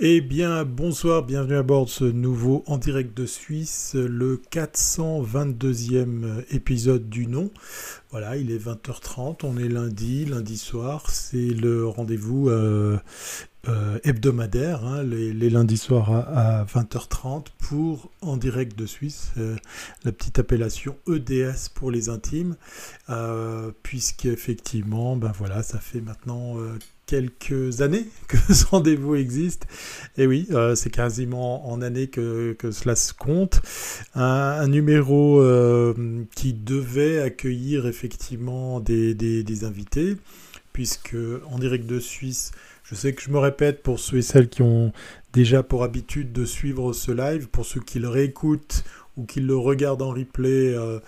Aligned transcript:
Eh 0.00 0.20
bien, 0.20 0.64
bonsoir, 0.64 1.22
bienvenue 1.22 1.54
à 1.54 1.62
bord 1.62 1.84
de 1.84 1.90
ce 1.90 2.02
nouveau 2.04 2.64
En 2.66 2.78
direct 2.78 3.16
de 3.16 3.26
Suisse, 3.26 3.94
le 3.94 4.42
422e 4.50 6.42
épisode 6.50 7.08
du 7.08 7.28
nom. 7.28 7.52
Voilà, 8.10 8.36
il 8.36 8.50
est 8.50 8.58
20h30, 8.58 9.42
on 9.44 9.56
est 9.56 9.68
lundi, 9.68 10.24
lundi 10.24 10.58
soir, 10.58 11.08
c'est 11.10 11.36
le 11.36 11.86
rendez-vous 11.86 12.48
euh, 12.48 12.98
euh, 13.68 14.00
hebdomadaire, 14.02 14.84
hein, 14.84 15.04
les, 15.04 15.48
lundis 15.48 15.76
soirs 15.76 16.10
à, 16.10 16.64
20h30 16.64 17.46
pour 17.58 18.10
En 18.20 18.36
direct 18.36 18.76
de 18.76 18.86
Suisse, 18.86 19.30
euh, 19.38 19.54
la 20.02 20.10
petite 20.10 20.40
appellation 20.40 20.96
EDS 21.08 21.68
pour 21.72 21.92
les 21.92 22.08
intimes, 22.08 22.56
puisqu'effectivement, 23.84 25.16
ben 25.16 25.30
voilà, 25.38 25.62
ça 25.62 25.78
fait 25.78 26.00
maintenant 26.00 26.56
quelques 27.06 27.80
années 27.80 28.06
que 28.28 28.36
ce 28.52 28.66
rendez-vous 28.66 29.14
existe. 29.14 29.66
Et 30.16 30.26
oui, 30.26 30.46
euh, 30.50 30.74
c'est 30.74 30.90
quasiment 30.90 31.68
en 31.70 31.82
années 31.82 32.08
que, 32.08 32.56
cela 32.70 32.96
se 32.96 33.12
compte. 33.12 33.60
Un, 34.14 34.66
numéro 34.68 35.40
euh, 35.40 36.24
qui 36.34 36.52
devait 36.52 37.20
accueillir 37.20 37.86
effectivement 37.86 38.80
des, 38.80 39.14
des, 39.14 39.64
invités, 39.64 40.16
puisque 40.72 41.16
en 41.50 41.58
direct 41.58 41.86
de 41.86 42.00
Suisse, 42.00 42.52
je 42.82 42.94
sais 42.94 43.12
que 43.12 43.22
je 43.22 43.30
me 43.30 43.38
répète 43.38 43.82
pour 43.82 43.98
ceux 43.98 44.18
et 44.18 44.22
celles 44.22 44.48
qui 44.48 44.62
ont 44.62 44.92
déjà 45.32 45.62
pour 45.62 45.84
habitude 45.84 46.32
de 46.32 46.44
suivre 46.44 46.92
ce 46.92 47.12
live, 47.12 47.48
pour 47.48 47.64
ceux 47.64 47.80
qui 47.80 47.98
le 47.98 48.08
réécoutent 48.08 48.84
ou 49.16 49.24
qu'ils 49.24 49.46
le 49.46 49.56
regardent 49.56 50.02
en 50.02 50.10
replay, 50.10 50.74
euh, 50.74 50.98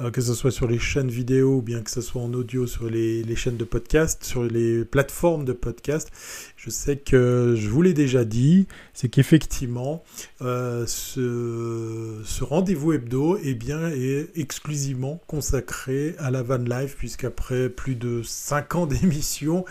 euh, 0.00 0.10
que 0.10 0.20
ce 0.20 0.34
soit 0.34 0.50
sur 0.50 0.66
les 0.66 0.78
chaînes 0.78 1.08
vidéo 1.08 1.56
ou 1.56 1.62
bien 1.62 1.80
que 1.80 1.90
ce 1.90 2.00
soit 2.00 2.20
en 2.20 2.32
audio 2.34 2.66
sur 2.66 2.90
les, 2.90 3.24
chaînes 3.36 3.56
de 3.56 3.64
podcast, 3.64 4.22
sur 4.24 4.44
les 4.44 4.84
plateformes 4.84 5.44
de 5.44 5.52
podcast, 5.52 6.10
je 6.56 6.70
sais 6.70 6.96
que 6.96 7.54
je 7.56 7.68
vous 7.68 7.82
l'ai 7.82 7.94
déjà 7.94 8.24
dit, 8.24 8.66
c'est 8.92 9.08
qu'effectivement, 9.08 10.04
euh, 10.42 10.84
ce, 10.86 12.44
rendez-vous 12.44 12.92
hebdo 12.92 13.38
eh 13.42 13.54
bien, 13.54 13.88
est 13.88 14.28
exclusivement 14.36 15.20
consacré 15.26 16.14
à 16.18 16.30
la 16.30 16.42
van 16.42 16.58
life, 16.58 16.96
puisqu'après 16.96 17.68
plus 17.68 17.96
de 17.96 18.22
5 18.22 18.74
ans 18.74 18.86
d'émission, 18.86 19.64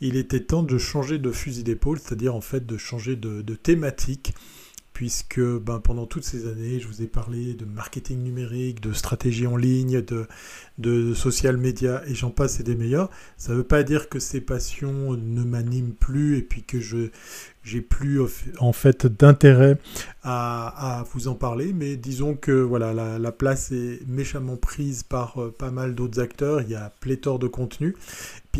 il 0.00 0.16
était 0.16 0.40
temps 0.40 0.62
de 0.62 0.78
changer 0.78 1.18
de 1.18 1.30
fusil 1.30 1.62
d'épaule, 1.62 1.98
c'est-à-dire 1.98 2.34
en 2.34 2.40
fait 2.40 2.66
de 2.66 2.76
changer 2.76 3.16
de 3.16 3.54
thématique 3.54 4.34
puisque 4.96 5.40
ben, 5.40 5.78
pendant 5.78 6.06
toutes 6.06 6.24
ces 6.24 6.48
années, 6.48 6.80
je 6.80 6.88
vous 6.88 7.02
ai 7.02 7.06
parlé 7.06 7.52
de 7.52 7.66
marketing 7.66 8.22
numérique, 8.22 8.80
de 8.80 8.94
stratégie 8.94 9.46
en 9.46 9.58
ligne, 9.58 10.00
de, 10.00 11.12
social 11.12 11.58
media, 11.58 12.02
et 12.06 12.14
j'en 12.14 12.30
passe 12.30 12.60
et 12.60 12.62
des 12.62 12.76
meilleurs. 12.76 13.10
Ça 13.36 13.52
ne 13.52 13.58
veut 13.58 13.62
pas 13.62 13.82
dire 13.82 14.08
que 14.08 14.18
ces 14.18 14.40
passions 14.40 15.12
ne 15.12 15.44
m'animent 15.44 15.92
plus 15.92 16.38
et 16.38 16.42
puis 16.42 16.62
que 16.62 16.80
je 16.80 17.10
j'ai 17.62 17.80
plus 17.80 18.20
en 18.60 18.72
fait 18.72 19.06
d'intérêt 19.06 19.76
à, 20.22 21.04
vous 21.12 21.28
en 21.28 21.34
parler, 21.34 21.72
mais 21.72 21.96
disons 21.96 22.34
que 22.34 22.52
voilà 22.52 22.94
la, 23.18 23.32
place 23.32 23.72
est 23.72 24.00
méchamment 24.06 24.56
prise 24.56 25.02
par 25.02 25.42
euh, 25.42 25.54
pas 25.56 25.70
mal 25.70 25.94
d'autres 25.94 26.20
acteurs. 26.20 26.62
Il 26.62 26.70
y 26.70 26.74
a 26.74 26.92
pléthore 27.00 27.38
de 27.38 27.48
contenu 27.48 27.94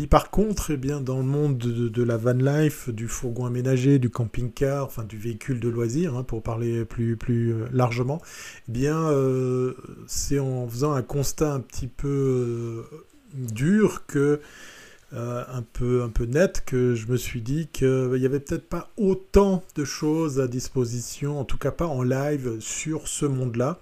par 0.05 0.29
contre, 0.29 0.71
eh 0.71 0.77
bien, 0.77 1.01
dans 1.01 1.17
le 1.17 1.23
monde 1.23 1.57
de, 1.57 2.03
la 2.03 2.17
van 2.17 2.33
life, 2.33 2.89
du 2.89 3.07
fourgon 3.07 3.47
aménagé, 3.47 3.97
du 3.97 4.11
camping-car, 4.11 4.85
enfin 4.85 5.03
du 5.03 5.17
véhicule 5.17 5.59
de 5.59 5.69
loisir, 5.69 6.15
hein, 6.15 6.23
pour 6.23 6.43
parler 6.43 6.85
plus, 6.85 7.17
plus 7.17 7.53
euh, 7.53 7.67
largement, 7.71 8.21
eh 8.69 8.71
bien, 8.71 9.09
euh, 9.09 9.73
c'est 10.05 10.37
en 10.37 10.67
faisant 10.67 10.93
un 10.93 11.01
constat 11.01 11.51
un 11.51 11.61
petit 11.61 11.87
peu 11.87 12.07
euh, 12.07 12.83
dur 13.33 14.05
que 14.05 14.39
euh, 15.13 15.45
un, 15.53 15.61
peu, 15.61 16.03
un 16.03 16.09
peu 16.09 16.25
net 16.25 16.63
que 16.65 16.93
je 16.93 17.07
me 17.07 17.15
suis 17.15 17.41
dit 17.41 17.69
qu'il 17.71 18.09
n'y 18.09 18.25
avait 18.25 18.41
peut-être 18.41 18.67
pas 18.67 18.89
autant 18.97 19.63
de 19.77 19.85
choses 19.85 20.41
à 20.41 20.49
disposition, 20.49 21.39
en 21.39 21.45
tout 21.45 21.57
cas 21.57 21.71
pas 21.71 21.87
en 21.87 22.03
live 22.03 22.57
sur 22.59 23.07
ce 23.07 23.25
monde-là. 23.25 23.79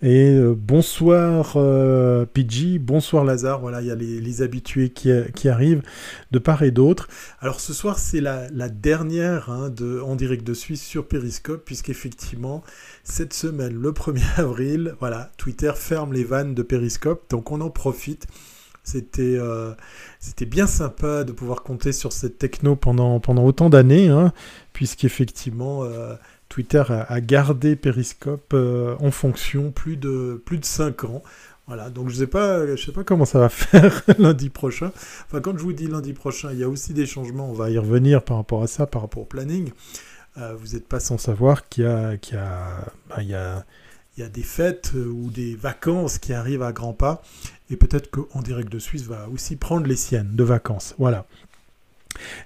Et 0.00 0.30
euh, 0.30 0.54
bonsoir 0.56 1.54
euh, 1.56 2.24
PG, 2.24 2.78
bonsoir 2.78 3.24
Lazare, 3.24 3.58
voilà, 3.60 3.80
il 3.80 3.88
y 3.88 3.90
a 3.90 3.96
les, 3.96 4.42
habitués 4.42 4.90
qui, 4.90 5.10
qui, 5.34 5.48
arrivent 5.48 5.82
de 6.30 6.38
part 6.38 6.62
et 6.62 6.70
d'autre. 6.70 7.08
Alors 7.40 7.58
ce 7.58 7.72
soir 7.72 7.98
c'est 7.98 8.20
la, 8.20 8.48
la, 8.50 8.68
dernière 8.68 9.50
hein, 9.50 9.70
de, 9.70 10.00
en 10.00 10.14
direct 10.14 10.46
de 10.46 10.54
Suisse 10.54 10.84
sur 10.84 11.08
Periscope, 11.08 11.64
puisqu'effectivement 11.64 12.62
cette 13.02 13.32
semaine, 13.32 13.74
le 13.74 13.90
1er 13.90 14.22
avril, 14.36 14.94
voilà, 15.00 15.32
Twitter 15.36 15.72
ferme 15.74 16.12
les 16.12 16.22
vannes 16.22 16.54
de 16.54 16.62
Periscope, 16.62 17.28
donc 17.28 17.50
on 17.50 17.60
en 17.60 17.70
profite. 17.70 18.28
C'était 18.82 19.36
euh, 19.36 19.74
c'était 20.18 20.46
bien 20.46 20.66
sympa 20.66 21.24
de 21.24 21.32
pouvoir 21.32 21.62
compter 21.62 21.92
sur 21.92 22.12
cette 22.12 22.38
techno 22.38 22.76
pendant, 22.76 23.20
pendant 23.20 23.44
autant 23.44 23.70
d'années, 23.70 24.08
hein, 24.08 24.32
puisqu'effectivement, 24.72 25.84
euh, 25.84 26.14
Twitter 26.48 26.82
a, 26.88 27.20
gardé 27.20 27.76
Periscope 27.76 28.52
euh, 28.54 28.96
en 29.00 29.10
fonction 29.10 29.70
plus 29.70 29.96
de, 29.96 30.42
plus 30.44 30.58
de 30.58 30.64
5 30.64 31.04
ans. 31.04 31.22
Voilà, 31.66 31.88
donc 31.88 32.08
je 32.08 32.14
ne 32.14 32.20
sais, 32.20 32.26
pas, 32.26 32.76
sais 32.76 32.90
pas 32.90 33.04
comment 33.04 33.24
ça 33.24 33.38
va 33.38 33.48
faire 33.50 34.02
lundi 34.18 34.48
prochain. 34.48 34.90
Enfin, 35.26 35.40
quand 35.40 35.56
je 35.56 35.62
vous 35.62 35.72
dis 35.72 35.86
lundi 35.86 36.12
prochain, 36.12 36.50
il 36.52 36.58
y 36.58 36.64
a 36.64 36.68
aussi 36.68 36.92
des 36.94 37.06
changements, 37.06 37.48
on 37.48 37.54
va 37.54 37.70
y 37.70 37.78
revenir 37.78 38.24
par 38.24 38.38
rapport 38.38 38.62
à 38.62 38.66
ça, 38.66 38.86
par 38.86 39.02
rapport 39.02 39.22
au 39.22 39.26
planning. 39.26 39.70
vous 40.36 40.72
n'êtes 40.72 40.88
pas 40.88 41.00
sans 41.00 41.18
savoir 41.18 41.68
qu'il 41.68 41.84
y 41.84 41.86
a, 41.86 42.10
a, 42.10 42.84
ben, 43.08 43.20
il 43.20 43.28
y 43.28 43.34
a 43.34 43.64
il 44.16 44.20
y 44.20 44.26
a 44.26 44.28
des 44.28 44.42
fêtes 44.42 44.92
euh, 44.94 45.06
ou 45.06 45.30
des 45.30 45.54
vacances 45.54 46.18
qui 46.18 46.32
arrivent 46.32 46.62
à 46.62 46.72
grands 46.72 46.92
pas. 46.92 47.22
Et 47.70 47.76
peut-être 47.76 48.10
qu'en 48.10 48.42
direct 48.42 48.70
de 48.70 48.78
Suisse 48.78 49.04
va 49.04 49.28
aussi 49.28 49.56
prendre 49.56 49.86
les 49.86 49.96
siennes 49.96 50.34
de 50.34 50.44
vacances. 50.44 50.94
Voilà. 50.98 51.26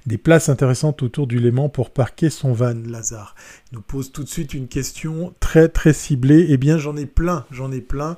Des 0.06 0.18
places 0.18 0.50
intéressantes 0.50 1.02
autour 1.02 1.26
du 1.26 1.38
Léman 1.38 1.70
pour 1.70 1.90
parquer 1.90 2.28
son 2.28 2.52
van, 2.52 2.74
Lazare. 2.86 3.34
Il 3.72 3.76
nous 3.76 3.80
pose 3.80 4.12
tout 4.12 4.22
de 4.22 4.28
suite 4.28 4.52
une 4.52 4.68
question 4.68 5.34
très 5.40 5.68
très 5.68 5.94
ciblée. 5.94 6.46
Eh 6.50 6.58
bien, 6.58 6.76
j'en 6.76 6.96
ai 6.96 7.06
plein, 7.06 7.46
j'en 7.50 7.72
ai 7.72 7.80
plein. 7.80 8.16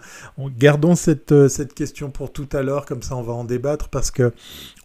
Gardons 0.59 0.97
cette, 0.97 1.31
euh, 1.31 1.49
cette 1.49 1.73
question 1.73 2.11
pour 2.11 2.33
tout 2.33 2.49
à 2.53 2.63
l'heure, 2.63 2.85
comme 2.85 3.03
ça 3.03 3.17
on 3.17 3.23
va 3.23 3.33
en 3.33 3.45
débattre 3.45 3.89
parce 3.89 4.11
que 4.11 4.33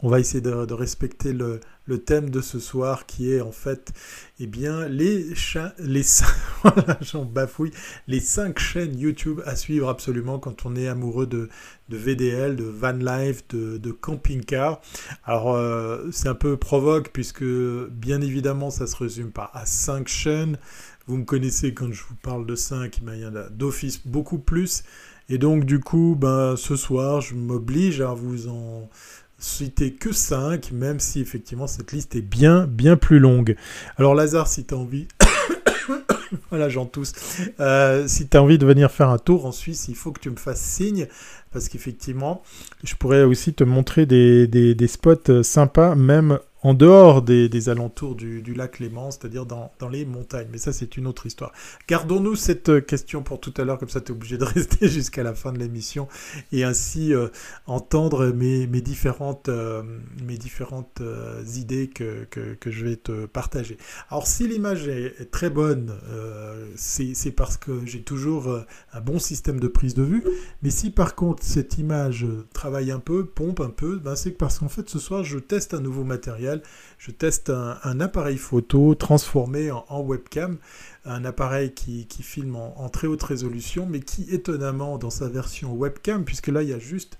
on 0.03 0.09
va 0.09 0.19
essayer 0.19 0.41
de 0.41 0.73
respecter 0.73 1.33
le, 1.33 1.59
le 1.85 2.03
thème 2.03 2.29
de 2.29 2.41
ce 2.41 2.59
soir 2.59 3.05
qui 3.05 3.31
est 3.31 3.41
en 3.41 3.51
fait 3.51 3.91
eh 4.39 4.47
bien 4.47 4.87
les 4.87 5.33
les 5.79 6.03
j'en 7.01 7.25
bafouille 7.25 7.71
les 8.07 8.19
cinq 8.19 8.59
chaînes 8.59 8.97
YouTube 8.97 9.41
à 9.45 9.55
suivre 9.55 9.89
absolument 9.89 10.39
quand 10.39 10.65
on 10.65 10.75
est 10.75 10.87
amoureux 10.87 11.27
de, 11.27 11.49
VDL, 11.89 12.55
de 12.55 12.63
van 12.63 12.93
life, 12.93 13.45
de, 13.49 13.77
de 13.77 13.91
camping 13.91 14.45
car. 14.45 14.81
Alors 15.25 15.53
euh, 15.55 16.09
c'est 16.11 16.29
un 16.29 16.35
peu 16.35 16.55
provoque 16.55 17.09
puisque 17.11 17.43
bien 17.43 18.21
évidemment 18.21 18.69
ça 18.69 18.87
se 18.87 18.95
résume 18.95 19.31
pas 19.31 19.51
à 19.53 19.65
cinq 19.65 20.07
chaînes. 20.07 20.57
Vous 21.07 21.17
me 21.17 21.25
connaissez 21.25 21.73
quand 21.73 21.91
je 21.91 22.03
vous 22.03 22.15
parle 22.15 22.45
de 22.45 22.55
5, 22.55 22.99
il 22.99 23.19
y 23.19 23.25
en 23.25 23.35
a 23.35 23.49
d'office 23.49 24.05
beaucoup 24.05 24.37
plus. 24.37 24.83
Et 25.29 25.37
donc 25.37 25.65
du 25.65 25.79
coup, 25.79 26.15
ben, 26.17 26.55
ce 26.55 26.75
soir, 26.75 27.21
je 27.21 27.35
m'oblige 27.35 28.01
à 28.01 28.13
vous 28.13 28.47
en 28.47 28.89
citer 29.41 29.93
que 29.93 30.11
5, 30.11 30.71
même 30.71 30.99
si 30.99 31.19
effectivement 31.19 31.67
cette 31.67 31.91
liste 31.91 32.15
est 32.15 32.21
bien, 32.21 32.67
bien 32.67 32.95
plus 32.95 33.19
longue. 33.19 33.55
Alors 33.97 34.15
Lazare, 34.15 34.47
si 34.47 34.65
tu 34.65 34.73
as 34.73 34.77
envie... 34.77 35.07
voilà, 36.49 36.69
j'en 36.69 36.85
tousse. 36.85 37.13
Euh, 37.59 38.07
si 38.07 38.27
tu 38.27 38.37
as 38.37 38.43
envie 38.43 38.57
de 38.57 38.65
venir 38.65 38.91
faire 38.91 39.09
un 39.09 39.17
tour 39.17 39.45
en 39.45 39.51
Suisse, 39.51 39.87
il 39.89 39.95
faut 39.95 40.11
que 40.11 40.19
tu 40.19 40.29
me 40.29 40.35
fasses 40.35 40.61
signe, 40.61 41.07
parce 41.51 41.67
qu'effectivement, 41.69 42.43
je 42.83 42.95
pourrais 42.95 43.23
aussi 43.23 43.53
te 43.53 43.63
montrer 43.63 44.05
des, 44.05 44.47
des, 44.47 44.75
des 44.75 44.87
spots 44.87 45.43
sympas, 45.43 45.95
même 45.95 46.39
en 46.63 46.73
dehors 46.73 47.21
des, 47.23 47.69
alentours 47.69 48.15
du, 48.15 48.53
lac 48.53 48.79
Léman, 48.79 49.11
c'est-à-dire 49.11 49.45
dans, 49.45 49.71
les 49.91 50.05
montagnes. 50.05 50.47
Mais 50.51 50.57
ça, 50.57 50.71
c'est 50.71 50.95
une 50.97 51.07
autre 51.07 51.25
histoire. 51.25 51.51
Gardons-nous 51.87 52.35
cette 52.35 52.85
question 52.85 53.23
pour 53.23 53.39
tout 53.39 53.53
à 53.57 53.63
l'heure, 53.63 53.79
comme 53.79 53.89
ça, 53.89 53.99
tu 53.99 54.11
es 54.11 54.15
obligé 54.15 54.37
de 54.37 54.43
rester 54.45 54.87
jusqu'à 54.87 55.23
la 55.23 55.33
fin 55.33 55.51
de 55.51 55.57
l'émission 55.57 56.07
et 56.51 56.63
ainsi 56.63 57.13
euh, 57.13 57.29
entendre 57.65 58.27
mes, 58.27 58.67
différentes, 58.81 59.49
euh, 59.49 59.81
mes 60.23 60.37
différentes 60.37 61.01
euh, 61.01 61.43
idées 61.55 61.87
que, 61.87 62.27
je 62.65 62.85
vais 62.85 62.95
te 62.95 63.25
partager. 63.25 63.77
Alors, 64.09 64.27
si 64.27 64.47
l'image 64.47 64.87
est, 64.87 65.31
très 65.31 65.49
bonne, 65.49 65.93
c'est 66.75 67.31
parce 67.31 67.57
que 67.57 67.85
j'ai 67.85 68.01
toujours 68.01 68.63
un 68.93 69.01
bon 69.01 69.19
système 69.19 69.59
de 69.59 69.67
prise 69.67 69.93
de 69.93 70.03
vue. 70.03 70.23
Mais 70.61 70.69
si 70.69 70.91
par 70.91 71.15
contre, 71.15 71.43
cette 71.43 71.77
image 71.77 72.25
travaille 72.53 72.91
un 72.91 72.99
peu, 72.99 73.25
pompe 73.25 73.59
un 73.61 73.69
peu, 73.69 73.97
ben, 73.97 74.15
c'est 74.15 74.31
parce 74.31 74.59
qu'en 74.59 74.69
fait, 74.69 74.89
ce 74.89 74.99
soir, 74.99 75.23
je 75.23 75.39
teste 75.39 75.73
un 75.73 75.79
nouveau 75.79 76.03
matériel 76.03 76.50
je 76.97 77.11
teste 77.11 77.49
un, 77.49 77.99
appareil 77.99 78.37
photo 78.37 78.95
transformé 78.95 79.71
en, 79.71 80.01
webcam, 80.01 80.57
un 81.05 81.25
appareil 81.25 81.73
qui, 81.73 82.05
filme 82.21 82.55
en, 82.55 82.89
très 82.89 83.07
haute 83.07 83.23
résolution, 83.23 83.87
mais 83.89 83.99
qui 83.99 84.27
étonnamment 84.29 84.97
dans 84.97 85.09
sa 85.09 85.27
version 85.29 85.73
webcam, 85.73 86.25
puisque 86.25 86.47
là 86.47 86.63
il 86.63 86.69
y 86.69 86.73
a 86.73 86.79
juste 86.79 87.17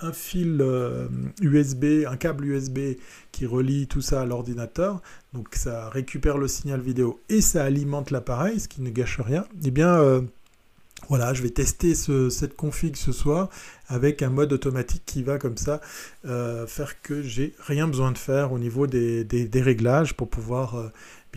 un 0.00 0.12
fil 0.12 0.62
USB, 1.40 1.84
euh, 1.84 2.10
un 2.10 2.16
câble 2.16 2.46
USB 2.46 2.96
qui 3.32 3.46
relie 3.46 3.86
tout 3.86 4.00
ça 4.00 4.22
à 4.22 4.24
l'ordinateur, 4.26 5.00
donc 5.32 5.54
ça 5.54 5.88
récupère 5.88 6.36
le 6.36 6.48
signal 6.48 6.80
vidéo 6.80 7.20
et 7.28 7.40
ça 7.40 7.64
alimente 7.64 8.10
l'appareil, 8.10 8.60
ce 8.60 8.68
qui 8.68 8.82
ne 8.82 8.90
gâche 8.90 9.20
rien, 9.20 9.42
et 9.42 9.68
eh 9.68 9.70
bien 9.70 9.94
euh, 9.94 10.22
voilà, 11.08 11.34
je 11.34 11.42
vais 11.42 11.50
tester 11.50 11.94
cette 11.94 12.56
config 12.56 12.96
ce 12.96 13.12
soir 13.12 13.50
avec 13.88 14.22
un 14.22 14.30
mode 14.30 14.52
automatique 14.52 15.02
qui 15.04 15.22
va 15.22 15.38
comme 15.38 15.56
ça 15.56 15.80
euh, 16.24 16.66
faire 16.66 17.02
que 17.02 17.22
j'ai 17.22 17.54
rien 17.58 17.86
besoin 17.86 18.12
de 18.12 18.18
faire 18.18 18.52
au 18.52 18.58
niveau 18.58 18.86
des, 18.86 19.48
réglages 19.54 20.14
pour 20.14 20.30
pouvoir 20.30 20.76
euh, 20.76 20.88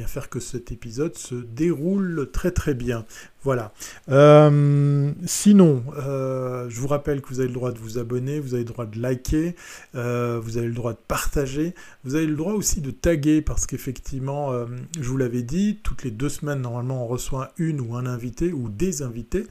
faire 0.06 0.30
que 0.30 0.40
cet 0.40 0.72
épisode 0.72 1.16
se 1.16 1.36
déroule 1.36 2.30
très 2.32 2.52
très 2.52 2.76
bien. 2.76 3.06
Voilà. 3.44 3.72
Euh, 4.10 5.12
sinon, 5.26 5.84
euh, 5.98 6.70
je 6.70 6.80
vous 6.82 6.88
rappelle 6.88 7.22
que 7.22 7.30
vous 7.30 7.40
avez 7.40 7.48
le 7.48 7.54
droit 7.54 7.72
de 7.72 7.80
vous 7.80 7.98
abonner, 7.98 8.40
vous 8.40 8.54
avez 8.54 8.64
le 8.64 8.70
droit 8.70 8.86
de 8.86 9.00
liker, 9.00 9.56
euh, 9.96 10.40
vous 10.44 10.58
avez 10.58 10.68
le 10.68 10.74
droit 10.74 10.92
de 10.92 11.00
partager, 11.08 11.74
vous 12.04 12.16
avez 12.16 12.28
le 12.28 12.36
droit 12.36 12.54
aussi 12.54 12.82
de 12.82 12.92
taguer 12.92 13.42
parce 13.42 13.66
qu'effectivement, 13.66 14.52
je 15.00 15.08
vous 15.08 15.18
l'avais 15.18 15.44
dit, 15.44 15.80
toutes 15.82 16.04
les 16.04 16.12
deux 16.12 16.30
semaines, 16.30 16.62
normalement, 16.62 17.06
on 17.06 17.08
reçoit 17.08 17.54
une 17.58 17.80
ou 17.80 17.96
un 17.96 18.06
invité 18.06 18.52
ou 18.52 18.70
des 18.70 19.02
invités. 19.02 19.48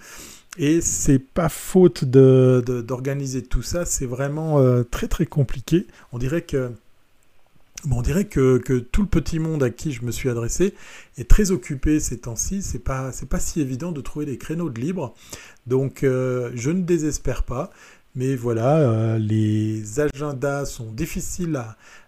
Et 0.59 0.81
c'est 0.81 1.19
pas 1.19 1.49
faute 1.49 2.05
d'organiser 2.05 3.43
tout 3.43 3.63
ça, 3.63 3.85
c'est 3.87 4.07
vraiment 4.07 4.61
très 4.91 5.09
très 5.09 5.27
compliqué. 5.27 5.87
On 6.13 6.19
dirait 6.19 6.43
que 6.43 6.71
on 7.91 8.03
dirait 8.03 8.27
que, 8.27 8.59
tout 8.79 9.03
le 9.03 9.09
petit 9.09 9.39
monde 9.39 9.63
à 9.63 9.71
qui 9.71 9.93
je 9.93 10.03
me 10.03 10.11
suis 10.11 10.29
adressé 10.29 10.75
est 11.19 11.29
très 11.29 11.51
occupé 11.51 12.01
ces 12.01 12.19
temps-ci. 12.19 12.63
C'est 12.63 12.79
pas, 12.79 13.11
pas 13.29 13.41
si 13.41 13.61
évident 13.61 13.93
de 13.93 14.01
trouver 14.01 14.27
des 14.27 14.39
créneaux 14.39 14.71
de 14.71 14.81
libre. 14.81 15.15
Donc, 15.67 16.03
euh, 16.03 16.51
je 16.55 16.71
ne 16.71 16.83
désespère 16.83 17.43
pas. 17.43 17.71
Mais 18.15 18.35
voilà, 18.35 18.79
euh, 18.79 19.19
les 19.19 20.01
agendas 20.01 20.65
sont 20.65 20.91
difficiles 20.91 21.63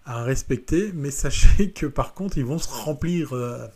à, 0.04 0.22
respecter. 0.22 0.90
Mais 0.94 1.10
sachez 1.10 1.70
que 1.74 1.86
par 1.86 2.14
contre, 2.14 2.38
ils 2.38 2.46
vont 2.46 2.58
se 2.58 2.68
remplir 2.68 3.34
euh, 3.34 3.66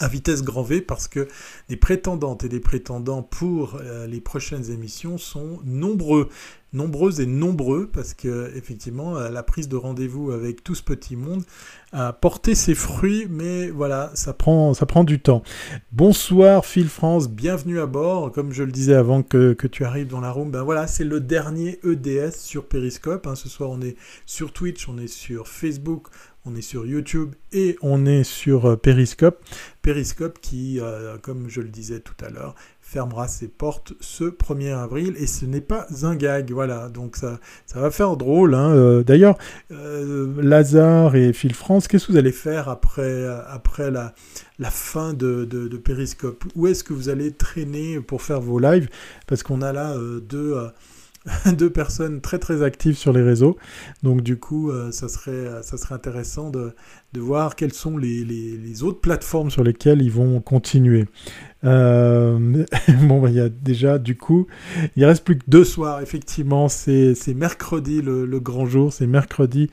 à 0.00 0.08
vitesse 0.08 0.42
grand 0.42 0.62
V 0.62 0.80
parce 0.80 1.08
que 1.08 1.28
les 1.68 1.76
prétendantes 1.76 2.44
et 2.44 2.48
les 2.48 2.60
prétendants 2.60 3.22
pour 3.22 3.80
les 4.06 4.20
prochaines 4.20 4.70
émissions 4.70 5.18
sont 5.18 5.60
nombreux. 5.64 6.28
Nombreuses 6.72 7.20
et 7.20 7.26
nombreux 7.26 7.88
parce 7.90 8.12
que 8.12 8.52
effectivement 8.54 9.16
euh, 9.16 9.30
la 9.30 9.42
prise 9.42 9.68
de 9.68 9.76
rendez-vous 9.76 10.32
avec 10.32 10.62
tout 10.62 10.74
ce 10.74 10.82
petit 10.82 11.16
monde 11.16 11.42
a 11.92 12.12
porté 12.12 12.54
ses 12.54 12.74
fruits 12.74 13.26
mais 13.30 13.70
voilà 13.70 14.10
ça 14.14 14.34
prend 14.34 14.74
ça 14.74 14.84
prend 14.84 15.04
du 15.04 15.20
temps. 15.20 15.42
Bonsoir 15.92 16.66
Phil 16.66 16.88
France. 16.88 17.30
Bienvenue 17.30 17.80
à 17.80 17.86
bord. 17.86 18.30
Comme 18.32 18.52
je 18.52 18.64
le 18.64 18.72
disais 18.72 18.94
avant 18.94 19.22
que, 19.22 19.56
tu 19.70 19.84
arrives 19.84 20.08
dans 20.08 20.20
la 20.20 20.30
room 20.30 20.50
ben 20.50 20.64
voilà 20.64 20.86
c'est 20.86 21.04
le 21.04 21.20
dernier 21.20 21.78
EDS 21.84 22.32
sur 22.32 22.66
Periscope 22.66 23.26
hein. 23.26 23.36
ce 23.36 23.48
soir 23.48 23.70
on 23.70 23.80
est 23.80 23.96
sur 24.26 24.52
Twitch 24.52 24.88
on 24.88 24.98
est 24.98 25.06
sur 25.06 25.48
Facebook 25.48 26.08
on 26.46 26.54
est 26.54 26.62
sur 26.62 26.86
YouTube 26.86 27.34
et 27.52 27.76
on 27.82 28.06
est 28.06 28.22
sur 28.22 28.66
euh, 28.66 28.76
Periscope. 28.76 29.42
Periscope 29.82 30.38
qui, 30.40 30.80
euh, 30.80 31.18
comme 31.18 31.48
je 31.48 31.60
le 31.60 31.68
disais 31.68 32.00
tout 32.00 32.14
à 32.24 32.30
l'heure, 32.30 32.54
fermera 32.80 33.26
ses 33.26 33.48
portes 33.48 33.94
ce 34.00 34.24
1er 34.24 34.72
avril 34.72 35.14
et 35.18 35.26
ce 35.26 35.44
n'est 35.44 35.60
pas 35.60 35.88
un 36.02 36.14
gag 36.14 36.52
voilà 36.52 36.88
donc 36.88 37.16
ça 37.16 37.40
va 37.74 37.90
faire 37.90 38.16
drôle 38.16 38.54
hein. 38.54 38.70
Euh, 38.70 39.02
d'ailleurs 39.02 39.36
Lazare 39.70 41.16
et 41.16 41.32
Phil 41.32 41.52
France 41.52 41.88
qu'est-ce 41.88 42.06
que 42.06 42.12
vous 42.12 42.18
allez 42.18 42.30
faire 42.30 42.68
après 42.68 43.10
la, 43.90 44.70
fin 44.70 45.14
de, 45.14 45.80
Periscope? 45.84 46.44
Où 46.54 46.68
est-ce 46.68 46.84
que 46.84 46.92
vous 46.92 47.08
allez 47.08 47.32
traîner 47.32 48.00
pour 48.00 48.22
faire 48.22 48.40
vos 48.40 48.60
lives? 48.60 48.88
Parce 49.26 49.42
qu'on 49.42 49.62
a 49.62 49.72
là 49.72 49.96
deux 50.20 50.56
deux 51.56 51.70
personnes 51.70 52.20
très 52.20 52.38
très 52.38 52.62
actives 52.62 52.96
sur 52.96 53.12
les 53.12 53.22
réseaux. 53.22 53.56
Donc 54.02 54.22
du 54.22 54.38
coup, 54.38 54.70
ça, 54.90 55.08
serait, 55.08 55.62
ça 55.62 55.76
serait 55.76 55.94
intéressant 55.94 56.50
de, 56.50 56.74
voir 57.16 57.56
quelles 57.56 57.72
sont 57.72 57.96
les, 57.96 58.82
autres 58.82 59.00
plateformes 59.00 59.50
sur 59.50 59.64
lesquelles 59.64 60.02
ils 60.02 60.12
vont 60.12 60.40
continuer. 60.40 61.06
Euh, 61.66 62.38
bon, 63.02 63.20
bah, 63.20 63.28
il 63.28 63.36
y 63.36 63.40
a 63.40 63.48
déjà, 63.48 63.98
du 63.98 64.16
coup, 64.16 64.46
il 64.94 65.04
reste 65.04 65.24
plus 65.24 65.38
que 65.38 65.44
deux 65.48 65.64
soirs. 65.64 66.00
Effectivement, 66.00 66.68
c'est 66.68 67.16
mercredi 67.34 68.02
le, 68.02 68.40
grand 68.40 68.66
jour. 68.66 68.92
C'est 68.92 69.06
mercredi. 69.06 69.68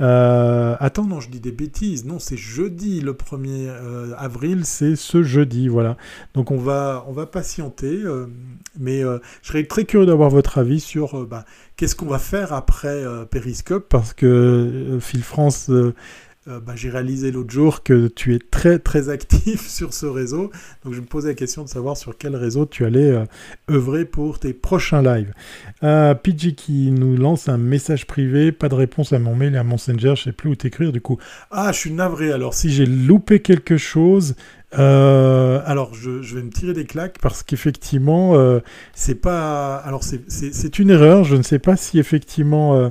Euh, 0.00 0.76
attends, 0.80 1.04
non, 1.06 1.20
je 1.20 1.28
dis 1.28 1.40
des 1.40 1.52
bêtises. 1.52 2.04
Non, 2.04 2.18
c'est 2.18 2.36
jeudi 2.36 3.00
le 3.00 3.12
1er 3.12 3.68
euh, 3.68 4.12
avril. 4.16 4.64
C'est 4.64 4.96
ce 4.96 5.22
jeudi, 5.22 5.68
voilà. 5.68 5.96
Donc, 6.34 6.50
on 6.50 6.58
va, 6.58 7.04
on 7.08 7.12
va 7.12 7.26
patienter. 7.26 8.00
mais 8.78 9.00
je 9.00 9.18
serais 9.42 9.64
très 9.64 9.84
curieux 9.84 10.06
d'avoir 10.06 10.30
votre 10.30 10.58
avis 10.58 10.80
sur 10.80 11.26
bah, 11.26 11.44
qu'est-ce 11.76 11.94
qu'on 11.94 12.06
va 12.06 12.18
faire 12.18 12.52
après 12.52 13.02
Periscope? 13.30 13.86
Parce 13.88 14.14
que 14.14 14.98
Phil 15.00 15.22
France 15.22 15.70
euh, 16.46 16.60
bah, 16.60 16.74
j'ai 16.76 16.90
réalisé 16.90 17.32
l'autre 17.32 17.50
jour 17.50 17.82
que 17.82 18.06
tu 18.06 18.34
es 18.34 18.38
très 18.38 18.78
très 18.78 19.08
actif 19.08 19.66
sur 19.68 19.94
ce 19.94 20.04
réseau. 20.04 20.50
Donc 20.84 20.92
je 20.92 21.00
me 21.00 21.06
posais 21.06 21.28
la 21.28 21.34
question 21.34 21.64
de 21.64 21.70
savoir 21.70 21.96
sur 21.96 22.18
quel 22.18 22.36
réseau 22.36 22.66
tu 22.66 22.84
allais 22.84 23.12
euh, 23.12 23.24
œuvrer 23.70 24.04
pour 24.04 24.38
tes 24.38 24.52
prochains 24.52 25.00
lives. 25.00 25.32
Euh, 25.82 26.14
qui 26.56 26.90
nous 26.90 27.16
lance 27.16 27.48
un 27.48 27.56
message 27.56 28.06
privé, 28.06 28.52
pas 28.52 28.68
de 28.68 28.74
réponse 28.74 29.14
à 29.14 29.18
mon 29.18 29.34
mail 29.34 29.54
et 29.54 29.58
à 29.58 29.64
Messenger, 29.64 30.14
je 30.16 30.24
sais 30.24 30.32
plus 30.32 30.50
où 30.50 30.54
t'écrire 30.54 30.92
du 30.92 31.00
coup. 31.00 31.18
Ah, 31.50 31.72
je 31.72 31.78
suis 31.78 31.92
navré. 31.92 32.30
Alors 32.30 32.52
si 32.52 32.70
j'ai 32.70 32.86
loupé 32.86 33.40
quelque 33.40 33.78
chose, 33.78 34.34
alors, 34.72 35.94
je, 35.94 36.10
vais 36.34 36.42
me 36.42 36.50
tirer 36.50 36.72
des 36.72 36.84
claques 36.84 37.18
parce 37.22 37.44
qu'effectivement, 37.44 38.34
c'est 38.92 39.14
pas. 39.14 39.76
Alors, 39.76 40.02
c'est 40.02 40.78
une 40.80 40.90
erreur. 40.90 41.22
Je 41.22 41.36
ne 41.36 41.42
sais 41.42 41.60
pas 41.60 41.76
si 41.76 42.00
effectivement 42.00 42.90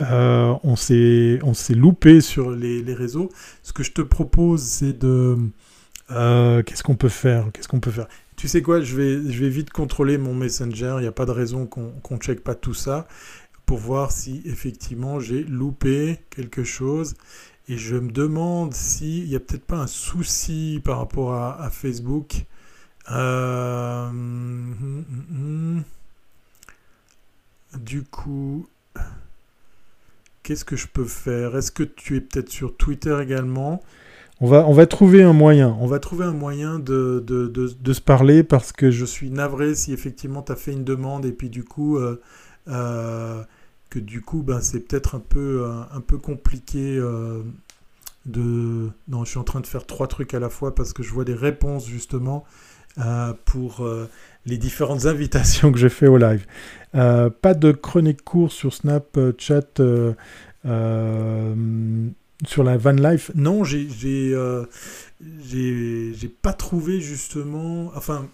euh, 0.00 0.54
on 0.62 0.76
s'est 0.76 1.38
loupé 1.74 2.20
sur 2.20 2.50
les, 2.50 2.94
réseaux. 2.94 3.30
Ce 3.62 3.72
que 3.72 3.82
je 3.82 3.92
te 3.92 4.02
propose, 4.02 4.62
c'est 4.62 4.98
de... 4.98 5.36
Euh, 6.10 6.62
qu'est-ce 6.62 6.82
qu'on 6.82 6.96
peut 6.96 7.08
faire? 7.08 7.50
Qu'est-ce 7.52 7.68
qu'on 7.68 7.80
peut 7.80 7.90
faire? 7.90 8.08
Tu 8.36 8.48
sais 8.48 8.62
quoi 8.62 8.80
je 8.80 8.96
vais, 8.96 9.30
je 9.30 9.44
vais 9.44 9.50
vite 9.50 9.70
contrôler 9.70 10.18
mon 10.18 10.34
Messenger. 10.34 10.96
Il 10.98 11.02
n'y 11.02 11.06
a 11.06 11.12
pas 11.12 11.26
de 11.26 11.30
raison 11.30 11.66
qu'on 11.66 11.92
ne 12.10 12.16
check 12.18 12.42
pas 12.42 12.54
tout 12.54 12.74
ça 12.74 13.06
pour 13.66 13.78
voir 13.78 14.10
si 14.10 14.42
effectivement 14.46 15.20
j'ai 15.20 15.44
loupé 15.44 16.18
quelque 16.30 16.64
chose. 16.64 17.14
Et 17.68 17.76
je 17.76 17.94
me 17.94 18.10
demande 18.10 18.74
s'il 18.74 19.28
n'y 19.28 19.36
a 19.36 19.40
peut-être 19.40 19.64
pas 19.64 19.76
un 19.76 19.86
souci 19.86 20.80
par 20.84 20.98
rapport 20.98 21.34
à, 21.34 21.70
Facebook. 21.70 22.46
Euh, 23.12 24.08
hum, 24.08 24.74
hum, 24.82 25.04
hum, 25.30 25.84
du 27.78 28.02
coup, 28.02 28.66
Qu'est-ce 30.50 30.64
que 30.64 30.74
je 30.74 30.88
peux 30.88 31.04
faire? 31.04 31.56
Est-ce 31.56 31.70
que 31.70 31.84
tu 31.84 32.16
es 32.16 32.20
peut-être 32.20 32.48
sur 32.48 32.76
Twitter 32.76 33.16
également? 33.22 33.80
On 34.40 34.48
va, 34.48 34.66
on 34.66 34.72
va 34.72 34.84
trouver 34.86 35.22
un 35.22 35.32
moyen. 35.32 35.78
On 35.80 35.86
va 35.86 36.00
trouver 36.00 36.24
un 36.24 36.32
moyen 36.32 36.80
de, 36.80 37.22
de, 37.24 37.46
de, 37.46 37.92
se 37.92 38.00
parler 38.00 38.42
parce 38.42 38.72
que 38.72 38.90
je 38.90 39.04
suis 39.04 39.30
navré 39.30 39.76
si 39.76 39.92
effectivement 39.92 40.42
tu 40.42 40.50
as 40.50 40.56
fait 40.56 40.72
une 40.72 40.82
demande 40.82 41.24
et 41.24 41.30
puis 41.30 41.50
du 41.50 41.62
coup, 41.62 41.98
euh, 41.98 42.20
euh, 42.66 43.44
que 43.90 44.00
du 44.00 44.22
coup, 44.22 44.42
ben, 44.42 44.60
c'est 44.60 44.80
peut-être 44.80 45.14
un 45.14 45.20
peu, 45.20 45.62
euh, 45.62 45.82
un 45.92 46.00
peu 46.00 46.18
compliqué 46.18 46.98
de... 48.26 48.90
Non, 49.06 49.24
je 49.24 49.30
suis 49.30 49.38
en 49.38 49.44
train 49.44 49.60
de 49.60 49.68
faire 49.68 49.86
trois 49.86 50.08
trucs 50.08 50.34
à 50.34 50.40
la 50.40 50.50
fois 50.50 50.74
parce 50.74 50.92
que 50.92 51.04
je 51.04 51.12
vois 51.12 51.24
des 51.24 51.34
réponses 51.34 51.86
justement 51.86 52.44
pour 53.44 53.86
les 54.46 54.58
différentes 54.58 55.06
invitations 55.06 55.72
que 55.72 55.78
j'ai 55.78 55.88
fait 55.88 56.06
au 56.06 56.16
live. 56.16 56.46
Euh, 56.94 57.30
pas 57.30 57.54
de 57.54 57.72
chronique 57.72 58.22
courte 58.22 58.52
sur 58.52 58.74
Snapchat 58.74 59.62
euh, 59.78 60.12
euh, 60.66 61.54
sur 62.46 62.64
la 62.64 62.76
van 62.76 62.92
life. 62.92 63.30
Non, 63.34 63.64
j'ai 63.64 63.88
j'ai 65.48 66.28
pas 66.42 66.52
trouvé 66.52 67.00
justement. 67.00 67.92
Enfin, 67.94 68.28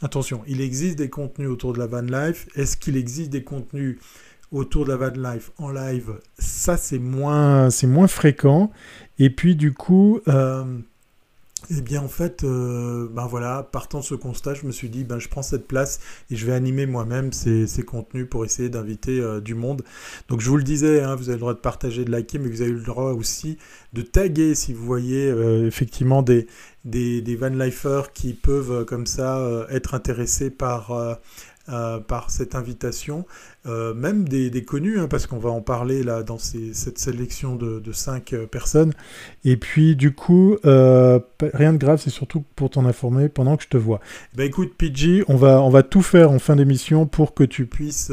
attention, 0.00 0.42
il 0.46 0.60
existe 0.60 0.96
des 0.96 1.10
contenus 1.10 1.48
autour 1.48 1.72
de 1.72 1.78
la 1.78 1.86
van 1.86 2.02
life. 2.02 2.46
Est-ce 2.54 2.76
qu'il 2.76 2.96
existe 2.96 3.30
des 3.30 3.42
contenus 3.42 3.98
autour 4.52 4.84
de 4.84 4.90
la 4.90 4.96
van 4.96 5.32
life 5.32 5.50
en 5.58 5.72
live? 5.72 6.12
Ça, 6.38 6.76
c'est 6.76 7.00
moins, 7.00 7.70
c'est 7.70 7.88
moins 7.88 8.06
fréquent. 8.06 8.70
Et 9.18 9.30
puis, 9.30 9.56
du 9.56 9.72
coup, 9.72 10.20
eh 11.70 11.80
bien, 11.80 12.02
en 12.02 12.08
fait, 12.08 12.44
euh, 12.44 13.08
ben 13.10 13.26
voilà, 13.26 13.62
partant 13.62 13.98
de 13.98 14.04
ce 14.04 14.14
constat, 14.14 14.54
je 14.54 14.66
me 14.66 14.72
suis 14.72 14.88
dit, 14.88 15.04
ben, 15.04 15.18
je 15.18 15.28
prends 15.28 15.42
cette 15.42 15.66
place 15.66 16.00
et 16.30 16.36
je 16.36 16.46
vais 16.46 16.52
animer 16.52 16.86
moi-même 16.86 17.32
ces, 17.32 17.66
contenus 17.84 18.26
pour 18.30 18.44
essayer 18.44 18.68
d'inviter 18.68 19.20
euh, 19.20 19.40
du 19.40 19.54
monde. 19.54 19.82
Donc, 20.28 20.40
je 20.40 20.48
vous 20.48 20.56
le 20.56 20.62
disais, 20.62 21.02
hein, 21.02 21.14
vous 21.16 21.28
avez 21.28 21.36
le 21.36 21.40
droit 21.40 21.54
de 21.54 21.58
partager, 21.58 22.04
de 22.04 22.10
liker, 22.10 22.38
mais 22.38 22.48
vous 22.48 22.62
avez 22.62 22.72
le 22.72 22.82
droit 22.82 23.12
aussi 23.12 23.58
de 23.92 24.02
taguer 24.02 24.54
si 24.54 24.72
vous 24.72 24.84
voyez 24.84 25.28
euh, 25.28 25.66
effectivement 25.66 26.22
des, 26.22 26.46
des, 26.84 27.20
des 27.22 27.36
van 27.36 27.48
lifers 27.48 28.12
qui 28.12 28.34
peuvent 28.34 28.84
comme 28.84 29.06
ça 29.06 29.66
être 29.70 29.94
intéressés 29.94 30.50
par 30.50 31.18
euh, 31.70 31.98
par 32.00 32.30
cette 32.30 32.54
invitation, 32.54 33.26
euh, 33.66 33.92
même 33.92 34.28
des, 34.28 34.64
connus, 34.64 34.98
hein, 34.98 35.06
parce 35.08 35.26
qu'on 35.26 35.38
va 35.38 35.50
en 35.50 35.60
parler 35.60 36.02
là 36.02 36.22
dans 36.22 36.38
cette 36.38 36.98
sélection 36.98 37.56
de, 37.56 37.92
cinq 37.92 38.32
euh, 38.32 38.46
personnes. 38.46 38.94
Et 39.44 39.56
puis 39.56 39.94
du 39.94 40.14
coup, 40.14 40.56
rien 40.64 41.72
de 41.72 41.78
grave, 41.78 42.00
c'est 42.02 42.10
surtout 42.10 42.44
pour 42.56 42.70
t'en 42.70 42.86
informer 42.86 43.28
pendant 43.28 43.56
que 43.56 43.64
je 43.64 43.68
te 43.68 43.76
vois. 43.76 44.00
Bah 44.36 44.44
écoute, 44.44 44.72
PG, 44.78 45.24
on 45.28 45.36
va, 45.36 45.62
on 45.62 45.70
va 45.70 45.82
tout 45.82 46.02
faire 46.02 46.30
en 46.30 46.38
fin 46.38 46.56
d'émission 46.56 47.06
pour 47.06 47.34
que 47.34 47.44
tu 47.44 47.66
puisses... 47.66 48.12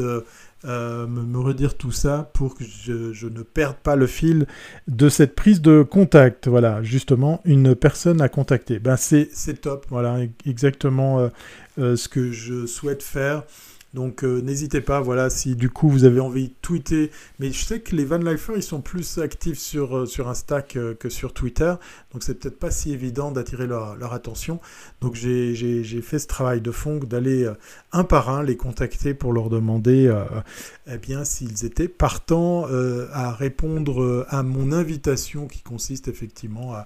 me, 0.65 1.37
redire 1.37 1.75
tout 1.75 1.91
ça 1.91 2.29
pour 2.33 2.55
que 2.55 2.63
je, 2.63 3.27
ne 3.27 3.43
perde 3.43 3.75
pas 3.75 3.95
le 3.95 4.07
fil 4.07 4.47
de 4.87 5.09
cette 5.09 5.35
prise 5.35 5.61
de 5.61 5.83
contact. 5.83 6.47
Voilà, 6.47 6.81
justement, 6.83 7.41
une 7.45 7.75
personne 7.75 8.21
à 8.21 8.29
contacter. 8.29 8.79
Ben 8.79 8.97
c'est 8.97 9.29
top, 9.61 9.85
voilà, 9.89 10.19
exactement 10.45 11.29
euh, 11.77 11.95
ce 11.95 12.07
que 12.07 12.31
je 12.31 12.65
souhaite 12.65 13.03
faire. 13.03 13.43
Donc 13.95 14.23
n'hésitez 14.23 14.81
pas, 14.81 14.99
voilà, 14.99 15.29
si 15.29 15.55
du 15.55 15.69
coup 15.69 15.89
vous 15.89 16.03
avez 16.03 16.19
envie 16.19 16.49
de 16.49 16.53
tweeter, 16.61 17.11
mais 17.39 17.49
je 17.51 17.63
sais 17.63 17.79
que 17.79 17.95
les 17.95 18.03
Van 18.03 18.17
Lifers, 18.17 18.57
ils 18.57 18.61
sont 18.61 18.81
plus 18.81 19.19
actifs 19.19 19.57
sur, 19.57 20.05
sur 20.05 20.27
Insta 20.27 20.61
que, 20.61 20.97
sur 21.07 21.33
Twitter, 21.33 21.73
donc 22.11 22.21
c'est 22.21 22.35
peut-être 22.35 22.59
pas 22.59 22.71
si 22.71 22.91
évident 22.91 23.31
d'attirer 23.31 23.67
leur, 23.67 24.13
attention. 24.13 24.59
Donc 24.99 25.15
j'ai 25.15 26.01
fait 26.01 26.19
ce 26.19 26.27
travail 26.27 26.59
de 26.59 26.71
fond 26.71 26.97
d'aller 26.97 27.49
un 27.93 28.03
par 28.03 28.29
un 28.29 28.43
les 28.43 28.57
contacter 28.57 29.13
pour 29.13 29.31
leur 29.31 29.49
demander 29.49 30.13
eh 30.87 30.97
bien 30.97 31.23
s'ils 31.23 31.65
étaient 31.65 31.87
partants 31.87 32.67
à 33.13 33.31
répondre 33.31 34.25
à 34.27 34.43
mon 34.43 34.73
invitation 34.73 35.47
qui 35.47 35.61
consiste 35.61 36.09
effectivement 36.09 36.73
à 36.73 36.85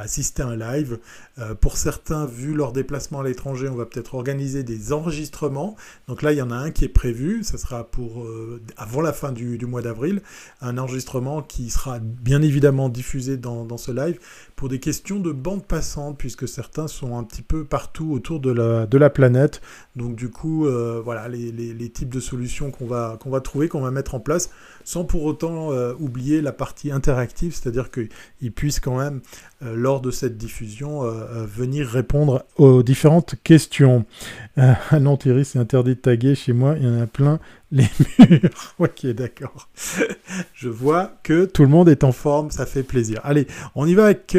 assister 0.00 0.42
à 0.42 0.48
un 0.48 0.56
live. 0.56 0.98
Euh, 1.38 1.54
pour 1.54 1.76
certains, 1.76 2.26
vu 2.26 2.54
leur 2.54 2.72
déplacement 2.72 3.20
à 3.20 3.24
l'étranger, 3.24 3.68
on 3.68 3.74
va 3.74 3.86
peut-être 3.86 4.14
organiser 4.14 4.62
des 4.62 4.92
enregistrements. 4.92 5.76
Donc 6.08 6.22
là, 6.22 6.32
il 6.32 6.38
y 6.38 6.42
en 6.42 6.50
a 6.50 6.56
un 6.56 6.70
qui 6.70 6.84
est 6.84 6.88
prévu, 6.88 7.44
ça 7.44 7.58
sera 7.58 7.84
pour 7.84 8.22
euh, 8.22 8.60
avant 8.76 9.00
la 9.00 9.12
fin 9.12 9.32
du, 9.32 9.58
mois 9.66 9.82
d'avril, 9.82 10.22
un 10.60 10.78
enregistrement 10.78 11.42
qui 11.42 11.70
sera 11.70 11.98
bien 11.98 12.42
évidemment 12.42 12.88
diffusé 12.88 13.36
dans, 13.36 13.76
ce 13.76 13.92
live 13.92 14.18
pour 14.56 14.68
des 14.68 14.80
questions 14.80 15.20
de 15.20 15.32
bande 15.32 15.64
passante, 15.64 16.18
puisque 16.18 16.48
certains 16.48 16.88
sont 16.88 17.16
un 17.16 17.24
petit 17.24 17.42
peu 17.42 17.64
partout 17.64 18.10
autour 18.12 18.40
de 18.40 18.50
la, 18.50 19.10
planète. 19.10 19.60
Donc 19.94 20.16
du 20.16 20.30
coup, 20.30 20.66
euh, 20.66 21.00
voilà 21.04 21.28
les, 21.28 21.90
types 21.90 22.12
de 22.12 22.20
solutions 22.20 22.70
qu'on 22.70 22.86
va, 22.86 23.18
trouver, 23.40 23.68
qu'on 23.68 23.80
va 23.80 23.90
mettre 23.90 24.14
en 24.14 24.20
place, 24.20 24.50
sans 24.84 25.04
pour 25.04 25.24
autant 25.24 25.70
oublier 25.98 26.40
la 26.40 26.52
partie 26.52 26.90
interactive, 26.90 27.54
c'est-à-dire 27.54 27.90
qu'ils 27.90 28.52
puissent 28.52 28.80
quand 28.80 28.98
même 28.98 29.20
lors 29.60 30.00
de 30.00 30.10
cette 30.10 30.36
diffusion, 30.36 31.04
euh, 31.04 31.06
euh, 31.06 31.46
venir 31.46 31.86
répondre 31.86 32.44
aux 32.56 32.82
différentes 32.82 33.34
questions. 33.42 34.04
Euh, 34.58 34.72
ah 34.90 35.00
non, 35.00 35.16
Thierry, 35.16 35.44
c'est 35.44 35.58
interdit 35.58 35.90
de 35.90 36.00
taguer 36.00 36.34
chez 36.34 36.52
moi, 36.52 36.74
il 36.78 36.86
y 36.86 36.88
en 36.88 37.00
a 37.00 37.06
plein 37.06 37.38
les 37.70 37.88
murs. 38.30 38.74
ok, 38.78 39.06
d'accord. 39.08 39.68
Je 40.54 40.68
vois 40.68 41.12
que 41.22 41.44
tout 41.44 41.62
le 41.62 41.68
monde 41.68 41.88
est 41.88 42.04
en 42.04 42.12
forme, 42.12 42.50
ça 42.50 42.66
fait 42.66 42.82
plaisir. 42.82 43.20
Allez, 43.24 43.46
on 43.74 43.86
y 43.86 43.94
va 43.94 44.06
avec 44.06 44.36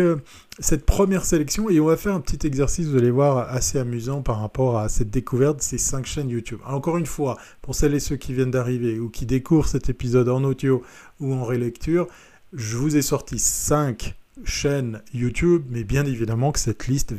cette 0.59 0.85
première 0.85 1.25
sélection 1.25 1.69
et 1.69 1.79
on 1.79 1.85
va 1.85 1.97
faire 1.97 2.13
un 2.13 2.21
petit 2.21 2.45
exercice, 2.47 2.87
vous 2.87 2.97
allez 2.97 3.11
voir, 3.11 3.49
assez 3.53 3.77
amusant 3.77 4.21
par 4.21 4.39
rapport 4.39 4.79
à 4.79 4.89
cette 4.89 5.09
découverte 5.09 5.57
de 5.57 5.63
ces 5.63 5.77
cinq 5.77 6.05
chaînes 6.05 6.29
YouTube. 6.29 6.59
encore 6.65 6.97
une 6.97 7.05
fois, 7.05 7.37
pour 7.61 7.75
celles 7.75 7.93
et 7.93 7.99
ceux 7.99 8.15
qui 8.15 8.33
viennent 8.33 8.51
d'arriver 8.51 8.99
ou 8.99 9.09
qui 9.09 9.25
découvrent 9.25 9.67
cet 9.67 9.89
épisode 9.89 10.29
en 10.29 10.43
audio 10.43 10.83
ou 11.19 11.33
en 11.33 11.43
relecture, 11.43 12.07
je 12.53 12.77
vous 12.77 12.95
ai 12.95 13.01
sorti 13.01 13.39
cinq 13.39 14.15
chaîne 14.43 15.01
YouTube, 15.13 15.63
mais 15.69 15.83
bien 15.83 16.05
évidemment 16.05 16.51
que 16.51 16.59
cette 16.59 16.87
liste 16.87 17.13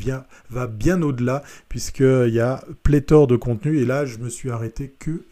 va 0.51 0.67
bien 0.67 1.03
au-delà, 1.03 1.43
puisqu'il 1.69 2.33
y 2.33 2.41
a 2.41 2.65
pléthore 2.83 3.27
de 3.27 3.37
contenu, 3.37 3.79
et 3.79 3.85
là 3.85 4.05
je 4.07 4.19
me 4.19 4.29
suis 4.29 4.51
arrêté 4.51 4.95
que, 4.99 5.25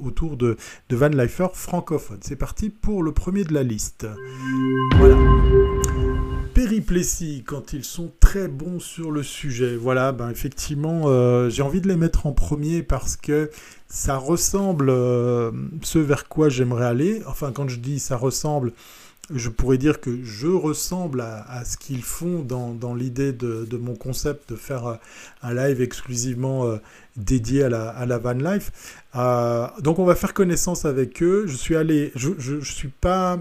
autour 0.00 0.36
de, 0.36 0.56
de 0.88 0.96
Van 0.96 1.08
Leifer 1.08 1.48
francophone. 1.52 2.18
C'est 2.20 2.36
parti 2.36 2.70
pour 2.70 3.02
le 3.02 3.12
premier 3.12 3.44
de 3.44 3.54
la 3.54 3.62
liste. 3.62 4.06
Voilà. 4.96 5.16
Périplessis, 6.54 7.42
quand 7.44 7.72
ils 7.72 7.82
sont 7.82 8.12
très 8.20 8.46
bons 8.46 8.78
sur 8.78 9.10
le 9.10 9.24
sujet. 9.24 9.74
Voilà, 9.74 10.12
ben 10.12 10.30
effectivement, 10.30 11.04
euh, 11.06 11.50
j'ai 11.50 11.62
envie 11.62 11.80
de 11.80 11.88
les 11.88 11.96
mettre 11.96 12.26
en 12.26 12.32
premier 12.32 12.84
parce 12.84 13.16
que 13.16 13.50
ça 13.88 14.16
ressemble 14.16 14.88
euh, 14.88 15.50
ce 15.82 15.98
vers 15.98 16.28
quoi 16.28 16.48
j'aimerais 16.48 16.86
aller. 16.86 17.22
Enfin, 17.26 17.50
quand 17.50 17.68
je 17.68 17.80
dis 17.80 17.98
ça 17.98 18.16
ressemble, 18.16 18.72
je 19.32 19.48
pourrais 19.48 19.78
dire 19.78 20.00
que 20.00 20.22
je 20.22 20.48
ressemble 20.48 21.20
à, 21.22 21.64
ce 21.64 21.76
qu'ils 21.76 22.02
font 22.02 22.40
dans, 22.40 22.94
l'idée 22.94 23.32
de, 23.32 23.76
mon 23.76 23.94
concept 23.94 24.50
de 24.50 24.56
faire 24.56 24.86
euh, 24.86 24.94
un 25.42 25.54
live 25.54 25.80
exclusivement 25.80 26.66
euh, 26.66 26.76
dédié 27.16 27.64
à 27.64 27.68
la, 27.68 28.18
van 28.18 28.32
life. 28.32 29.00
Euh, 29.16 29.66
donc 29.80 29.98
on 29.98 30.04
va 30.04 30.14
faire 30.14 30.34
connaissance 30.34 30.84
avec 30.84 31.22
eux. 31.22 31.44
Je 31.46 31.56
suis 31.56 31.76
allé, 31.76 32.12
je, 32.14 32.30
je, 32.38 32.60
suis 32.60 32.88
pas 32.88 33.38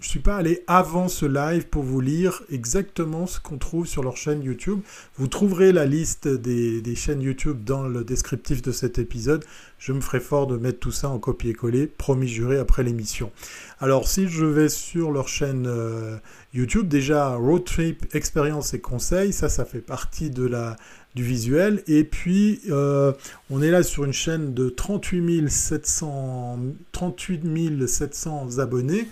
je 0.00 0.06
ne 0.06 0.10
suis 0.10 0.20
pas 0.20 0.36
allé 0.36 0.62
avant 0.68 1.08
ce 1.08 1.26
live 1.26 1.66
pour 1.66 1.82
vous 1.82 2.00
lire 2.00 2.44
exactement 2.52 3.26
ce 3.26 3.40
qu'on 3.40 3.58
trouve 3.58 3.84
sur 3.84 4.04
leur 4.04 4.16
chaîne 4.16 4.44
YouTube. 4.44 4.80
Vous 5.16 5.26
trouverez 5.26 5.72
la 5.72 5.86
liste 5.86 6.28
des, 6.28 6.94
chaînes 6.94 7.20
YouTube 7.20 7.64
dans 7.64 7.82
le 7.82 8.04
descriptif 8.04 8.62
de 8.62 8.70
cet 8.70 9.00
épisode. 9.00 9.44
Je 9.80 9.92
me 9.92 10.00
ferai 10.00 10.20
fort 10.20 10.46
de 10.46 10.56
mettre 10.56 10.78
tout 10.78 10.92
ça 10.92 11.08
en 11.08 11.18
copier-coller, 11.18 11.88
promis 11.88 12.28
juré 12.28 12.58
après 12.58 12.84
l'émission. 12.84 13.32
Alors 13.80 14.08
si 14.08 14.26
je 14.26 14.44
vais 14.44 14.68
sur 14.68 15.12
leur 15.12 15.28
chaîne 15.28 15.66
euh, 15.68 16.16
YouTube, 16.52 16.88
déjà 16.88 17.36
Road 17.36 17.64
Trip, 17.64 18.12
Expérience 18.12 18.74
et 18.74 18.80
Conseils, 18.80 19.32
ça 19.32 19.48
ça 19.48 19.64
fait 19.64 19.80
partie 19.80 20.30
du 20.30 21.22
visuel. 21.22 21.84
Et 21.86 22.02
puis, 22.02 22.60
euh, 22.70 23.12
on 23.50 23.62
est 23.62 23.70
là 23.70 23.84
sur 23.84 24.02
une 24.02 24.12
chaîne 24.12 24.52
de 24.52 24.68
38 24.68 25.48
700, 25.48 26.58
38 26.90 27.86
700 27.86 28.58
abonnés, 28.58 29.08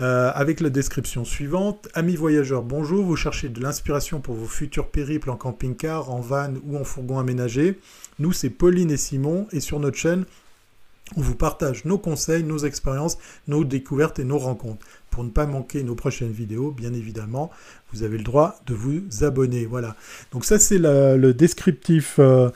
euh, 0.00 0.30
avec 0.34 0.60
la 0.60 0.68
description 0.68 1.24
suivante. 1.24 1.88
Amis 1.94 2.16
voyageurs, 2.16 2.62
bonjour, 2.62 3.02
vous 3.02 3.16
cherchez 3.16 3.48
de 3.48 3.60
l'inspiration 3.62 4.20
pour 4.20 4.34
vos 4.34 4.46
futurs 4.46 4.90
périples 4.90 5.30
en 5.30 5.36
camping-car, 5.36 6.10
en 6.10 6.20
van 6.20 6.52
ou 6.66 6.76
en 6.76 6.84
fourgon 6.84 7.18
aménagé. 7.18 7.78
Nous, 8.18 8.32
c'est 8.32 8.50
Pauline 8.50 8.90
et 8.90 8.98
Simon, 8.98 9.46
et 9.50 9.60
sur 9.60 9.80
notre 9.80 9.96
chaîne, 9.96 10.26
on 11.16 11.20
vous 11.20 11.34
partage 11.34 11.84
nos 11.84 11.98
conseils, 11.98 12.44
nos 12.44 12.58
expériences, 12.58 13.18
nos 13.48 13.64
découvertes 13.64 14.18
et 14.18 14.24
nos 14.24 14.38
rencontres. 14.38 14.86
Pour 15.10 15.24
ne 15.24 15.30
pas 15.30 15.46
manquer 15.46 15.82
nos 15.82 15.96
prochaines 15.96 16.30
vidéos, 16.30 16.70
bien 16.70 16.92
évidemment, 16.92 17.50
vous 17.92 18.04
avez 18.04 18.16
le 18.16 18.22
droit 18.22 18.60
de 18.66 18.74
vous 18.74 19.02
abonner. 19.22 19.66
Voilà. 19.66 19.96
Donc 20.30 20.44
ça, 20.44 20.58
c'est 20.60 20.78
le 20.78 21.32
descriptif 21.32 22.20
euh, 22.20 22.50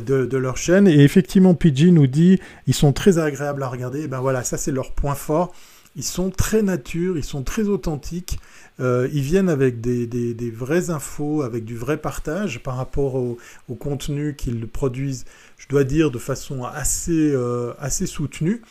de, 0.00 0.36
leur 0.36 0.56
chaîne. 0.56 0.88
Et 0.88 1.00
effectivement, 1.04 1.54
PG 1.54 1.92
nous 1.92 2.08
dit, 2.08 2.40
ils 2.66 2.74
sont 2.74 2.92
très 2.92 3.18
agréables 3.18 3.62
à 3.62 3.68
regarder. 3.68 4.02
Et 4.02 4.08
ben 4.08 4.20
voilà, 4.20 4.42
ça 4.42 4.56
c'est 4.56 4.72
leur 4.72 4.92
point 4.92 5.14
fort. 5.14 5.54
Ils 5.96 6.04
sont 6.04 6.30
très 6.30 6.62
nature, 6.62 7.18
ils 7.18 7.24
sont 7.24 7.42
très 7.42 7.64
authentiques. 7.68 8.38
Euh, 8.80 9.08
ils 9.12 9.22
viennent 9.22 9.48
avec 9.48 9.80
des, 9.80 10.50
vraies 10.50 10.90
infos, 10.90 11.42
avec 11.42 11.64
du 11.64 11.76
vrai 11.76 11.96
partage 11.96 12.62
par 12.62 12.76
rapport 12.76 13.16
au, 13.16 13.38
contenu 13.78 14.34
qu'ils 14.36 14.66
produisent, 14.68 15.24
je 15.58 15.68
dois 15.68 15.84
dire, 15.84 16.10
de 16.10 16.18
façon 16.18 16.64
assez, 16.64 17.32
euh, 17.32 17.72
soutenue. 18.06 18.62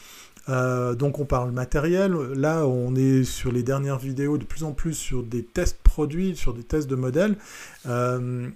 Euh, 0.48 0.96
donc 0.96 1.20
on 1.20 1.26
parle 1.26 1.52
matériel. 1.52 2.14
Là, 2.36 2.66
on 2.66 2.96
est 2.96 3.24
sur 3.24 3.52
les 3.52 3.62
dernières 3.62 4.00
vidéos 4.00 4.40
de 4.40 4.46
plus 4.46 4.64
en 4.64 4.72
plus 4.72 4.94
sur 4.94 5.22
des 5.22 5.44
tests 5.44 5.78
produits, 5.84 6.36
sur 6.36 6.56
des 6.56 6.64
tests 6.64 6.90
de 6.90 6.96
modèles. 6.96 7.36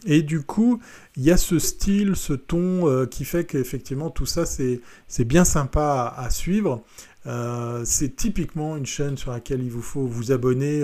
Et 0.05 0.23
du 0.23 0.41
coup, 0.41 0.79
il 1.17 1.23
y 1.23 1.31
a 1.31 1.37
ce 1.37 1.59
style, 1.59 2.15
ce 2.15 2.33
ton 2.33 3.05
qui 3.05 3.25
fait 3.25 3.45
qu'effectivement 3.45 4.09
tout 4.09 4.25
ça, 4.25 4.45
c'est 4.45 4.81
bien 5.25 5.45
sympa 5.45 6.11
à, 6.17 6.29
suivre. 6.31 6.83
C'est 7.85 8.15
typiquement 8.15 8.77
une 8.77 8.85
chaîne 8.85 9.17
sur 9.17 9.31
laquelle 9.31 9.61
il 9.63 9.71
vous 9.71 9.81
faut 9.81 10.05
vous 10.05 10.31
abonner. 10.31 10.83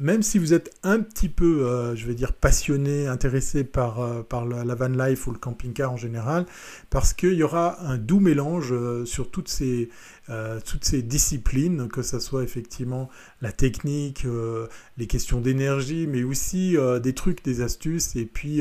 même 0.00 0.22
si 0.22 0.38
vous 0.38 0.54
êtes 0.54 0.74
un 0.82 1.00
petit 1.00 1.28
peu, 1.28 1.94
je 1.94 2.06
vais 2.06 2.14
dire, 2.14 2.32
passionné, 2.32 3.06
intéressé 3.06 3.64
par, 3.64 4.24
par 4.24 4.46
la, 4.46 4.74
van 4.74 4.88
life 4.88 5.26
ou 5.26 5.32
le 5.32 5.38
camping-car 5.38 5.92
en 5.92 5.96
général, 5.96 6.46
parce 6.90 7.12
qu'il 7.12 7.34
y 7.34 7.42
aura 7.42 7.80
un 7.82 7.98
doux 7.98 8.20
mélange 8.20 8.74
sur 9.04 9.30
toutes 9.30 9.48
ces, 9.48 9.90
euh, 10.30 10.60
toutes 10.64 10.84
ces 10.84 11.02
disciplines, 11.02 11.88
que 11.88 12.02
ce 12.02 12.20
soit 12.20 12.44
effectivement 12.44 13.10
la 13.40 13.50
technique, 13.50 14.24
euh, 14.24 14.68
les 14.96 15.08
questions 15.08 15.40
d'énergie, 15.40 16.06
mais 16.06 16.22
aussi 16.22 16.76
euh, 16.76 17.00
des 17.00 17.12
trucs, 17.12 17.44
des 17.44 17.60
astuces, 17.60 18.14
et 18.14 18.24
puis 18.24 18.60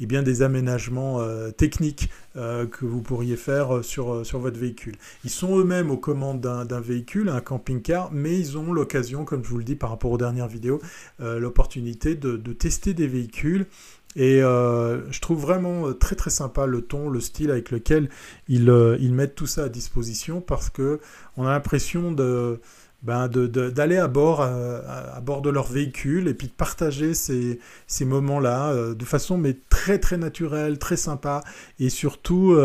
et 0.00 0.06
bien 0.06 0.22
des 0.22 0.42
aménagements 0.42 1.20
techniques 1.56 2.10
que 2.34 2.84
vous 2.84 3.02
pourriez 3.02 3.36
faire 3.36 3.84
sur, 3.84 4.22
votre 4.38 4.58
véhicule. 4.58 4.96
Ils 5.24 5.30
sont 5.30 5.58
eux-mêmes 5.58 5.90
aux 5.90 5.96
commandes 5.96 6.40
d'un 6.40 6.80
véhicule, 6.80 7.28
un 7.28 7.40
camping-car, 7.40 8.10
mais 8.12 8.38
ils 8.38 8.58
ont 8.58 8.72
l'occasion, 8.72 9.24
comme 9.24 9.44
je 9.44 9.48
vous 9.48 9.58
le 9.58 9.64
dis 9.64 9.76
par 9.76 9.90
rapport 9.90 10.10
aux 10.10 10.18
dernières 10.18 10.48
vidéos, 10.48 10.80
l'opportunité 11.18 12.14
de 12.14 12.52
tester 12.52 12.94
des 12.94 13.06
véhicules 13.06 13.66
et 14.14 14.42
euh, 14.42 15.10
je 15.10 15.20
trouve 15.20 15.40
vraiment 15.40 15.88
euh, 15.88 15.94
très 15.94 16.16
très 16.16 16.30
sympa 16.30 16.66
le 16.66 16.82
ton, 16.82 17.08
le 17.08 17.20
style 17.20 17.50
avec 17.50 17.70
lequel 17.70 18.10
ils, 18.48 18.68
euh, 18.68 18.96
ils 19.00 19.14
mettent 19.14 19.34
tout 19.34 19.46
ça 19.46 19.64
à 19.64 19.68
disposition 19.68 20.40
parce 20.40 20.68
que 20.68 21.00
on 21.36 21.46
a 21.46 21.50
l'impression 21.50 22.12
de 22.12 22.60
ben 23.02 23.26
d'aller 23.26 23.96
à 23.96 24.06
bord 24.06 24.42
à, 24.42 25.20
bord 25.22 25.42
de 25.42 25.50
leur 25.50 25.66
véhicule 25.66 26.28
et 26.28 26.34
puis 26.34 26.46
de 26.46 26.52
partager 26.52 27.14
ces, 27.14 27.58
ces 27.88 28.04
moments-là 28.04 28.94
de 28.94 29.04
façon 29.04 29.36
mais 29.36 29.56
très 29.70 29.98
très 29.98 30.18
naturelle, 30.18 30.78
très 30.78 30.96
sympa 30.96 31.42
et 31.80 31.90
surtout 31.90 32.56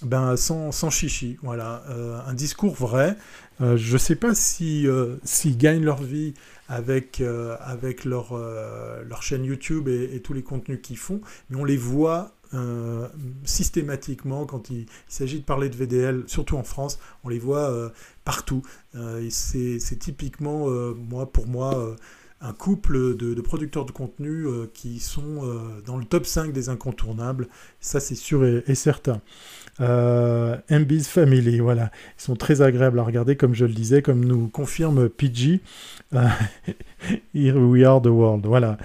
ben 0.00 0.36
sans, 0.38 0.72
sans 0.72 0.88
chichi. 0.88 1.36
Voilà, 1.42 1.82
un 2.26 2.32
discours 2.32 2.74
vrai. 2.74 3.14
je 3.60 3.92
ne 3.92 3.98
sais 3.98 4.16
pas 4.16 4.34
si 4.34 4.86
s'ils 5.22 5.58
gagnent 5.58 5.84
leur 5.84 6.02
vie 6.02 6.32
avec, 6.72 7.20
euh, 7.20 7.54
avec 7.60 8.06
leur, 8.06 8.32
euh, 8.32 9.04
leur 9.04 9.22
chaîne 9.22 9.44
YouTube 9.44 9.88
et, 9.88 10.20
tous 10.22 10.32
les 10.32 10.42
contenus 10.42 10.78
qu'ils 10.82 10.96
font, 10.96 11.20
mais 11.50 11.58
on 11.58 11.64
les 11.64 11.76
voit 11.76 12.32
euh, 12.54 13.08
systématiquement 13.44 14.46
quand 14.46 14.70
il, 14.70 14.86
s'agit 15.06 15.40
de 15.40 15.44
parler 15.44 15.68
de 15.68 15.76
VDL, 15.76 16.24
surtout 16.26 16.56
en 16.56 16.62
France, 16.62 16.98
on 17.24 17.28
les 17.28 17.38
voit 17.38 17.92
partout. 18.24 18.62
c'est 19.28 19.98
typiquement, 19.98 20.66
moi, 20.94 21.30
pour 21.30 21.46
moi, 21.46 21.94
un 22.42 22.52
couple 22.52 23.16
de, 23.16 23.40
producteurs 23.40 23.84
de 23.84 23.92
contenu 23.92 24.46
qui 24.74 24.98
sont 24.98 25.42
dans 25.86 25.96
le 25.96 26.04
top 26.04 26.26
5 26.26 26.52
des 26.52 26.68
incontournables. 26.68 27.48
Ça, 27.80 28.00
c'est 28.00 28.14
sûr 28.14 28.44
et, 28.44 28.74
certain. 28.74 29.20
MB's 29.78 31.08
Family, 31.08 31.60
voilà. 31.60 31.90
Ils 32.18 32.22
sont 32.22 32.36
très 32.36 32.60
agréables 32.62 32.98
à 32.98 33.04
regarder, 33.04 33.36
comme 33.36 33.54
je 33.54 33.64
le 33.64 33.72
disais, 33.72 34.02
comme 34.02 34.24
nous 34.24 34.48
confirme 34.48 35.08
PG. 35.08 35.60
Here 37.34 37.58
we 37.58 37.84
are 37.84 38.02
the 38.02 38.06
world, 38.06 38.44
voilà 38.46 38.76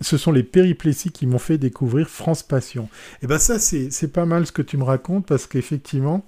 ce 0.00 0.16
sont 0.16 0.32
les 0.32 0.42
péripléties 0.42 1.10
qui 1.10 1.26
m'ont 1.26 1.38
fait 1.38 1.58
découvrir 1.58 2.08
France 2.08 2.42
Passion. 2.42 2.84
Et 2.84 3.18
eh 3.22 3.26
bien 3.26 3.38
ça, 3.38 3.58
c'est 3.58 4.12
pas 4.12 4.26
mal 4.26 4.46
ce 4.46 4.52
que 4.52 4.62
tu 4.62 4.76
me 4.76 4.84
racontes 4.84 5.26
parce 5.26 5.46
qu'effectivement, 5.46 6.24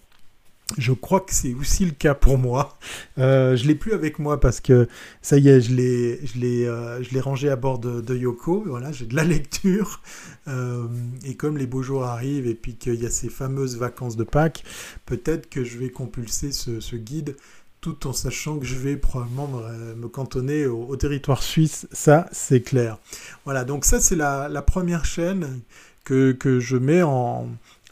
je 0.77 0.93
crois 0.93 1.21
que 1.21 1.33
c'est 1.33 1.55
aussi 1.55 1.87
le 1.87 1.93
cas 1.93 2.15
pour 2.15 2.37
moi. 2.37 2.79
Euh, 3.19 3.57
je 3.57 3.67
l'ai 3.67 3.75
plus 3.75 3.95
avec 3.95 4.19
moi 4.19 4.39
parce 4.39 4.61
que 4.61 4.87
ça 5.23 5.39
y 5.39 5.49
est, 5.49 5.61
je 5.63 5.75
l'ai, 5.75 6.27
je 6.27 6.39
l'ai, 6.39 6.67
euh, 6.67 7.03
je 7.03 7.11
l'ai 7.11 7.21
rangé 7.21 7.49
à 7.49 7.57
bord 7.57 7.79
de, 7.79 8.15
Yoko. 8.15 8.65
Voilà, 8.67 8.93
j'ai 8.93 9.07
de 9.07 9.17
la 9.17 9.25
lecture. 9.25 10.03
Euh, 10.47 10.87
et 11.25 11.35
comme 11.37 11.57
les 11.57 11.67
beaux 11.67 11.83
jours 11.83 12.05
arrivent 12.05 12.47
et 12.47 12.55
puis 12.55 12.75
qu'il 12.75 13.03
y 13.03 13.07
a 13.07 13.11
ces 13.11 13.31
fameuses 13.31 13.77
vacances 13.77 14.17
de 14.17 14.25
Pâques, 14.25 14.63
peut-être 15.07 15.49
que 15.49 15.65
je 15.65 15.79
vais 15.79 15.91
compulser 15.91 16.53
ce, 16.53 16.81
ce 16.81 16.97
guide 16.97 17.37
tout 17.81 18.07
en 18.09 18.13
sachant 18.13 18.59
que 18.59 18.67
je 18.67 18.75
vais 18.75 18.97
probablement 18.97 19.63
me, 19.97 20.09
cantonner 20.09 20.67
au, 20.67 20.97
territoire 20.97 21.45
suisse, 21.45 21.87
ça 21.93 22.27
c'est 22.33 22.61
clair. 22.61 22.99
Voilà, 23.45 23.65
donc 23.65 23.85
ça 23.85 24.01
c'est 24.01 24.17
la, 24.17 24.63
première 24.63 25.05
chaîne 25.05 25.61
que, 26.05 26.59
je 26.61 26.77
mets 26.77 27.03
en, 27.03 27.49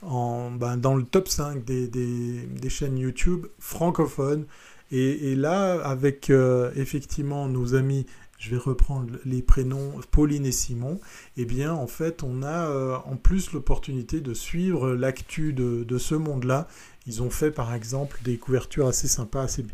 ben, 0.06 0.76
dans 0.76 0.94
le 0.94 1.04
top 1.04 1.28
5 1.28 1.64
des, 1.64 2.68
chaînes 2.68 2.98
YouTube 2.98 3.46
francophones. 3.58 4.44
Et, 4.92 5.34
là, 5.34 5.84
avec 5.84 6.30
euh, 6.30 6.70
effectivement 6.76 7.48
nos 7.48 7.74
amis 7.74 8.06
je 8.38 8.50
vais 8.50 8.58
reprendre 8.58 9.14
les 9.24 9.40
prénoms 9.40 9.94
Pauline 10.10 10.44
et 10.44 10.52
Simon, 10.52 11.00
eh 11.38 11.46
bien 11.46 11.72
en 11.72 11.86
fait 11.86 12.22
on 12.22 12.42
a 12.42 12.68
euh, 12.68 12.96
en 13.06 13.16
plus 13.16 13.52
l'opportunité 13.52 14.20
de 14.20 14.34
suivre 14.34 14.92
l'actu 14.92 15.54
de, 15.54 15.98
ce 15.98 16.14
monde-là 16.14 16.68
ils 17.06 17.22
ont 17.22 17.30
fait 17.30 17.50
par 17.50 17.72
exemple 17.72 18.18
des 18.24 18.36
couvertures 18.36 18.88
assez 18.88 19.08
sympas, 19.08 19.44
assez, 19.44 19.64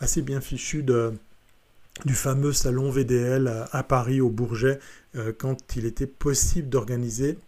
assez 0.00 0.20
bien 0.20 0.42
fichues 0.42 0.84
du 2.04 2.14
fameux 2.14 2.52
salon 2.52 2.90
VDL 2.90 3.66
à, 3.70 3.82
Paris, 3.82 4.20
au 4.20 4.30
Bourget, 4.30 4.78
euh, 5.16 5.32
quand 5.36 5.76
il 5.76 5.86
était 5.86 6.06
possible 6.06 6.68
d'organiser 6.68 7.38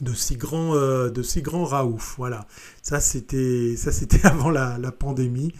de 0.00 0.14
si 0.14 0.36
grands 0.36 0.74
euh, 0.74 1.10
de 1.10 1.22
si 1.22 1.42
grands 1.42 1.64
raouf 1.64 2.14
voilà. 2.16 2.46
Ça 2.82 3.00
c'était 3.00 3.74
ça 3.76 3.92
c'était 3.92 4.26
avant 4.26 4.50
la, 4.50 4.78
pandémie 4.92 5.52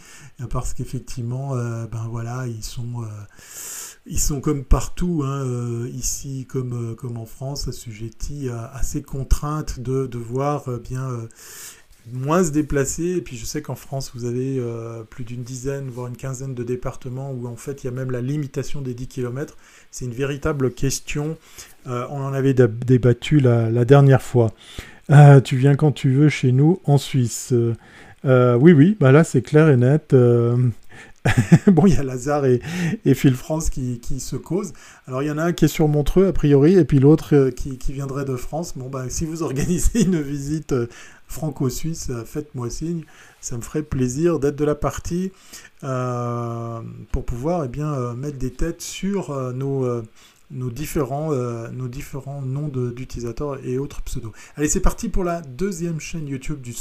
parce 0.51 0.75
qu'effectivement 0.75 1.55
euh, 1.55 1.87
ben 1.87 2.07
voilà 2.11 2.47
ils 2.47 2.65
sont 2.65 3.05
ils 4.07 4.21
sont 4.21 4.41
comme 4.41 4.65
partout 4.65 5.23
hein, 5.25 5.87
ici 5.89 6.47
comme 6.47 6.97
comme 6.97 7.17
en 7.17 7.27
France 7.27 7.69
assujettis 7.69 8.49
à, 8.49 8.67
à 8.73 8.83
ces 8.83 9.03
contraintes 9.03 9.81
de 9.81 10.07
devoir 10.07 10.69
bien 10.81 11.29
moins 12.13 12.45
se 12.45 12.51
déplacer. 12.51 13.17
Et 13.17 13.21
puis 13.21 13.37
je 13.37 13.45
sais 13.45 13.63
qu'en 13.63 13.75
France, 13.75 14.13
vous 14.15 14.25
avez 14.25 14.59
euh, 14.59 15.03
plus 15.03 15.25
d'une 15.25 15.43
dizaine, 15.43 15.89
voire 15.89 16.07
une 16.09 16.17
quinzaine 16.17 16.55
de 16.55 16.63
départements 16.63 17.33
où 17.33 17.47
en 17.47 17.57
fait 17.57 17.83
il 17.83 17.87
y 17.87 17.89
a 17.89 17.93
même 17.93 18.11
la 18.11 18.21
limitation 18.21 18.81
des 18.81 18.95
10 18.95 19.09
km. 19.09 19.57
C'est 19.91 20.05
une 20.05 20.15
véritable 20.15 20.73
question. 20.73 21.37
Euh, 21.87 22.07
on 22.11 22.21
en 22.21 22.33
avait 22.33 22.55
débattu 22.55 23.41
la, 23.41 23.85
dernière 23.85 24.23
fois. 24.23 24.53
Euh, 25.11 25.41
tu 25.41 25.57
viens 25.57 25.75
quand 25.75 25.93
tu 25.93 26.13
veux 26.13 26.29
chez 26.29 26.53
nous 26.53 26.81
en 26.85 26.99
Suisse. 26.99 27.53
oui, 28.25 28.73
oui, 28.73 28.97
bah 29.01 29.13
là 29.13 29.25
c'est 29.25 29.43
clair 29.43 29.69
et 29.69 29.77
net. 29.77 30.15
bon, 31.67 31.87
il 31.87 31.95
y 31.95 31.97
a 31.97 32.03
Lazare 32.03 32.47
et, 32.47 32.61
et 33.05 33.15
Phil 33.15 33.35
France 33.35 33.71
qui, 33.71 34.01
se 34.21 34.37
causent. 34.37 34.73
Alors, 35.07 35.23
il 35.23 35.27
y 35.27 35.31
en 35.31 35.39
a 35.39 35.45
un 35.45 35.53
qui 35.53 35.65
est 35.67 35.69
sur 35.69 35.89
Montreux, 35.89 36.27
a 36.27 36.33
priori, 36.33 36.75
et 36.75 36.85
puis 36.85 36.99
l'autre 36.99 37.51
qui, 37.51 37.79
qui, 37.79 37.93
viendrait 37.93 38.25
de 38.25 38.37
France. 38.37 38.75
Bon, 38.77 38.89
bah, 38.89 39.07
si 39.09 39.25
vous 39.25 39.43
organisez 39.43 40.03
une 40.03 40.21
visite 40.21 40.75
franco-suisse, 41.29 42.09
euh, 42.11 42.25
faites-moi 42.25 42.71
signe. 42.71 43.05
Ça 43.41 43.57
me 43.57 43.63
ferait 43.63 43.83
plaisir 43.83 44.41
d'être 44.41 44.57
de 44.57 44.65
la 44.65 44.75
partie 44.75 45.31
euh, 45.85 46.81
pour 47.13 47.25
pouvoir 47.25 47.65
eh 47.65 47.81
euh, 47.81 48.15
mettre 48.15 48.39
des 48.39 48.53
têtes 48.53 48.83
sur 48.83 49.31
nos, 49.53 50.03
différents, 50.51 51.31
noms 51.31 52.69
d'utilisateurs 52.69 53.65
et 53.65 53.79
autres 53.79 54.03
pseudos. 54.03 54.33
Allez, 54.57 54.69
c'est 54.69 54.81
parti 54.81 55.09
pour 55.09 55.23
la 55.23 55.41
deuxième 55.43 56.01
chaîne 56.01 56.27
YouTube 56.27 56.61
du 56.61 56.75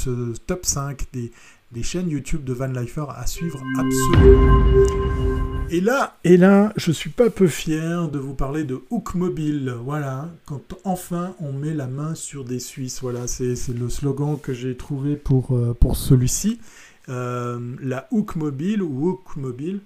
top 0.46 0.66
5 0.66 1.04
des, 1.12 1.30
des 1.70 1.82
chaînes 1.84 2.08
YouTube 2.08 2.42
de 2.42 2.52
Van 2.52 2.66
Lifer 2.66 3.06
à 3.14 3.26
suivre 3.26 3.62
absolument. 3.78 5.57
Et 5.70 5.82
là, 5.82 6.16
et 6.24 6.38
là, 6.38 6.72
je 6.76 6.90
suis 6.92 7.10
pas 7.10 7.28
peu 7.28 7.46
fier 7.46 8.08
de 8.08 8.18
vous 8.18 8.32
parler 8.32 8.64
de 8.64 8.80
Hook 8.88 9.14
Mobile. 9.14 9.74
Voilà, 9.84 10.30
quand 10.46 10.62
enfin 10.84 11.34
on 11.40 11.52
met 11.52 11.74
la 11.74 11.86
main 11.86 12.14
sur 12.14 12.44
des 12.44 12.58
Suisses. 12.58 13.00
Voilà, 13.02 13.26
c'est 13.26 13.54
le 13.68 13.88
slogan 13.90 14.38
que 14.40 14.54
j'ai 14.54 14.76
trouvé 14.76 15.16
pour, 15.16 15.54
euh, 15.54 15.76
celui-ci. 15.92 16.58
Euh, 17.10 17.76
la 17.82 18.08
Hook 18.10 18.36
Mobile 18.36 18.82
ou 18.82 19.10
Hook 19.10 19.36
Mobile. 19.36 19.80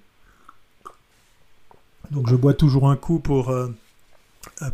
Donc 2.11 2.29
je 2.29 2.35
bois 2.35 2.53
toujours 2.53 2.89
un 2.89 2.95
coup 2.95 3.19
pour, 3.19 3.49
euh, 3.49 3.67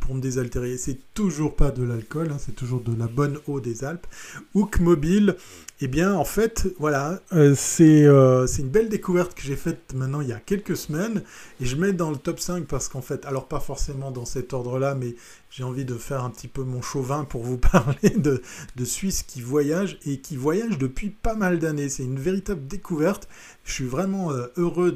pour 0.02 0.14
me 0.14 0.22
désaltérer. 0.22 0.78
C'est 0.78 1.00
toujours 1.16 1.56
pas 1.56 1.72
de 1.72 1.84
l'alcool, 1.84 2.30
hein, 2.32 2.38
c'est 2.40 2.56
toujours 2.56 2.82
de 2.82 2.96
la 2.96 3.08
bonne 3.08 3.40
eau 3.48 3.60
des 3.60 3.84
Alpes. 3.84 4.06
Hook 4.54 4.80
Mobile, 4.80 5.38
eh 5.82 5.88
bien, 5.88 6.14
en 6.14 6.26
fait, 6.26 6.68
voilà, 6.78 7.22
euh, 7.32 7.56
euh, 7.80 8.48
c'est 8.48 8.62
une 8.62 8.68
belle 8.68 8.90
découverte 8.90 9.34
que 9.34 9.42
j'ai 9.42 9.56
faite 9.56 9.94
maintenant 9.96 10.20
il 10.20 10.28
y 10.28 10.34
a 10.34 10.40
quelques 10.40 10.76
semaines. 10.76 11.24
Et 11.62 11.66
je 11.66 11.78
mets 11.78 11.94
dans 11.94 12.12
le 12.12 12.18
top 12.18 12.42
5 12.42 12.66
parce 12.66 12.90
qu'en 12.90 13.02
fait, 13.02 13.26
alors 13.26 13.48
pas 13.48 13.62
forcément 13.62 14.12
dans 14.12 14.26
cet 14.26 14.52
ordre-là, 14.52 14.94
mais 14.94 15.16
j'ai 15.50 15.64
envie 15.64 15.86
de 15.86 15.96
faire 15.96 16.26
un 16.26 16.32
petit 16.32 16.50
peu 16.50 16.64
mon 16.64 16.82
chauvin 16.82 17.24
pour 17.24 17.44
vous 17.44 17.58
parler 17.72 18.10
de, 18.10 18.42
Suisses 18.84 19.24
qui 19.24 19.42
voyagent 19.42 19.98
et 20.06 20.20
qui 20.20 20.36
voyagent 20.36 20.78
depuis 20.78 21.12
pas 21.12 21.36
mal 21.36 21.60
d'années. 21.60 21.88
C'est 21.88 22.04
une 22.04 22.20
véritable 22.20 22.68
découverte. 22.68 23.30
Je 23.64 23.72
suis 23.72 23.88
vraiment 23.88 24.34
euh, 24.34 24.48
heureux 24.58 24.94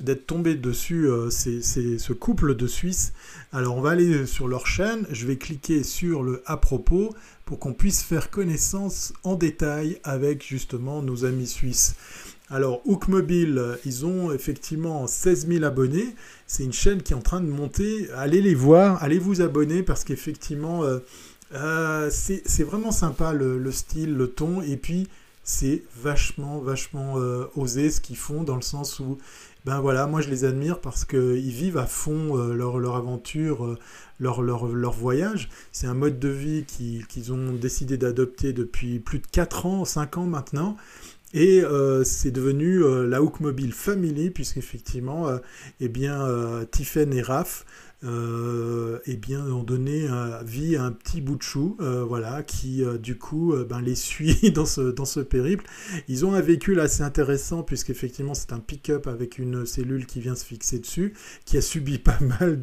d'être 0.00 0.26
tombé 0.26 0.56
dessus, 0.56 1.08
c'est 1.30 1.62
ce 1.62 2.12
couple 2.12 2.56
de 2.56 2.66
Suisses. 2.66 3.12
Alors, 3.56 3.78
on 3.78 3.80
va 3.80 3.92
aller 3.92 4.26
sur 4.26 4.48
leur 4.48 4.66
chaîne. 4.66 5.06
Je 5.10 5.26
vais 5.26 5.36
cliquer 5.36 5.82
sur 5.82 6.22
le 6.22 6.42
à 6.44 6.58
propos 6.58 7.14
pour 7.46 7.58
qu'on 7.58 7.72
puisse 7.72 8.02
faire 8.02 8.28
connaissance 8.28 9.14
en 9.24 9.34
détail 9.34 9.98
avec 10.04 10.46
justement 10.46 11.00
nos 11.00 11.24
amis 11.24 11.46
suisses. 11.46 11.94
Alors, 12.50 12.82
Hook 12.84 13.08
Mobile, 13.08 13.78
ils 13.86 14.04
ont 14.04 14.30
effectivement 14.30 15.06
16 15.06 15.48
000 15.48 15.64
abonnés. 15.64 16.14
C'est 16.46 16.64
une 16.64 16.74
chaîne 16.74 17.02
qui 17.02 17.14
est 17.14 17.16
en 17.16 17.22
train 17.22 17.40
de 17.40 17.46
monter. 17.46 18.10
Allez 18.14 18.42
les 18.42 18.54
voir, 18.54 19.02
allez 19.02 19.18
vous 19.18 19.40
abonner 19.40 19.82
parce 19.82 20.04
qu'effectivement, 20.04 20.84
euh, 20.84 20.98
euh, 21.54 22.10
c'est 22.10 22.64
vraiment 22.64 22.92
sympa 22.92 23.32
le, 23.32 23.70
style, 23.70 24.12
le 24.12 24.28
ton. 24.28 24.60
Et 24.60 24.76
puis, 24.76 25.08
c'est 25.44 25.82
vachement, 26.02 26.58
vachement 26.58 27.14
euh, 27.16 27.46
osé 27.56 27.88
ce 27.90 28.02
qu'ils 28.02 28.18
font 28.18 28.42
dans 28.42 28.56
le 28.56 28.60
sens 28.60 29.00
où, 29.00 29.16
ben 29.66 29.80
voilà, 29.80 30.06
moi 30.06 30.20
je 30.20 30.30
les 30.30 30.44
admire 30.44 30.80
parce 30.80 31.04
qu'ils 31.04 31.50
vivent 31.50 31.76
à 31.76 31.86
fond 31.86 32.36
leur, 32.36 32.78
leur, 32.78 32.96
aventure 32.96 33.76
leur, 34.20 34.40
leur, 34.40 34.66
leur 34.66 34.92
voyage. 34.92 35.50
C'est 35.72 35.88
un 35.88 35.94
mode 35.94 36.18
de 36.18 36.28
vie 36.28 36.64
qu'ils 36.64 37.32
ont 37.32 37.52
décidé 37.52 37.98
d'adopter 37.98 38.52
depuis 38.52 39.00
plus 39.00 39.18
de 39.18 39.26
4 39.26 39.66
ans, 39.66 39.84
5 39.84 40.18
ans 40.18 40.26
maintenant. 40.26 40.76
Et 41.34 41.62
euh, 41.62 42.04
c'est 42.04 42.30
devenu 42.30 42.82
euh, 42.82 43.06
la 43.06 43.22
Hook 43.22 43.40
Mobile 43.40 43.72
Family, 43.72 44.30
puisqu'effectivement, 44.30 45.28
euh, 45.28 45.38
eh 45.80 45.88
bien, 45.88 46.22
euh, 46.22 46.64
Tiffen 46.64 47.12
et 47.12 47.20
Raph 47.20 47.66
euh, 48.04 48.98
eh 49.06 49.16
bien, 49.16 49.46
ont 49.46 49.62
donné 49.62 50.06
vie 50.44 50.76
à 50.76 50.84
un 50.84 50.92
petit 50.92 51.20
bout 51.20 51.36
de 51.36 51.42
chou, 51.42 51.76
euh, 51.80 52.04
voilà, 52.04 52.42
qui 52.42 52.84
euh, 52.84 52.98
du 52.98 53.16
coup 53.16 53.54
ben, 53.68 53.80
les 53.80 53.94
suit 53.94 54.50
dans 54.54 54.66
ce, 54.66 54.90
dans 54.90 55.04
ce 55.04 55.20
périple. 55.20 55.64
Ils 56.06 56.26
ont 56.26 56.34
un 56.34 56.40
véhicule 56.40 56.80
assez 56.80 57.02
intéressant, 57.02 57.62
puisqu'effectivement 57.62 58.34
c'est 58.34 58.52
un 58.52 58.58
pick-up 58.58 59.06
avec 59.06 59.38
une 59.38 59.64
cellule 59.64 60.06
qui 60.06 60.20
vient 60.20 60.34
se 60.34 60.44
fixer 60.44 60.78
dessus, 60.78 61.14
qui 61.46 61.56
a 61.56 61.62
subi 61.62 61.98
pas 62.06 62.18
mal 62.20 62.60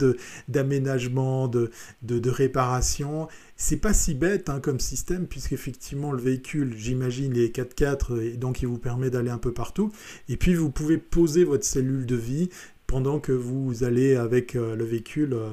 d'aménagements, 0.48 1.48
de, 1.48 1.72
de, 2.04 2.20
de, 2.20 2.30
réparations. 2.30 3.28
C'est 3.56 3.78
pas 3.78 3.94
si 3.94 4.14
bête 4.14 4.50
hein, 4.50 4.60
comme 4.60 4.80
système, 4.80 5.28
puisqu'effectivement 5.28 6.12
le 6.12 6.22
véhicule, 6.22 6.76
j'imagine, 6.78 7.36
est 7.36 7.56
4x4 7.56 8.22
et 8.22 8.38
donc 8.38 8.62
il 8.62 8.68
vous 8.68 8.78
permet 8.78 9.10
d'aller 9.10 9.32
un 9.32 9.38
peu 9.38 9.54
partout. 9.54 9.92
Et 10.30 10.38
puis 10.38 10.54
vous 10.54 10.70
pouvez 10.70 10.98
poser 10.98 11.44
votre 11.44 11.66
cellule 11.66 12.06
de 12.06 12.16
vie 12.16 12.50
pendant 12.94 13.20
que 13.20 13.32
vous 13.32 13.84
allez 13.84 14.16
avec 14.16 14.56
euh, 14.56 14.76
le 14.76 14.84
véhicule 14.86 15.34
euh, 15.34 15.50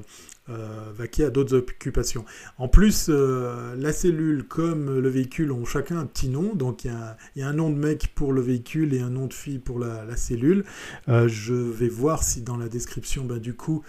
euh, 0.50 0.92
vaquer 0.94 1.24
à 1.24 1.30
d'autres 1.30 1.56
occupations. 1.56 2.26
En 2.58 2.68
plus, 2.68 3.08
la 3.08 3.92
cellule 3.94 4.44
comme 4.46 4.98
le 4.98 5.08
véhicule 5.08 5.50
ont 5.50 5.64
chacun 5.64 5.98
un 6.00 6.04
petit 6.04 6.28
nom, 6.28 6.54
donc 6.54 6.84
il 6.84 6.92
y, 7.36 7.42
a 7.42 7.48
un 7.48 7.52
nom 7.54 7.70
de 7.70 7.76
mec 7.76 8.12
pour 8.14 8.34
le 8.34 8.42
véhicule 8.42 8.92
et 8.92 9.00
un 9.00 9.08
nom 9.08 9.26
de 9.26 9.32
fille 9.32 9.58
pour 9.58 9.78
la, 9.78 10.16
cellule. 10.16 10.64
je 11.06 11.54
vais 11.54 11.88
voir 11.88 12.22
si 12.22 12.42
dans 12.42 12.56
la 12.56 12.68
description, 12.68 13.24
bah, 13.24 13.38
du 13.38 13.54
coup, 13.54 13.82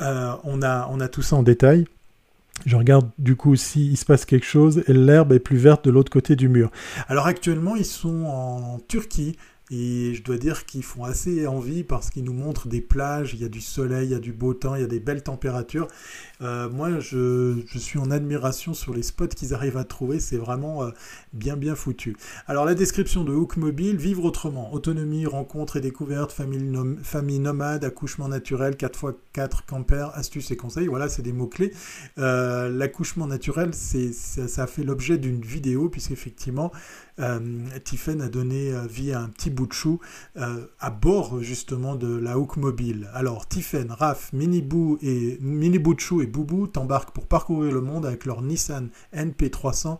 on, 0.00 0.62
a, 0.62 0.88
on 0.90 1.00
a 1.00 1.08
tout 1.08 1.22
ça 1.22 1.36
en 1.36 1.42
détail. 1.42 1.86
Je 2.66 2.76
regarde 2.76 3.08
du 3.18 3.36
coup 3.36 3.56
s'il 3.56 3.96
se 3.96 4.04
passe 4.04 4.24
quelque 4.24 4.46
chose 4.46 4.82
et 4.86 4.92
l'herbe 4.92 5.32
est 5.32 5.38
plus 5.38 5.56
verte 5.56 5.84
de 5.84 5.90
l'autre 5.90 6.12
côté 6.12 6.36
du 6.36 6.48
mur. 6.48 6.70
Alors 7.08 7.26
actuellement, 7.26 7.76
ils 7.76 7.86
sont 7.86 8.24
en 8.24 8.78
Turquie 8.88 9.36
Et 9.70 10.14
je 10.14 10.22
dois 10.22 10.36
dire 10.36 10.66
qu'ils 10.66 10.82
font 10.82 11.04
assez 11.04 11.46
envie 11.46 11.84
parce 11.84 12.10
qu'ils 12.10 12.24
nous 12.24 12.32
montrent 12.32 12.66
des 12.66 12.80
plages, 12.80 13.34
il 13.34 13.40
y 13.40 13.44
a 13.44 13.48
du 13.48 13.60
soleil, 13.60 14.08
il 14.08 14.12
y 14.12 14.14
a 14.16 14.18
du 14.18 14.32
beau 14.32 14.52
temps, 14.52 14.74
il 14.74 14.80
y 14.80 14.84
a 14.84 14.88
des 14.88 14.98
belles 14.98 15.22
températures. 15.22 15.86
Euh, 16.42 16.70
moi, 16.70 17.00
je, 17.00 17.60
suis 17.76 17.98
en 17.98 18.10
admiration 18.10 18.74
sur 18.74 18.94
les 18.94 19.02
spots 19.02 19.28
qu'ils 19.28 19.54
arrivent 19.54 19.76
à 19.76 19.84
trouver. 19.84 20.20
C'est 20.20 20.36
vraiment 20.36 20.84
euh, 20.84 20.90
bien, 21.32 21.56
bien 21.56 21.74
foutu. 21.74 22.16
Alors, 22.46 22.64
la 22.64 22.74
description 22.74 23.24
de 23.24 23.32
Hook 23.32 23.56
Mobile, 23.56 23.96
vivre 23.96 24.24
autrement. 24.24 24.72
Autonomie, 24.72 25.26
rencontre 25.26 25.76
et 25.76 25.80
découverte, 25.80 26.32
famille, 26.32 27.38
nomade, 27.38 27.84
accouchement 27.84 28.28
naturel, 28.28 28.74
4x4 28.74 29.66
camper, 29.66 30.08
astuces 30.14 30.50
et 30.50 30.56
conseils. 30.56 30.86
Voilà, 30.86 31.08
c'est 31.08 31.22
des 31.22 31.32
mots-clés. 31.32 31.72
Euh, 32.18 32.68
l'accouchement 32.68 33.26
naturel, 33.26 33.74
ça, 33.74 34.62
a 34.62 34.66
fait 34.66 34.84
l'objet 34.84 35.18
d'une 35.18 35.42
vidéo, 35.42 35.88
puisqu'effectivement, 35.88 36.72
euh, 37.18 37.38
Tiffen 37.84 38.22
a 38.22 38.28
donné 38.28 38.72
vie 38.88 39.12
à 39.12 39.20
un 39.20 39.28
petit 39.28 39.50
bout 39.50 39.66
de 39.66 39.72
chou 39.72 40.00
à 40.36 40.90
bord 40.90 41.42
justement 41.42 41.94
de 41.94 42.16
la 42.16 42.38
Hook 42.38 42.56
Mobile. 42.56 43.10
Alors 43.12 43.46
Tiffen, 43.46 43.90
Raph, 43.90 44.32
et 44.32 45.38
Mini 45.40 45.78
Bout 45.78 45.94
de 45.94 46.00
chou 46.00 46.22
et 46.22 46.26
Boubou 46.30 46.66
t'embarquent 46.66 47.12
pour 47.12 47.26
parcourir 47.26 47.72
le 47.72 47.80
monde 47.80 48.06
avec 48.06 48.24
leur 48.24 48.42
Nissan 48.42 48.88
NP300 49.14 49.98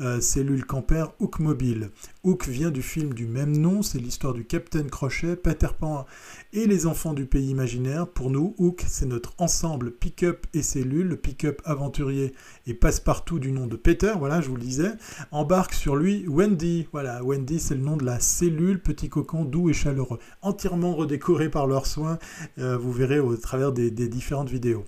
euh, 0.00 0.22
cellule 0.22 0.64
camper 0.64 1.04
Hook 1.20 1.38
Mobile. 1.38 1.90
Hook 2.24 2.48
vient 2.48 2.70
du 2.70 2.80
film 2.80 3.12
du 3.12 3.26
même 3.26 3.54
nom, 3.54 3.82
c'est 3.82 3.98
l'histoire 3.98 4.32
du 4.32 4.44
Capitaine 4.46 4.88
Crochet, 4.88 5.36
Peter 5.36 5.68
Pan 5.78 6.06
et 6.54 6.66
les 6.66 6.86
enfants 6.86 7.12
du 7.12 7.26
pays 7.26 7.50
imaginaire. 7.50 8.08
Pour 8.08 8.30
nous, 8.30 8.54
Hook, 8.56 8.84
c'est 8.88 9.04
notre 9.04 9.34
ensemble 9.36 9.90
pick-up 9.90 10.46
et 10.54 10.62
cellule, 10.62 11.08
le 11.08 11.16
pick-up 11.16 11.60
aventurier 11.66 12.32
et 12.66 12.72
passe-partout 12.72 13.38
du 13.38 13.52
nom 13.52 13.66
de 13.66 13.76
Peter, 13.76 14.14
voilà, 14.18 14.40
je 14.40 14.48
vous 14.48 14.56
le 14.56 14.62
disais. 14.62 14.92
Embarque 15.30 15.74
sur 15.74 15.94
lui 15.94 16.26
Wendy, 16.26 16.88
voilà, 16.90 17.22
Wendy, 17.22 17.60
c'est 17.60 17.74
le 17.74 17.82
nom 17.82 17.98
de 17.98 18.06
la 18.06 18.18
cellule, 18.18 18.80
petit 18.80 19.10
cocon 19.10 19.44
doux 19.44 19.68
et 19.68 19.74
chaleureux, 19.74 20.20
entièrement 20.40 20.94
redécoré 20.94 21.50
par 21.50 21.66
leurs 21.66 21.86
soins, 21.86 22.18
euh, 22.58 22.78
vous 22.78 22.92
verrez 22.92 23.20
au 23.20 23.36
travers 23.36 23.72
des 23.72 23.90
différentes 24.08 24.48
vidéos. 24.48 24.86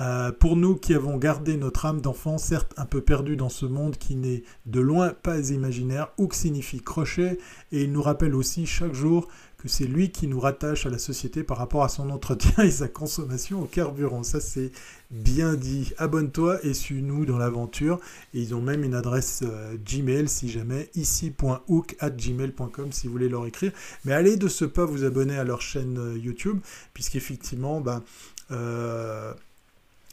Euh, 0.00 0.30
pour 0.30 0.56
nous 0.56 0.76
qui 0.76 0.94
avons 0.94 1.16
gardé 1.16 1.56
notre 1.56 1.86
âme 1.86 2.00
d'enfant, 2.00 2.38
certes 2.38 2.72
un 2.76 2.84
peu 2.84 3.00
perdu 3.00 3.36
dans 3.36 3.48
ce 3.48 3.64
monde 3.64 3.96
qui 3.96 4.14
n'est 4.16 4.42
de 4.66 4.80
loin 4.80 5.10
pas 5.10 5.50
imaginaire, 5.50 6.08
que 6.16 6.34
signifie 6.34 6.80
crochet, 6.80 7.38
et 7.72 7.84
il 7.84 7.92
nous 7.92 8.02
rappelle 8.02 8.34
aussi 8.34 8.66
chaque 8.66 8.92
jour 8.92 9.28
que 9.58 9.68
c'est 9.68 9.86
lui 9.86 10.10
qui 10.10 10.26
nous 10.26 10.38
rattache 10.38 10.84
à 10.84 10.90
la 10.90 10.98
société 10.98 11.42
par 11.42 11.56
rapport 11.56 11.82
à 11.82 11.88
son 11.88 12.10
entretien 12.10 12.62
et 12.64 12.70
sa 12.70 12.88
consommation 12.88 13.62
au 13.62 13.64
carburant. 13.64 14.22
Ça 14.22 14.38
c'est 14.40 14.70
bien 15.10 15.54
dit. 15.54 15.92
Abonne-toi 15.96 16.58
et 16.64 16.74
suis-nous 16.74 17.24
dans 17.24 17.38
l'aventure. 17.38 17.98
Et 18.34 18.40
ils 18.40 18.54
ont 18.54 18.60
même 18.60 18.84
une 18.84 18.94
adresse 18.94 19.42
euh, 19.44 19.76
Gmail 19.82 20.28
si 20.28 20.50
jamais, 20.50 20.90
ici.hook 20.94 21.96
at 22.00 22.10
gmail.com 22.10 22.92
si 22.92 23.06
vous 23.06 23.12
voulez 23.12 23.28
leur 23.28 23.46
écrire. 23.46 23.72
Mais 24.04 24.12
allez 24.12 24.36
de 24.36 24.48
ce 24.48 24.64
pas 24.66 24.84
vous 24.84 25.04
abonner 25.04 25.38
à 25.38 25.44
leur 25.44 25.62
chaîne 25.62 25.98
euh, 25.98 26.18
YouTube, 26.18 26.58
puisqu'effectivement, 26.92 27.80
ben, 27.80 28.02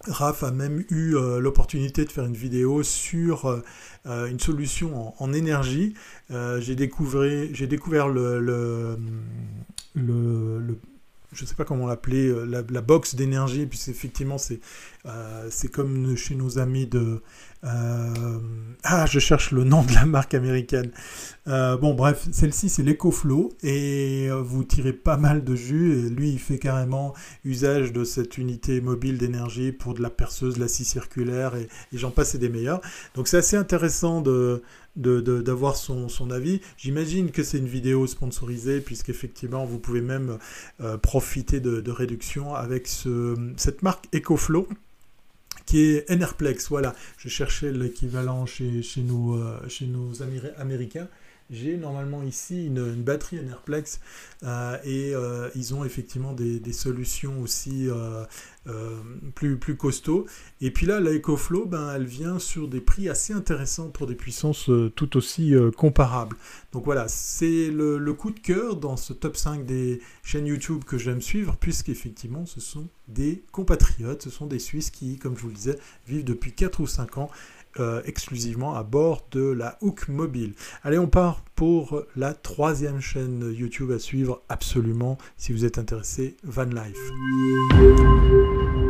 Raph 0.07 0.43
a 0.43 0.51
même 0.51 0.83
eu 0.89 1.15
euh, 1.15 1.39
l'opportunité 1.39 2.03
de 2.05 2.11
faire 2.11 2.25
une 2.25 2.35
vidéo 2.35 2.83
sur 2.83 3.45
euh, 3.45 3.63
euh, 4.05 4.27
une 4.27 4.39
solution 4.39 5.13
en, 5.21 5.33
énergie. 5.33 5.93
j'ai 6.29 6.75
découvert, 6.75 8.09
le, 8.09 8.97
je 11.33 11.43
ne 11.43 11.47
sais 11.47 11.55
pas 11.55 11.65
comment 11.65 11.87
l'appeler, 11.87 12.31
la, 12.45 12.61
la, 12.67 12.81
box 12.81 13.15
d'énergie, 13.15 13.65
puis 13.65 13.79
effectivement 13.87 14.37
c'est 14.37 14.59
c'est 15.49 15.69
comme 15.69 16.15
chez 16.15 16.35
nos 16.35 16.59
amis 16.59 16.87
de 16.87 17.21
euh, 17.65 18.39
ah, 18.83 19.05
je 19.05 19.19
cherche 19.19 19.51
le 19.51 19.63
nom 19.63 19.83
de 19.83 19.93
la 19.93 20.05
marque 20.05 20.33
américaine. 20.33 20.91
Euh, 21.47 21.77
bon, 21.77 21.93
bref, 21.93 22.27
celle-ci 22.31 22.67
c'est 22.67 22.83
l'EcoFlow 22.83 23.53
et 23.63 24.27
euh, 24.29 24.41
vous 24.41 24.63
tirez 24.63 24.91
pas 24.91 25.17
mal 25.17 25.43
de 25.43 25.55
jus. 25.55 25.93
Et 25.93 26.09
lui, 26.09 26.31
il 26.31 26.39
fait 26.39 26.59
carrément 26.59 27.13
usage 27.45 27.93
de 27.93 28.03
cette 28.03 28.37
unité 28.37 28.81
mobile 28.81 29.17
d'énergie 29.17 29.71
pour 29.71 29.93
de 29.93 30.01
la 30.01 30.09
perceuse, 30.09 30.57
la 30.57 30.67
scie 30.67 30.83
circulaire 30.83 31.55
et, 31.55 31.69
j'en 31.93 32.11
passe 32.11 32.35
et 32.35 32.37
des 32.37 32.49
meilleurs. 32.49 32.81
Donc 33.15 33.27
c'est 33.27 33.37
assez 33.37 33.55
intéressant 33.55 34.21
de, 34.21 34.61
d'avoir 34.95 35.75
son, 35.75 36.09
son, 36.09 36.31
avis. 36.31 36.61
J'imagine 36.77 37.31
que 37.31 37.43
c'est 37.43 37.57
une 37.57 37.67
vidéo 37.67 38.05
sponsorisée 38.07 38.79
puisqu'effectivement 38.79 39.65
vous 39.65 39.79
pouvez 39.79 40.01
même 40.01 40.37
profiter 41.01 41.59
de, 41.59 41.81
de 41.81 41.91
réduction 41.91 42.53
avec 42.53 42.87
ce, 42.87 43.35
cette 43.57 43.81
marque 43.81 44.05
EcoFlow 44.13 44.67
qui 45.65 45.81
est 45.81 46.09
Enerplex. 46.11 46.69
Voilà, 46.69 46.93
je 47.17 47.29
cherchais 47.29 47.71
l'équivalent 47.71 48.45
chez, 48.45 48.81
chez, 48.81 49.01
euh, 49.01 49.69
chez 49.69 49.85
nos 49.85 50.21
amis 50.21 50.41
américains. 50.57 51.07
J'ai 51.49 51.77
normalement 51.77 52.23
ici 52.23 52.65
une, 52.65 52.93
batterie 53.03 53.39
Enerplex 53.39 53.99
euh, 54.43 54.77
et 54.83 55.13
euh, 55.13 55.49
ils 55.55 55.75
ont 55.75 55.83
effectivement 55.83 56.33
des, 56.33 56.73
solutions 56.73 57.41
aussi 57.41 57.87
euh, 57.89 58.25
plus, 59.35 59.57
plus 59.57 59.75
costauds. 59.75 60.25
Et 60.61 60.71
puis 60.71 60.85
là, 60.85 60.99
la 60.99 61.11
EcoFlow, 61.11 61.65
ben, 61.65 61.93
elle 61.95 62.05
vient 62.05 62.39
sur 62.39 62.67
des 62.67 62.81
prix 62.81 63.09
assez 63.09 63.33
intéressants 63.33 63.89
pour 63.89 64.07
des 64.07 64.15
puissances 64.15 64.69
tout 64.95 65.17
aussi 65.17 65.53
comparables. 65.77 66.37
Donc 66.71 66.85
voilà, 66.85 67.07
c'est 67.07 67.69
le, 67.69 67.97
le, 67.97 68.13
coup 68.13 68.31
de 68.31 68.39
cœur 68.39 68.77
dans 68.77 68.97
ce 68.97 69.13
top 69.13 69.37
5 69.37 69.65
des 69.65 70.01
chaînes 70.23 70.47
YouTube 70.47 70.83
que 70.85 70.97
j'aime 70.97 71.21
suivre, 71.21 71.57
puisqu'effectivement, 71.59 72.45
ce 72.45 72.59
sont 72.59 72.87
des 73.07 73.43
compatriotes, 73.51 74.23
ce 74.23 74.29
sont 74.29 74.47
des 74.47 74.59
Suisses 74.59 74.89
qui, 74.89 75.17
comme 75.17 75.37
je 75.37 75.41
vous 75.43 75.49
le 75.49 75.55
disais, 75.55 75.77
vivent 76.07 76.23
depuis 76.23 76.53
4 76.53 76.79
ou 76.79 76.87
5 76.87 77.17
ans 77.17 77.29
euh, 77.79 78.01
exclusivement 78.05 78.75
à 78.75 78.83
bord 78.83 79.25
de 79.31 79.41
la 79.41 79.77
Hook 79.81 80.07
Mobile. 80.07 80.53
Allez, 80.83 80.99
on 80.99 81.07
part 81.07 81.41
pour 81.55 82.03
la 82.15 82.33
troisième 82.33 83.01
chaîne 83.01 83.51
YouTube 83.51 83.91
à 83.91 83.97
suivre 83.97 84.41
absolument 84.47 85.17
si 85.37 85.53
vous 85.53 85.65
êtes 85.65 85.79
intéressé, 85.79 86.37
Van 86.43 86.65
Life. 86.65 86.97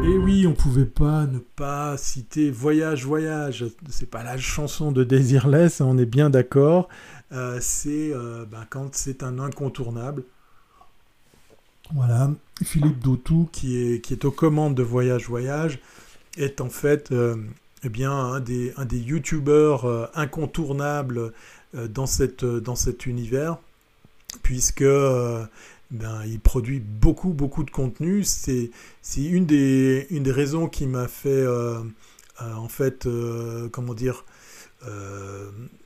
Et 0.04 0.18
oui, 0.18 0.46
on 0.48 0.54
pouvait 0.54 0.84
pas 0.84 1.26
ne 1.28 1.40
pas 1.40 1.96
citer 1.96 2.52
Voyage, 2.52 3.06
Voyage. 3.06 3.66
C'est 3.90 4.10
pas 4.10 4.22
la 4.22 4.38
chanson 4.38 4.92
de 4.92 5.06
Desireless, 5.06 5.80
on 5.80 5.98
est 5.98 6.06
bien 6.06 6.30
d'accord. 6.30 6.90
Euh, 7.32 7.60
c'est 7.62 8.12
euh, 8.14 8.46
ben, 8.46 8.66
quand 8.70 8.94
c'est 8.96 9.24
un 9.24 9.40
incontournable. 9.40 10.26
Voilà, 11.94 12.32
Philippe 12.64 13.00
est, 13.78 14.02
qui 14.02 14.14
est 14.14 14.26
aux 14.26 14.32
commandes 14.32 14.76
de 14.76 14.84
Voyage, 14.84 15.28
Voyage, 15.28 15.80
est 16.38 16.60
en 16.60 16.70
fait 16.70 17.14
eh 17.84 17.90
bien, 17.90 18.12
un 18.12 18.40
des, 18.40 18.74
un 18.78 18.86
des 18.86 19.00
youtubeurs 19.00 19.86
euh, 19.86 20.06
incontournables 20.16 21.34
euh, 21.76 21.88
dans, 21.88 22.06
cette, 22.06 22.46
dans 22.46 22.76
cet 22.76 23.06
univers, 23.06 23.58
puisque 24.42 24.82
euh, 24.82 25.46
ben, 25.92 26.24
il 26.26 26.40
produit 26.40 26.80
beaucoup, 26.80 27.30
beaucoup 27.30 27.64
de 27.64 27.72
contenu. 27.72 28.24
C'est, 28.24 28.72
une, 29.18 29.46
des, 29.46 30.08
une 30.10 30.24
des 30.24 30.32
raisons 30.32 30.68
qui 30.68 30.88
m'a 30.88 31.08
fait, 31.08 31.46
en 32.40 32.68
fait, 32.68 33.08
comment 33.72 33.94
dire, 33.94 34.26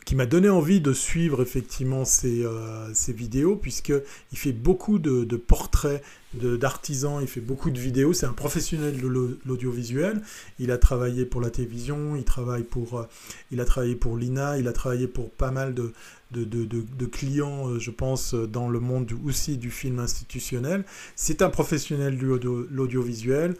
qui 0.07 0.15
m'a 0.15 0.25
donné 0.25 0.47
envie 0.47 0.79
de 0.79 0.93
suivre 0.93 1.41
effectivement 1.41 2.05
ces, 2.05 2.41
euh, 2.45 2.87
vidéos, 3.09 3.57
puisqu'il 3.57 4.37
fait 4.37 4.53
beaucoup 4.53 4.99
de, 4.99 5.25
portraits 5.35 6.01
d'artisans, 6.33 7.19
il 7.19 7.27
fait 7.27 7.41
beaucoup 7.41 7.71
de 7.71 7.77
vidéos, 7.77 8.13
c'est 8.13 8.25
un 8.25 8.31
professionnel 8.31 9.01
de 9.01 9.37
l'audiovisuel, 9.45 10.21
il 10.59 10.71
a 10.71 10.77
travaillé 10.77 11.25
pour 11.25 11.41
la 11.41 11.49
télévision, 11.49 12.15
il, 12.15 12.23
travaille 12.23 12.63
pour, 12.63 12.99
euh, 12.99 13.03
il 13.51 13.59
a 13.59 13.65
travaillé 13.65 13.95
pour 13.95 14.15
l'INA, 14.15 14.57
il 14.57 14.69
a 14.69 14.71
travaillé 14.71 15.07
pour 15.07 15.29
pas 15.29 15.51
mal 15.51 15.73
de, 15.73 15.91
de, 16.31 17.05
clients, 17.05 17.67
euh, 17.67 17.77
je 17.77 17.91
pense, 17.91 18.33
dans 18.33 18.69
le 18.69 18.79
monde 18.79 19.11
aussi 19.25 19.57
du 19.57 19.71
film 19.71 19.99
institutionnel. 19.99 20.85
C'est 21.17 21.41
un 21.41 21.49
professionnel 21.49 22.17
de 22.17 22.67
l'audiovisuel 22.71 23.55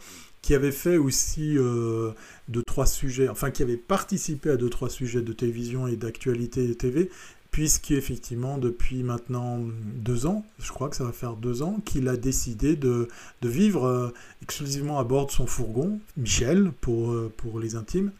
qui 0.48 0.56
avait 0.56 0.72
fait 0.72 0.96
aussi 0.96 1.58
euh, 1.58 2.12
deux, 2.48 2.64
trois 2.66 2.86
sujets, 2.86 3.28
enfin 3.28 3.52
qui 3.52 3.64
avait 3.64 3.76
participé 3.76 4.50
à 4.50 4.56
deux, 4.56 4.70
trois 4.70 4.90
sujets 4.90 5.22
de 5.22 5.34
télévision 5.34 5.88
et 5.88 5.98
d'actualité 5.98 6.74
TV, 6.74 7.10
puisqu'effectivement, 7.52 8.58
depuis 8.58 9.04
maintenant 9.04 9.60
deux 9.60 10.26
ans, 10.26 10.46
je 10.60 10.72
crois 10.72 10.88
que 10.88 10.96
ça 10.96 11.04
va 11.04 11.12
faire 11.12 11.34
deux 11.34 11.64
ans, 11.64 11.82
qu'il 11.84 12.08
a 12.08 12.16
décidé 12.16 12.78
de, 12.78 13.10
vivre 13.42 13.88
euh, 13.88 14.14
exclusivement 14.42 15.00
à 15.00 15.04
bord 15.04 15.26
de 15.26 15.32
son 15.32 15.48
fourgon, 15.48 16.00
Michel, 16.16 16.72
pour, 16.80 17.12
euh, 17.12 17.30
pour 17.36 17.60
les 17.60 17.76
intimes, 17.76 18.14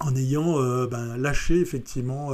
en 0.00 0.14
ayant 0.14 0.62
ben, 0.86 1.16
lâché 1.16 1.60
effectivement 1.60 2.30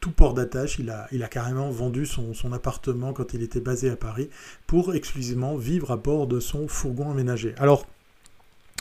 tout 0.00 0.12
port 0.12 0.32
d'attache. 0.32 0.78
Il 0.78 0.88
a, 0.88 1.08
il 1.12 1.22
a 1.22 1.28
carrément 1.28 1.70
vendu 1.70 2.06
son, 2.06 2.32
son, 2.32 2.54
appartement 2.54 3.12
quand 3.12 3.34
il 3.34 3.42
était 3.42 3.60
basé 3.60 3.90
à 3.90 3.96
Paris 3.96 4.30
pour 4.66 4.94
exclusivement 4.94 5.56
vivre 5.56 5.90
à 5.90 5.98
bord 5.98 6.26
de 6.26 6.40
son 6.40 6.68
fourgon 6.68 7.10
aménagé. 7.10 7.54
Alors, 7.58 7.86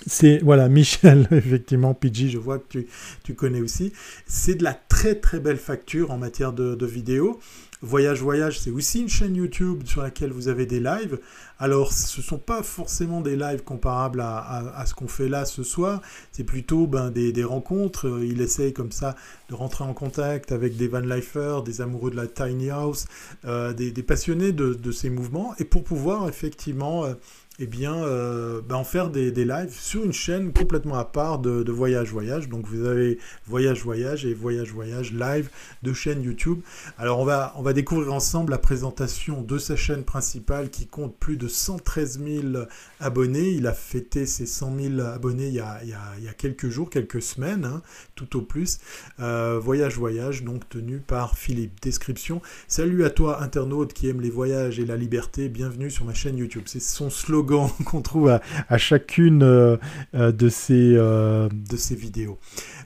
c'est 0.06 0.40
voilà 0.40 0.70
Michel 0.70 1.28
effectivement 1.32 1.94
PG 1.94 2.30
je 2.30 2.38
vois 2.38 2.60
que 2.60 2.68
tu, 2.68 2.88
tu 3.24 3.34
connais 3.34 3.62
aussi 3.62 3.94
c'est 4.26 4.56
de 4.56 4.64
la 4.64 4.74
très 4.74 5.16
très 5.16 5.40
belle 5.40 5.58
facture 5.58 6.12
en 6.12 6.18
matière 6.18 6.54
de, 6.54 6.76
de 6.76 6.86
vidéo 6.86 7.40
Voyage 7.84 8.22
Voyage, 8.22 8.60
c'est 8.60 8.70
aussi 8.70 9.02
une 9.02 9.10
chaîne 9.10 9.36
YouTube 9.36 9.82
sur 9.86 10.04
laquelle 10.04 10.32
vous 10.32 10.50
avez 10.50 10.68
des 10.68 10.80
lives. 10.80 11.20
Alors, 11.58 11.92
ce 11.92 12.20
ne 12.20 12.24
sont 12.24 12.38
pas 12.38 12.62
forcément 12.62 13.22
des 13.22 13.36
lives 13.36 13.64
comparables 13.64 14.22
à, 14.22 14.84
ce 14.86 14.94
qu'on 14.94 15.08
fait 15.08 15.28
là 15.28 15.46
ce 15.46 15.64
soir. 15.64 16.00
C'est 16.32 16.44
plutôt 16.44 16.86
ben, 16.86 17.10
des, 17.10 17.44
rencontres. 17.44 18.22
Il 18.24 18.40
essaye 18.42 18.72
comme 18.72 18.92
ça 18.92 19.16
de 19.50 19.56
rentrer 19.56 19.84
en 19.84 19.94
contact 19.94 20.52
avec 20.52 20.78
des 20.78 20.88
van 20.88 21.00
lifers, 21.00 21.64
des 21.64 21.82
amoureux 21.82 22.12
de 22.12 22.18
la 22.18 22.28
tiny 22.28 22.70
house, 22.70 23.06
euh, 23.46 23.74
des, 23.74 23.92
passionnés 24.04 24.52
de, 24.52 24.92
ces 24.92 25.10
mouvements. 25.10 25.56
Et 25.58 25.66
pour 25.66 25.84
pouvoir 25.84 26.30
effectivement... 26.30 27.06
Euh, 27.06 27.16
eh 27.64 27.68
bien, 27.68 27.94
euh, 27.94 28.60
ben, 28.68 28.78
en 28.78 28.84
faire 28.84 29.12
des, 29.12 29.32
lives 29.32 29.72
sur 29.72 30.04
une 30.04 30.14
chaîne 30.14 30.52
complètement 30.52 30.96
à 30.96 31.06
part 31.06 31.38
de, 31.38 31.72
Voyage 31.72 32.12
Voyage. 32.12 32.50
Donc 32.50 32.66
vous 32.66 32.88
avez 32.88 33.20
Voyage 33.46 33.84
Voyage 33.84 34.26
et 34.26 34.34
Voyage 34.34 34.72
Voyage 34.74 35.14
live 35.14 35.48
de 35.84 35.94
chaîne 35.94 36.24
YouTube. 36.24 36.62
Alors 36.98 37.20
on 37.20 37.24
va, 37.24 37.54
on 37.58 37.62
va 37.62 37.74
découvrir 37.74 38.12
ensemble 38.14 38.50
la 38.50 38.58
présentation 38.58 39.44
de 39.44 39.60
sa 39.60 39.76
chaîne 39.76 40.04
principale 40.04 40.72
qui 40.72 40.88
compte 40.88 41.16
plus 41.16 41.38
de 41.38 41.48
113 41.48 42.20
000 42.26 42.66
abonnés. 43.00 43.50
Il 43.50 43.68
a 43.68 43.74
fêté 43.74 44.26
ses 44.26 44.48
100 44.48 44.76
000 44.98 45.00
abonnés 45.02 45.50
il 45.50 45.54
y 45.54 45.60
a, 45.60 45.82
il 45.84 46.24
y 46.24 46.28
a, 46.28 46.34
quelques 46.34 46.70
jours, 46.70 46.90
quelques 46.90 47.22
semaines, 47.22 47.66
hein, 47.66 47.84
tout 48.16 48.38
au 48.38 48.42
plus. 48.42 48.80
Euh, 49.20 49.60
voyage 49.62 49.98
Voyage, 49.98 50.44
donc 50.44 50.68
tenu 50.68 50.98
par 50.98 51.38
Philippe. 51.38 51.80
Description. 51.84 52.42
Salut 52.68 53.06
à 53.06 53.12
toi 53.12 53.44
internaute 53.44 53.94
qui 53.94 54.10
aime 54.10 54.22
les 54.22 54.32
voyages 54.32 54.80
et 54.80 54.86
la 54.86 54.98
liberté. 54.98 55.48
Bienvenue 55.48 55.92
sur 55.92 56.06
ma 56.06 56.16
chaîne 56.16 56.38
YouTube. 56.38 56.64
C'est 56.66 56.82
son 56.82 57.12
slogan 57.12 57.51
qu'on 57.86 58.02
trouve 58.02 58.40
à, 58.70 58.78
chacune 58.78 59.44
euh, 59.44 59.78
euh, 60.16 60.32
de, 60.32 60.50
ces, 60.50 60.94
euh, 60.96 61.50
de 61.52 61.78
ces 61.78 61.96
vidéos. 61.96 62.40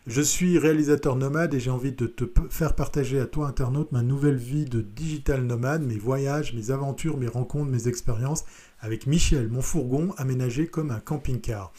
Je 0.08 0.22
suis 0.22 0.58
réalisateur 0.58 1.16
nomade 1.16 1.54
et 1.54 1.60
j'ai 1.60 1.72
envie 1.72 1.92
de 1.92 2.06
te 2.06 2.26
faire 2.50 2.76
partager 2.76 3.20
à 3.20 3.26
toi, 3.26 3.48
internaute, 3.48 3.92
ma 3.92 4.02
nouvelle 4.02 4.38
vie 4.38 4.66
de 4.66 4.82
digital 4.82 5.44
nomade, 5.44 5.84
mes 5.84 5.98
voyages, 5.98 6.54
mes 6.54 6.72
aventures, 6.72 7.18
mes 7.18 7.28
rencontres, 7.28 7.72
mes 7.72 7.88
expériences 7.88 8.44
avec 8.80 9.08
Michel, 9.08 9.48
mon 9.50 9.62
fourgon 9.62 10.14
aménagé 10.18 10.68
comme 10.68 10.92
un 10.92 11.00
camping-car 11.00 11.72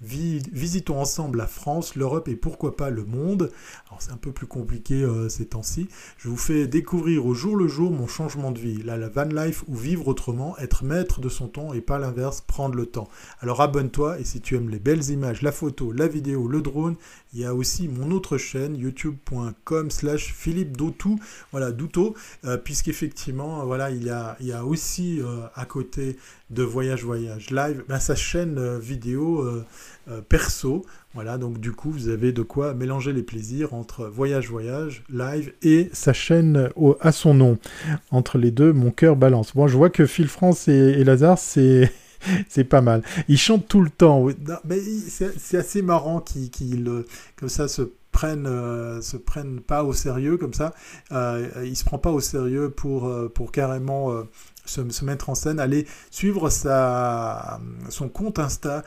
visitons 0.00 1.00
ensemble 1.00 1.38
la 1.38 1.46
France, 1.46 1.96
l'Europe 1.96 2.28
et 2.28 2.36
pourquoi 2.36 2.76
pas 2.76 2.90
le 2.90 3.04
monde. 3.04 3.50
C'est 3.98 4.12
un 4.12 4.18
peu 4.18 4.30
plus 4.30 4.46
compliqué 4.46 5.02
euh, 5.02 5.30
ces 5.30 5.46
temps-ci. 5.46 5.88
Je 6.18 6.28
vous 6.28 6.36
fais 6.36 6.66
découvrir 6.66 7.24
au 7.24 7.32
jour 7.32 7.56
le 7.56 7.66
jour 7.66 7.90
mon 7.90 8.06
changement 8.06 8.50
de 8.50 8.58
vie. 8.58 8.82
La 8.82 9.08
van 9.08 9.24
life 9.24 9.64
ou 9.68 9.74
vivre 9.74 10.08
autrement, 10.08 10.56
être 10.58 10.84
maître 10.84 11.20
de 11.20 11.30
son 11.30 11.48
temps 11.48 11.72
et 11.72 11.80
pas 11.80 11.98
l'inverse, 11.98 12.42
prendre 12.42 12.74
le 12.74 12.86
temps. 12.86 13.08
Alors 13.40 13.62
abonne-toi 13.62 14.20
et 14.20 14.24
si 14.24 14.40
tu 14.40 14.54
aimes 14.56 14.68
les 14.68 14.78
belles 14.78 15.08
images, 15.10 15.40
la 15.40 15.52
photo, 15.52 15.92
la 15.92 16.08
vidéo, 16.08 16.46
le 16.46 16.60
drone, 16.60 16.96
il 17.32 17.40
y 17.40 17.44
a 17.44 17.54
aussi 17.54 17.88
mon 17.88 18.10
autre 18.10 18.38
chaîne 18.38 18.76
youtube.com 18.76 19.90
slash 19.90 20.34
Philippe 20.34 20.76
Doutou, 20.76 21.18
voilà 21.52 21.72
Douto, 21.72 22.14
euh, 22.44 22.56
puisqu'effectivement 22.56 23.64
voilà 23.64 23.90
il 23.90 24.04
y 24.04 24.10
a, 24.10 24.36
il 24.40 24.46
y 24.46 24.52
a 24.52 24.64
aussi 24.64 25.20
euh, 25.20 25.46
à 25.54 25.64
côté 25.64 26.18
de 26.50 26.62
Voyage 26.62 27.04
Voyage 27.04 27.50
Live 27.50 27.84
ben, 27.88 27.98
sa 27.98 28.14
chaîne 28.14 28.78
vidéo 28.78 29.42
euh, 29.42 30.20
perso. 30.28 30.84
Voilà, 31.14 31.38
donc 31.38 31.58
du 31.58 31.72
coup, 31.72 31.90
vous 31.90 32.08
avez 32.08 32.32
de 32.32 32.42
quoi 32.42 32.74
mélanger 32.74 33.12
les 33.12 33.22
plaisirs 33.22 33.74
entre 33.74 34.06
Voyage 34.06 34.50
Voyage, 34.50 35.02
Live 35.08 35.52
et 35.62 35.90
sa 35.92 36.12
chaîne 36.12 36.70
à 37.00 37.12
son 37.12 37.34
nom. 37.34 37.58
Entre 38.10 38.38
les 38.38 38.50
deux, 38.50 38.72
mon 38.72 38.90
cœur 38.90 39.16
balance. 39.16 39.54
Bon, 39.54 39.66
je 39.66 39.76
vois 39.76 39.90
que 39.90 40.06
Phil 40.06 40.28
France 40.28 40.68
et, 40.68 41.02
Lazare, 41.04 41.38
c'est... 41.38 41.92
c'est 42.48 42.64
pas 42.64 42.80
mal. 42.80 43.02
Ils 43.28 43.38
chantent 43.38 43.68
tout 43.68 43.82
le 43.82 43.90
temps. 43.90 44.26
Mais 44.64 44.80
c'est 44.80 45.58
assez 45.58 45.82
marrant 45.82 46.20
qu'ils, 46.20 47.04
comme 47.36 47.48
ça, 47.48 47.68
se 47.68 47.82
prennent, 48.16 48.46
euh, 48.46 49.02
se 49.02 49.18
prennent 49.18 49.60
pas 49.60 49.84
au 49.84 49.92
sérieux 49.92 50.38
comme 50.38 50.54
ça. 50.54 50.72
Euh, 51.12 51.48
il 51.64 51.76
se 51.76 51.84
prend 51.84 51.98
pas 51.98 52.10
au 52.10 52.20
sérieux 52.20 52.70
pour, 52.70 53.06
euh, 53.06 53.28
pour 53.28 53.52
carrément 53.52 54.10
se, 54.66 55.04
mettre 55.04 55.30
en 55.30 55.34
scène. 55.34 55.60
Aller 55.60 55.86
suivre 56.10 56.50
sa, 56.50 57.60
son 57.88 58.08
compte 58.08 58.38
Insta. 58.38 58.84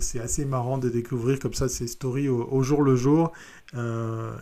c'est 0.00 0.20
assez 0.20 0.44
marrant 0.44 0.78
de 0.78 0.88
découvrir 0.88 1.38
comme 1.38 1.54
ça 1.54 1.68
ses 1.68 1.86
stories 1.86 2.28
au 2.28 2.62
jour 2.62 2.82
le 2.82 2.96
jour. 2.96 3.32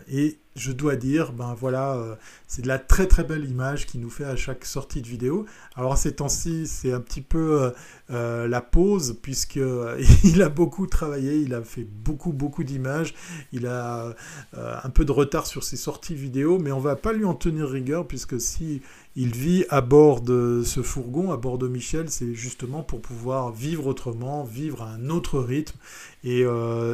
et 0.09 0.39
je 0.57 0.73
dois 0.73 0.97
dire, 0.97 1.33
ben 1.33 1.55
voilà, 1.55 1.95
euh, 1.95 2.15
c'est 2.49 2.63
de 2.63 2.69
la 2.69 2.79
très 2.79 3.07
très 3.07 3.25
belle 3.25 3.45
image 3.49 3.87
qu'il 3.87 4.01
nous 4.01 4.11
fait 4.11 4.25
à 4.25 4.37
chaque 4.37 4.65
sortie 4.65 5.03
de 5.03 5.07
vidéo. 5.07 5.45
Alors 5.77 5.97
ces 5.99 6.15
temps-ci, 6.15 6.67
c'est 6.67 6.93
un 6.93 7.01
petit 7.01 7.21
peu 7.21 7.63
euh, 7.63 7.71
euh, 8.11 8.49
la 8.49 8.63
pause, 8.63 9.19
puisque 9.23 9.61
il 10.25 10.43
a 10.43 10.49
beaucoup 10.49 10.87
travaillé, 10.87 11.37
il 11.37 11.55
a 11.55 11.63
fait 11.63 11.85
beaucoup 11.85 12.33
beaucoup 12.33 12.65
d'images, 12.65 13.15
il 13.53 13.67
a 13.67 14.15
un 14.55 14.91
peu 14.91 15.05
de 15.05 15.13
retard 15.13 15.47
sur 15.47 15.63
ses 15.63 15.77
sorties 15.77 16.15
vidéo, 16.15 16.59
mais 16.59 16.73
on 16.73 16.81
va 16.81 16.97
pas 16.97 17.13
lui 17.13 17.25
en 17.25 17.35
tenir 17.35 17.69
rigueur, 17.69 18.07
puisque 18.07 18.41
si 18.41 18.81
il 19.19 19.35
vit 19.35 19.65
à 19.71 19.81
bord 19.81 20.21
de 20.21 20.63
ce 20.65 20.83
fourgon, 20.83 21.33
à 21.33 21.39
bord 21.39 21.57
de 21.57 21.69
Michel, 21.69 22.11
c'est 22.11 22.35
justement 22.35 22.83
pour 22.83 23.01
pouvoir 23.01 23.51
vivre 23.51 23.87
autrement, 23.87 24.45
vivre 24.45 24.83
à 24.83 24.91
un 24.91 25.09
autre 25.09 25.41
rythme. 25.41 25.79
Et 26.25 26.45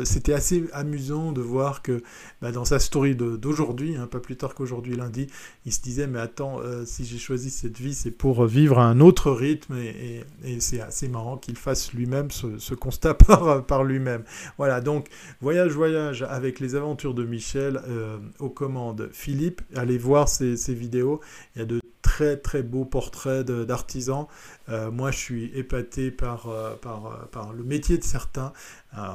c'était 0.05 0.35
assez 0.35 0.65
amusant 0.73 1.33
de 1.33 1.41
voir 1.41 1.83
que 1.83 2.03
bah, 2.43 2.53
dans 2.53 2.65
sa 2.65 2.79
story 2.79 3.15
de 3.15 3.39
aujourd'hui, 3.47 3.97
hein, 3.97 4.07
pas 4.07 4.21
plus 4.21 4.37
tard 4.37 4.55
qu'aujourd'hui 4.55 4.97
lundi, 4.97 5.27
il 5.67 5.73
se 5.73 5.81
disait 5.81 6.07
mais 6.07 6.19
attends, 6.19 6.61
euh, 6.61 6.85
si 6.85 7.05
j'ai 7.05 7.19
choisi 7.19 7.51
cette 7.51 7.79
vie, 7.79 7.95
c'est 7.95 8.11
pour 8.11 8.47
vivre 8.47 8.79
à 8.79 8.85
un 8.85 9.01
autre 9.01 9.31
rythme 9.31 9.77
et, 9.77 10.25
c'est 10.61 10.81
assez 10.81 11.09
marrant 11.09 11.37
qu'il 11.37 11.57
fasse 11.57 11.93
lui-même 11.93 12.31
ce, 12.31 12.75
constat 12.75 13.15
par, 13.67 13.85
lui-même. 13.85 14.25
Voilà, 14.59 14.81
donc 14.81 15.09
voyage, 15.41 15.73
voyage 15.73 16.23
avec 16.23 16.61
les 16.61 16.75
aventures 16.75 17.15
de 17.15 17.25
Michel 17.25 17.81
euh, 17.89 18.19
aux 18.39 18.51
commandes. 18.51 19.09
Philippe, 19.13 19.61
allez 19.75 19.99
voir 19.99 20.29
ces 20.29 20.75
vidéos, 20.75 21.21
il 21.55 21.61
y 21.61 21.63
a 21.63 21.65
de 21.65 21.81
très 22.03 22.37
très 22.37 22.63
beaux 22.63 22.85
portraits 22.85 23.47
d'artisans. 23.47 24.27
Euh, 24.69 24.91
moi, 24.91 25.11
je 25.11 25.19
suis 25.19 25.45
épaté 25.57 26.11
par, 26.11 26.49
par, 26.81 27.29
par, 27.31 27.53
le 27.53 27.63
métier 27.63 27.99
de 27.99 28.05
certains. 28.05 28.53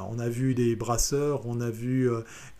On 0.08 0.18
a 0.18 0.28
vu 0.28 0.54
des 0.54 0.74
brasseurs, 0.76 1.46
on 1.46 1.60
a 1.60 1.70
vu 1.70 2.10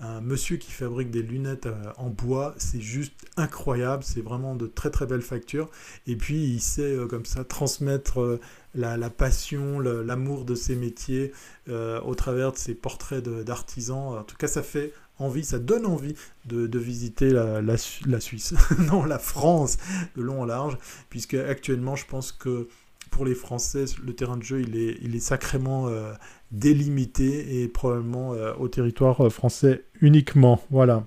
un 0.00 0.20
monsieur 0.20 0.56
qui 0.56 0.70
fabrique 0.70 1.10
des 1.10 1.22
lunettes 1.22 1.66
euh, 1.66 1.92
en 1.96 2.10
bois, 2.10 2.54
c'est 2.58 2.80
juste 2.80 3.14
incroyable, 3.36 4.04
c'est 4.04 4.20
vraiment 4.20 4.54
de 4.54 4.66
très 4.66 4.90
très 4.90 5.06
belles 5.06 5.22
factures. 5.22 5.70
Et 6.06 6.16
puis 6.16 6.44
il 6.44 6.60
sait 6.60 6.82
euh, 6.82 7.06
comme 7.06 7.24
ça 7.24 7.44
transmettre 7.44 8.20
euh, 8.20 8.40
la, 8.74 9.10
passion, 9.10 9.80
l'amour 9.80 10.44
de 10.44 10.54
ses 10.54 10.76
métiers 10.76 11.32
au 11.68 12.14
travers 12.14 12.52
de 12.52 12.58
ses 12.58 12.74
portraits 12.74 13.24
d'artisans. 13.24 14.18
En 14.18 14.22
tout 14.22 14.36
cas, 14.36 14.46
ça 14.46 14.62
fait 14.62 14.92
envie, 15.18 15.44
ça 15.44 15.58
donne 15.58 15.84
envie 15.84 16.14
de, 16.44 16.78
visiter 16.78 17.30
la, 17.30 17.76
Suisse, 17.76 18.54
non 18.78 19.04
la 19.04 19.18
France, 19.18 19.78
de 20.16 20.22
long 20.22 20.42
en 20.42 20.44
large, 20.44 20.78
puisque 21.10 21.34
actuellement 21.34 21.96
je 21.96 22.06
pense 22.06 22.30
que 22.30 22.68
pour 23.10 23.24
les 23.24 23.34
Français, 23.34 23.86
le 24.04 24.14
terrain 24.14 24.36
de 24.36 24.44
jeu 24.44 24.60
il 24.60 25.16
est 25.16 25.20
sacrément 25.20 25.90
délimité 26.50 27.62
et 27.62 27.68
probablement 27.68 28.30
au 28.58 28.68
territoire 28.68 29.30
français 29.30 29.84
uniquement. 30.00 30.60
Voilà. 30.70 31.04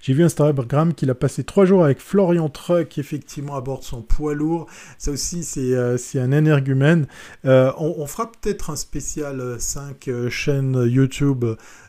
J'ai 0.00 0.12
vu 0.12 0.24
Instagram 0.24 0.94
qu'il 0.94 1.10
a 1.10 1.14
passé 1.14 1.44
trois 1.44 1.64
jours 1.64 1.84
avec 1.84 2.00
Florian 2.00 2.48
Truck, 2.48 2.98
effectivement, 2.98 3.56
à 3.56 3.60
bord 3.60 3.80
de 3.80 3.84
son 3.84 4.02
poids 4.02 4.34
lourd. 4.34 4.66
Ça 4.98 5.10
aussi, 5.10 5.44
c'est 5.44 5.74
euh, 5.74 5.96
un 6.16 6.32
énergumène. 6.32 7.06
Euh, 7.44 7.72
on, 7.78 8.06
fera 8.06 8.30
peut-être 8.30 8.70
un 8.70 8.76
spécial 8.76 9.56
5 9.58 10.08
euh, 10.08 10.30
chaînes 10.30 10.84
YouTube 10.86 11.44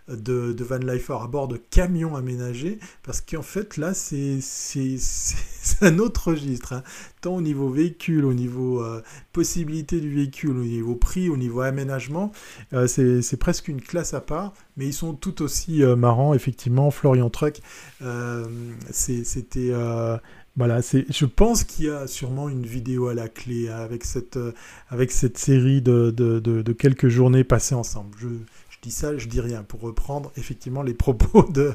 de, 0.07 0.55
Van 0.63 0.77
Lifer 0.77 1.17
à 1.21 1.27
bord 1.27 1.47
de 1.47 1.57
camions 1.57 2.15
aménagés, 2.15 2.79
parce 3.03 3.21
qu'en 3.21 3.41
fait, 3.41 3.77
là, 3.77 3.93
c'est 3.93 4.39
un 5.81 5.99
autre 5.99 6.29
registre. 6.29 6.73
Hein. 6.73 6.83
Tant 7.21 7.35
au 7.35 7.41
niveau 7.41 7.69
véhicule, 7.69 8.25
au 8.25 8.33
niveau 8.33 8.85
possibilité 9.33 9.99
du 9.99 10.13
véhicule, 10.13 10.51
au 10.51 10.63
niveau 10.63 10.95
prix, 10.95 11.29
au 11.29 11.37
niveau 11.37 11.61
aménagement, 11.61 12.31
c'est 12.85 13.39
presque 13.39 13.67
une 13.67 13.81
classe 13.81 14.13
à 14.13 14.21
part, 14.21 14.53
mais 14.77 14.85
ils 14.85 14.93
sont 14.93 15.13
tout 15.13 15.41
aussi 15.41 15.81
marrants, 15.83 16.35
effectivement. 16.35 16.91
Florian 16.91 17.29
Truck, 17.29 17.61
euh, 18.01 18.45
c'était 18.91 19.69
euh, 19.71 20.17
voilà, 20.57 20.81
c'est, 20.81 21.05
je 21.11 21.25
pense 21.25 21.63
qu'il 21.63 21.85
y 21.85 21.89
a 21.89 22.07
sûrement 22.07 22.47
une 22.47 22.65
vidéo 22.65 23.07
à 23.07 23.13
la 23.13 23.27
clé 23.27 23.67
avec 23.67 24.05
cette, 24.05 24.37
euh, 24.37 24.53
avec 24.89 25.11
cette 25.11 25.37
série 25.37 25.81
de, 25.81 26.11
de, 26.11 26.39
de, 26.39 26.73
quelques 26.73 27.09
journées 27.09 27.43
passées 27.43 27.75
ensemble. 27.75 28.15
Je, 28.17 28.27
ça, 28.91 29.17
je 29.17 29.27
dis 29.27 29.41
rien, 29.41 29.63
pour 29.63 29.81
reprendre 29.81 30.31
effectivement 30.37 30.83
les 30.83 30.93
propos 31.05 31.43
de, 31.43 31.73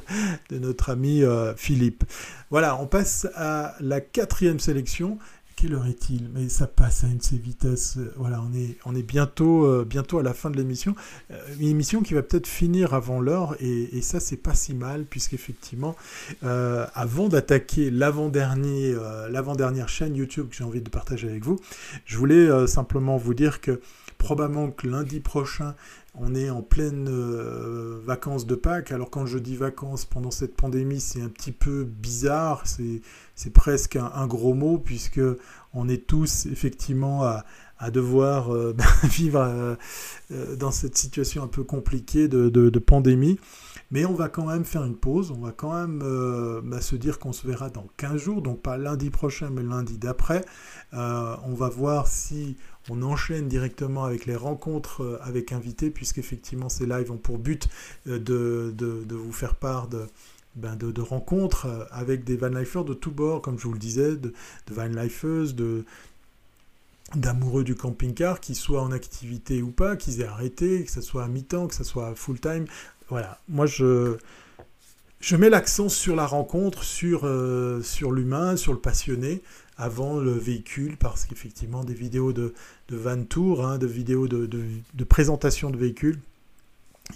notre 0.51 0.91
ami 0.91 1.23
Philippe. 1.57 2.05
Voilà, 2.51 2.81
on 2.81 2.87
passe 2.87 3.27
à 3.35 3.75
la 3.81 4.01
quatrième 4.01 4.59
sélection 4.59 5.19
quelle 5.61 5.75
heure 5.75 5.87
est-il? 5.87 6.31
Mais 6.35 6.49
ça 6.49 6.67
passe 6.67 7.05
à 7.05 7.07
une 7.07 7.19
de 7.19 7.23
ces 7.23 7.37
vitesses. 7.37 7.99
Voilà, 8.17 8.43
on 8.43 8.55
est, 8.55 8.79
on 8.87 8.95
est 8.95 9.03
bientôt, 9.03 9.67
euh, 9.67 9.85
bientôt 9.85 10.19
à 10.19 10.23
la 10.23 10.33
fin 10.33 10.49
de 10.49 10.57
l'émission. 10.57 10.95
Euh, 11.31 11.39
une 11.59 11.69
émission 11.69 12.01
qui 12.03 12.15
va 12.15 12.23
peut-être 12.23 12.47
finir 12.47 12.95
avant 12.95 13.21
l'heure, 13.21 13.57
et, 13.61 14.01
ça, 14.01 14.21
c'est 14.21 14.39
pas 14.39 14.55
si 14.55 14.73
mal, 14.73 15.05
puisqu'effectivement, 15.05 15.97
euh, 16.45 16.87
avant 16.95 17.29
d'attaquer 17.29 17.91
l'avant-dernier, 17.91 18.97
l'avant-dernière 19.29 19.89
chaîne 19.89 20.17
YouTube 20.17 20.49
que 20.49 20.57
j'ai 20.57 20.65
envie 20.65 20.81
de 20.81 20.89
partager 20.89 21.29
avec 21.29 21.45
vous, 21.45 21.61
je 22.07 22.17
voulais 22.17 22.67
simplement 22.67 23.19
vous 23.19 23.35
dire 23.35 23.61
que 23.61 23.81
probablement 24.21 24.71
que 24.71 24.87
lundi 24.87 25.19
prochain, 25.19 25.75
on 26.15 26.35
est 26.35 26.51
en 26.51 26.63
pleine 26.63 27.09
vacances 28.05 28.47
de 28.47 28.55
Pâques. 28.55 28.93
Alors 28.93 29.11
quand 29.11 29.27
je 29.27 29.39
dis 29.39 29.57
vacances 29.57 30.05
pendant 30.05 30.31
cette 30.31 30.55
pandémie, 30.55 31.01
c'est 31.01 31.23
un 31.23 31.29
petit 31.29 31.53
peu 31.53 31.85
bizarre, 31.85 32.65
c'est 32.67 33.53
presque 33.53 33.97
un, 33.97 34.27
gros 34.27 34.55
mot 34.55 34.79
puisque 34.79 35.21
on 35.73 35.89
est 35.89 36.07
tous 36.07 36.47
effectivement 36.47 37.25
à, 37.25 37.91
devoir 37.91 38.51
ben, 38.75 38.85
vivre 39.05 39.77
dans 40.59 40.71
cette 40.71 40.97
situation 40.97 41.43
un 41.43 41.49
peu 41.49 41.65
compliquée 41.65 42.29
de 42.29 42.79
pandémie. 42.79 43.39
Mais 43.93 44.05
on 44.05 44.15
va 44.15 44.29
quand 44.29 44.47
même 44.47 44.65
faire 44.65 44.85
une 44.85 44.97
pause, 44.97 45.33
on 45.33 45.41
va 45.41 45.51
quand 45.51 45.75
même 45.75 46.01
euh, 46.05 46.61
bah, 46.63 46.81
se 46.81 46.95
dire 46.95 47.19
qu'on 47.19 47.33
se 47.33 47.45
verra 47.45 47.71
dans 47.71 47.89
15 47.97 48.17
jours, 48.19 48.41
donc 48.41 48.63
pas 48.63 48.77
lundi 48.77 49.11
prochain, 49.11 49.51
mais 49.51 49.65
lundi 49.65 49.99
d'après. 49.99 50.45
Euh, 50.95 51.35
on 51.45 51.55
va 51.55 51.69
voir 51.69 52.07
si 52.07 52.57
on 52.89 53.03
enchaîne 53.03 53.49
directement 53.49 54.05
avec 54.05 54.27
les 54.27 54.37
rencontres 54.37 55.03
euh, 55.03 55.19
avec 55.23 55.53
invités, 55.53 55.91
puisqu'effectivement 55.91 56.69
ces 56.69 56.87
lives 56.87 57.13
ont 57.13 57.19
pour 57.19 57.39
but 57.39 57.69
de, 58.07 58.75
vous 59.11 59.33
faire 59.33 59.55
part 59.55 59.89
de, 59.89 60.07
ben 60.57 60.77
rencontres 60.99 61.89
avec 61.91 62.25
des 62.25 62.37
vanlifers 62.37 62.85
de 62.85 62.95
tous 62.95 63.11
bords, 63.11 63.43
comme 63.43 63.59
je 63.59 63.65
vous 63.65 63.75
le 63.75 63.79
disais, 63.79 64.17
de, 64.17 64.33
de 64.67 64.75
vanlifers, 64.75 65.53
de 65.55 65.85
d'amoureux 67.15 67.65
du 67.65 67.75
camping-car, 67.75 68.41
qu'ils 68.41 68.57
soient 68.57 68.83
en 68.83 68.93
activité 68.93 69.63
ou 69.63 69.71
pas, 69.71 69.97
qu'ils 69.97 70.21
aient 70.21 70.27
arrêté, 70.27 70.85
que 70.85 70.91
ce 70.91 71.01
soit 71.01 71.25
à 71.25 71.29
mi-temps, 71.29 71.67
que 71.67 71.75
ce 71.75 71.83
soit 71.83 72.15
full-time, 72.15 72.67
voilà, 73.09 73.41
moi 73.49 73.67
je, 73.67 74.17
je 75.21 75.37
mets 75.37 75.51
l'accent 75.51 75.89
sur 75.89 76.17
la 76.17 76.27
rencontre, 76.27 76.83
sur, 76.83 77.25
euh, 77.25 77.83
sur 77.83 78.11
l'humain, 78.11 78.57
sur 78.57 78.73
le 78.73 78.79
passionné, 78.79 79.43
avant 79.77 80.19
le 80.19 80.33
véhicule, 80.33 80.97
parce 80.97 81.27
qu'effectivement, 81.27 81.85
des 81.85 81.95
vidéos 81.95 82.33
de, 82.33 82.55
de 82.89 82.97
van 82.97 83.25
hein, 83.63 83.79
de 83.79 83.87
vidéos 83.87 84.29
de, 84.29 84.47
de, 84.47 85.05
présentation 85.05 85.71
de 85.71 85.77
véhicules, 85.77 86.19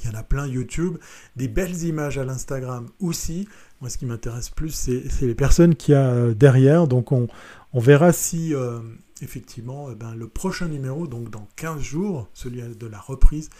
il 0.02 0.10
y 0.10 0.12
en 0.14 0.18
a 0.18 0.22
plein 0.22 0.46
YouTube, 0.46 0.98
des 1.36 1.48
belles 1.48 1.84
images 1.84 2.18
à 2.18 2.24
l'Instagram 2.24 2.88
aussi. 3.00 3.48
Moi, 3.80 3.88
ce 3.88 3.98
qui 3.98 4.06
m'intéresse 4.06 4.50
plus, 4.50 4.70
c'est 4.70 5.26
les 5.26 5.34
personnes 5.34 5.74
qu'il 5.74 5.92
y 5.92 5.96
a 5.96 6.10
euh, 6.10 6.34
derrière. 6.34 6.86
Donc, 6.86 7.12
on, 7.12 7.28
on 7.72 7.80
verra 7.80 8.12
si, 8.12 8.54
euh, 8.54 8.80
effectivement, 9.22 9.88
eh 9.90 9.94
ben, 9.94 10.14
le 10.14 10.28
prochain 10.28 10.68
numéro, 10.68 11.06
donc 11.06 11.30
dans 11.30 11.48
15 11.56 11.80
jours, 11.80 12.28
celui 12.34 12.62
de 12.62 12.86
la 12.86 12.98
reprise, 12.98 13.50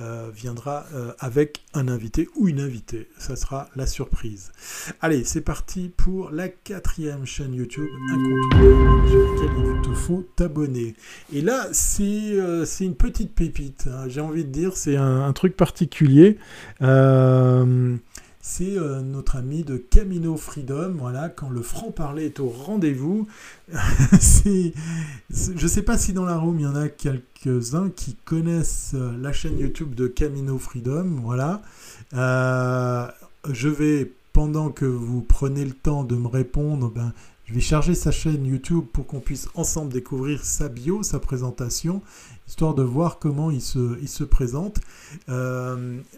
euh, 0.00 0.28
viendra 0.34 0.86
euh, 0.92 1.12
avec 1.20 1.62
un 1.72 1.86
invité 1.86 2.28
ou 2.34 2.48
une 2.48 2.58
invitée. 2.58 3.08
Ça 3.16 3.36
sera 3.36 3.68
la 3.76 3.86
surprise. 3.86 4.50
Allez, 5.00 5.22
c'est 5.22 5.40
parti 5.40 5.88
pour 5.96 6.32
la 6.32 6.48
quatrième 6.48 7.24
chaîne 7.26 7.54
YouTube 7.54 7.86
incontournable 8.10 9.08
sur 9.08 9.20
laquelle 9.20 9.76
il 9.76 9.82
te 9.82 9.94
faut 9.94 10.26
t'abonner. 10.34 10.96
Et 11.32 11.42
là, 11.42 11.68
c'est 11.70 12.02
euh, 12.02 12.64
une 12.80 12.96
petite 12.96 13.36
pépite. 13.36 13.86
Hein. 13.86 14.08
J'ai 14.08 14.20
envie 14.20 14.44
de 14.44 14.50
dire, 14.50 14.76
c'est 14.76 14.96
un, 14.96 15.32
truc 15.32 15.56
particulier 15.56 16.38
c'est 18.46 18.76
euh, 18.76 19.00
notre 19.00 19.36
ami 19.36 19.64
de 19.64 19.78
Camino 19.78 20.36
Freedom. 20.36 20.96
Voilà, 20.98 21.30
quand 21.30 21.48
le 21.48 21.62
franc-parler 21.62 22.26
est 22.26 22.40
au 22.40 22.48
rendez-vous. 22.50 23.26
je 23.72 24.70
ne 25.30 25.66
sais 25.66 25.80
pas 25.80 25.96
si 25.96 26.12
dans 26.12 26.26
la 26.26 26.36
room 26.36 26.60
il 26.60 26.64
y 26.64 26.66
en 26.66 26.76
a 26.76 26.90
quelques-uns 26.90 27.88
qui 27.88 28.16
connaissent 28.26 28.92
euh, 28.94 29.16
la 29.18 29.32
chaîne 29.32 29.58
YouTube 29.58 29.94
de 29.94 30.06
Camino 30.06 30.58
Freedom. 30.58 31.20
Voilà. 31.22 31.62
Euh, 32.12 33.08
je 33.50 33.70
vais, 33.70 34.12
pendant 34.34 34.68
que 34.68 34.84
vous 34.84 35.22
prenez 35.22 35.64
le 35.64 35.72
temps 35.72 36.04
de 36.04 36.14
me 36.14 36.28
répondre, 36.28 36.90
ben, 36.90 37.14
je 37.46 37.54
vais 37.54 37.60
charger 37.60 37.94
sa 37.94 38.10
chaîne 38.10 38.44
YouTube 38.44 38.84
pour 38.92 39.06
qu'on 39.06 39.20
puisse 39.20 39.48
ensemble 39.54 39.90
découvrir 39.90 40.44
sa 40.44 40.68
bio, 40.68 41.02
sa 41.02 41.18
présentation, 41.18 42.02
histoire 42.46 42.74
de 42.74 42.82
voir 42.82 43.18
comment 43.18 43.50
il 43.50 43.62
se, 43.62 43.98
il 44.02 44.08
se 44.08 44.24
présente. 44.24 44.80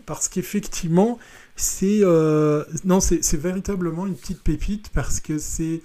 parce 0.06 0.28
qu'effectivement, 0.28 1.18
c'est 1.56 2.00
euh, 2.02 2.64
non, 2.84 3.00
c'est 3.00 3.36
véritablement 3.36 4.06
une 4.06 4.14
petite 4.14 4.42
pépite 4.42 4.90
parce 4.90 5.20
que 5.20 5.38
c'est 5.38 5.80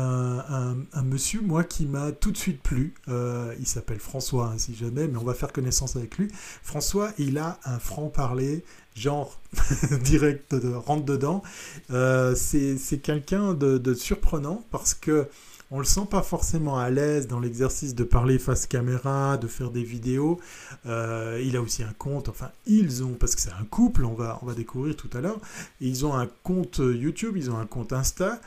un, 0.00 1.02
monsieur, 1.04 1.40
moi, 1.40 1.64
qui 1.64 1.86
m'a 1.86 2.12
tout 2.12 2.32
de 2.32 2.36
suite 2.36 2.60
plu. 2.62 2.94
Euh, 3.08 3.54
il 3.58 3.66
s'appelle 3.66 4.00
François, 4.00 4.48
hein, 4.48 4.58
si 4.58 4.74
jamais, 4.74 5.06
mais 5.06 5.18
on 5.18 5.24
va 5.24 5.34
faire 5.34 5.52
connaissance 5.52 5.96
avec 5.96 6.18
lui. 6.18 6.28
François, 6.62 7.12
il 7.18 7.38
a 7.38 7.58
un 7.64 7.78
franc-parler, 7.78 8.64
genre 8.94 9.40
direct, 10.02 10.54
de, 10.54 10.74
rentre 10.74 11.04
dedans. 11.04 11.42
Euh, 11.90 12.34
c'est 12.34 12.98
quelqu'un 13.02 13.54
de, 13.54 13.94
surprenant 13.94 14.64
parce 14.70 14.94
que 14.94 15.28
on 15.74 15.80
le 15.80 15.84
sent 15.84 16.06
pas 16.08 16.22
forcément 16.22 16.78
à 16.78 16.88
l'aise 16.88 17.26
dans 17.26 17.40
l'exercice 17.40 17.96
de 17.96 18.04
parler 18.04 18.38
face 18.38 18.68
caméra, 18.68 19.36
de 19.36 19.48
faire 19.48 19.70
des 19.70 19.82
vidéos. 19.82 20.40
Euh, 20.86 21.42
il 21.44 21.56
a 21.56 21.60
aussi 21.60 21.82
un 21.82 21.92
compte, 21.98 22.28
enfin 22.28 22.52
ils 22.64 23.02
ont, 23.02 23.14
parce 23.14 23.34
que 23.34 23.40
c'est 23.40 23.50
un 23.50 23.64
couple, 23.64 24.04
on 24.04 24.14
va, 24.14 24.38
on 24.42 24.52
découvrir 24.52 24.94
tout 24.94 25.10
à 25.14 25.20
l'heure, 25.20 25.40
ils 25.80 26.06
ont 26.06 26.14
un 26.14 26.28
compte 26.44 26.78
YouTube, 26.78 27.36
ils 27.36 27.50
ont 27.50 27.58
un 27.58 27.66
compte 27.66 27.92
Insta, 27.92 28.40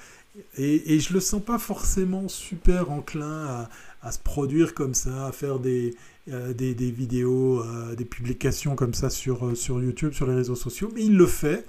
et, 0.58 0.94
et 0.94 1.02
je 1.02 1.14
le 1.14 1.20
sens 1.20 1.42
pas 1.42 1.60
forcément 1.60 2.30
super 2.30 2.92
enclin 2.92 3.46
à, 3.46 3.70
à 4.08 4.12
se 4.12 4.20
produire 4.20 4.74
comme 4.74 4.94
ça, 4.94 5.28
à 5.28 5.32
faire 5.34 5.60
des, 5.60 5.94
euh, 6.30 6.54
des, 6.54 6.74
vidéos, 6.74 7.62
euh, 7.62 7.94
des 7.96 8.06
publications 8.06 8.76
comme 8.76 8.94
ça 8.94 9.10
sur, 9.10 9.46
euh, 9.46 9.56
sur 9.56 9.82
YouTube, 9.82 10.14
sur 10.14 10.26
les 10.28 10.36
réseaux 10.36 10.56
sociaux, 10.56 10.90
mais 10.96 11.04
il 11.04 11.18
le 11.18 11.26
fait. 11.26 11.66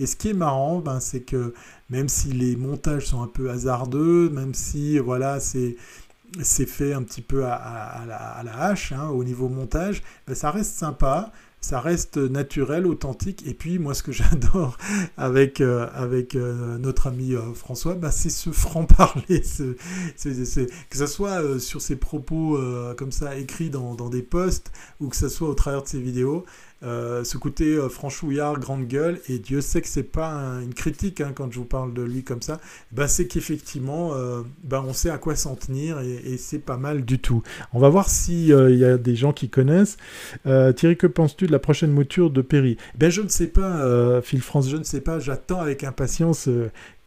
Et 0.00 0.06
ce 0.06 0.16
qui 0.16 0.30
est 0.30 0.34
marrant, 0.34 0.80
ben, 0.80 0.98
c'est 0.98 1.20
que 1.20 1.54
même 1.88 2.08
si 2.08 2.28
les 2.32 2.56
montages 2.56 3.06
sont 3.06 3.22
un 3.22 3.28
peu 3.28 3.50
hasardeux, 3.50 4.30
même 4.30 4.52
si 4.52 4.98
voilà, 4.98 5.38
c'est 5.40 5.76
c'est 6.42 6.66
fait 6.66 6.92
un 6.92 7.02
petit 7.02 7.22
peu 7.22 7.46
à, 7.46 8.04
la, 8.06 8.64
hache 8.64 8.92
hein, 8.92 9.08
au 9.08 9.22
niveau 9.22 9.48
montage, 9.48 10.02
ben, 10.26 10.34
ça 10.34 10.50
reste 10.50 10.74
sympa 10.74 11.32
ça 11.66 11.80
reste 11.80 12.16
naturel, 12.16 12.86
authentique. 12.86 13.44
Et 13.44 13.52
puis 13.52 13.80
moi, 13.80 13.92
ce 13.92 14.04
que 14.04 14.12
j'adore 14.20 14.78
avec, 15.16 15.60
euh, 15.60 15.88
avec 15.92 16.36
euh, 16.36 16.78
notre 16.78 17.08
ami 17.08 17.34
euh, 17.34 17.52
François, 17.54 17.94
bah, 17.94 18.12
c'est 18.12 18.30
ce 18.30 18.50
franc-parler, 18.50 19.42
que 19.42 20.96
ce 20.96 21.06
soit 21.06 21.58
sur 21.58 21.82
ses 21.82 21.96
propos 21.96 22.58
comme 22.96 23.10
ça 23.10 23.36
écrits 23.36 23.70
dans, 23.70 23.94
dans, 23.94 24.08
des 24.08 24.22
posts 24.22 24.70
ou 25.00 25.08
que 25.08 25.16
ce 25.16 25.28
soit 25.28 25.48
au 25.48 25.54
travers 25.54 25.82
de 25.82 25.88
ses 25.88 26.00
vidéos. 26.00 26.44
Euh, 26.82 27.24
ce 27.24 27.38
côté 27.38 27.64
euh, 27.64 27.88
franchouillard, 27.88 28.60
grande 28.60 28.86
gueule, 28.86 29.18
et 29.30 29.38
Dieu 29.38 29.62
sait 29.62 29.80
que 29.80 29.88
c'est 29.88 30.02
pas 30.02 30.30
une 30.62 30.74
critique 30.74 31.22
hein, 31.22 31.32
quand 31.34 31.50
je 31.50 31.58
vous 31.58 31.64
parle 31.64 31.94
de 31.94 32.02
lui 32.02 32.22
comme 32.22 32.42
ça, 32.42 32.60
bah, 32.92 33.08
c'est 33.08 33.26
qu'effectivement, 33.26 34.12
euh, 34.12 34.42
bah, 34.62 34.84
on 34.86 34.92
sait 34.92 35.08
à 35.08 35.16
quoi 35.16 35.36
s'en 35.36 35.56
tenir 35.56 36.00
et, 36.00 36.36
c'est 36.36 36.58
pas 36.58 36.76
mal 36.76 37.04
du 37.04 37.18
tout. 37.18 37.42
On 37.72 37.78
va 37.78 37.88
voir 37.88 38.10
s'il 38.10 38.48
il 38.50 38.76
y 38.76 38.84
a 38.84 38.98
des 38.98 39.16
gens 39.16 39.32
qui 39.32 39.48
connaissent. 39.48 39.96
Thierry, 40.44 40.96
que 40.98 41.06
penses-tu 41.06 41.46
de 41.46 41.52
la 41.52 41.58
prochaine 41.58 41.90
mouture 41.90 42.30
de 42.30 42.42
Perry? 42.42 42.76
Ben, 42.98 43.10
Je 43.10 43.22
ne 43.22 43.28
sais 43.28 43.46
pas, 43.46 44.20
Phil 44.20 44.42
France, 44.42 44.68
je 44.68 44.76
ne 44.76 44.84
sais 44.84 45.00
pas, 45.00 45.18
j'attends 45.18 45.60
avec 45.60 45.82
impatience 45.82 46.48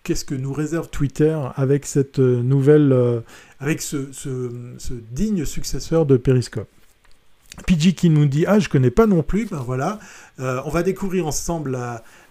qu'est-ce 0.04 0.26
que 0.26 0.34
nous 0.34 0.52
réserve 0.52 0.90
Twitter 0.90 1.38
avec 1.56 1.86
cette 1.86 2.18
nouvelle, 2.18 3.22
avec 3.60 3.82
ce, 3.82 4.12
ce, 4.12 4.50
digne 5.12 5.46
successeur 5.46 6.08
de 6.08 6.18
Periscope. 6.18 6.68
PG 7.66 7.94
qui 7.94 8.10
nous 8.10 8.26
dit 8.26 8.46
Ah, 8.48 8.60
je 8.60 8.70
connais 8.70 8.92
pas 8.92 9.06
non 9.06 9.24
plus. 9.24 9.46
Ben 9.46 9.64
voilà, 9.66 10.00
euh, 10.40 10.62
on 10.66 10.70
va 10.70 10.84
découvrir 10.84 11.28
ensemble 11.28 11.78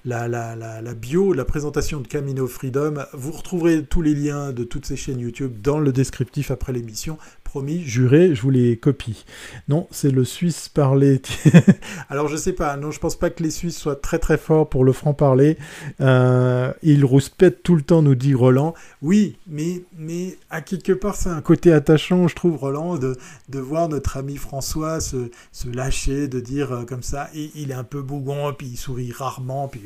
la, 0.04 0.94
bio, 0.94 1.32
la 1.32 1.44
présentation 1.44 2.00
de 2.00 2.06
Camino 2.06 2.46
Freedom. 2.46 2.94
Vous 3.12 3.32
retrouverez 3.32 3.84
tous 3.84 4.02
les 4.02 4.14
liens 4.14 4.52
de 4.52 4.64
toutes 4.64 4.86
ces 4.86 4.96
chaînes 4.96 5.20
YouTube 5.20 5.60
dans 5.62 5.78
le 5.78 5.92
descriptif 5.92 6.50
après 6.50 6.72
l'émission. 6.72 7.18
Promis, 7.48 7.80
juré, 7.82 8.34
je 8.34 8.42
vous 8.42 8.50
les 8.50 8.76
copie. 8.76 9.24
Non, 9.68 9.88
c'est 9.90 10.10
le 10.10 10.26
Suisse 10.26 10.68
parler. 10.68 11.22
Alors 12.10 12.28
je 12.28 12.36
sais 12.36 12.52
pas, 12.52 12.76
non, 12.76 12.90
je 12.90 13.00
pense 13.00 13.16
pas 13.16 13.30
que 13.30 13.42
les 13.42 13.50
Suisses 13.50 13.78
soient 13.78 13.96
très 13.96 14.18
très 14.18 14.36
forts 14.36 14.68
pour 14.68 14.84
le 14.84 14.92
franc-parler. 14.92 15.56
Euh, 16.02 16.74
ils 16.82 17.06
rouspètent 17.06 17.62
tout 17.62 17.74
le 17.74 17.80
temps, 17.80 18.02
nous 18.02 18.14
dit 18.16 18.34
Roland. 18.34 18.74
Oui, 19.00 19.38
mais, 19.46 19.82
mais 19.96 20.36
à 20.50 20.60
quelque 20.60 20.92
part, 20.92 21.14
c'est 21.14 21.30
un 21.30 21.40
côté 21.40 21.72
attachant, 21.72 22.28
je 22.28 22.34
trouve, 22.34 22.54
Roland, 22.56 22.98
de, 22.98 23.16
de 23.48 23.58
voir 23.58 23.88
notre 23.88 24.18
ami 24.18 24.36
François 24.36 25.00
se, 25.00 25.30
se 25.50 25.70
lâcher, 25.70 26.28
de 26.28 26.40
dire 26.40 26.72
euh, 26.72 26.84
comme 26.84 27.02
ça. 27.02 27.30
Et 27.34 27.50
il 27.54 27.70
est 27.70 27.74
un 27.74 27.82
peu 27.82 28.02
bougon, 28.02 28.52
puis 28.52 28.66
il 28.66 28.76
sourit 28.76 29.10
rarement, 29.10 29.68
puis 29.68 29.84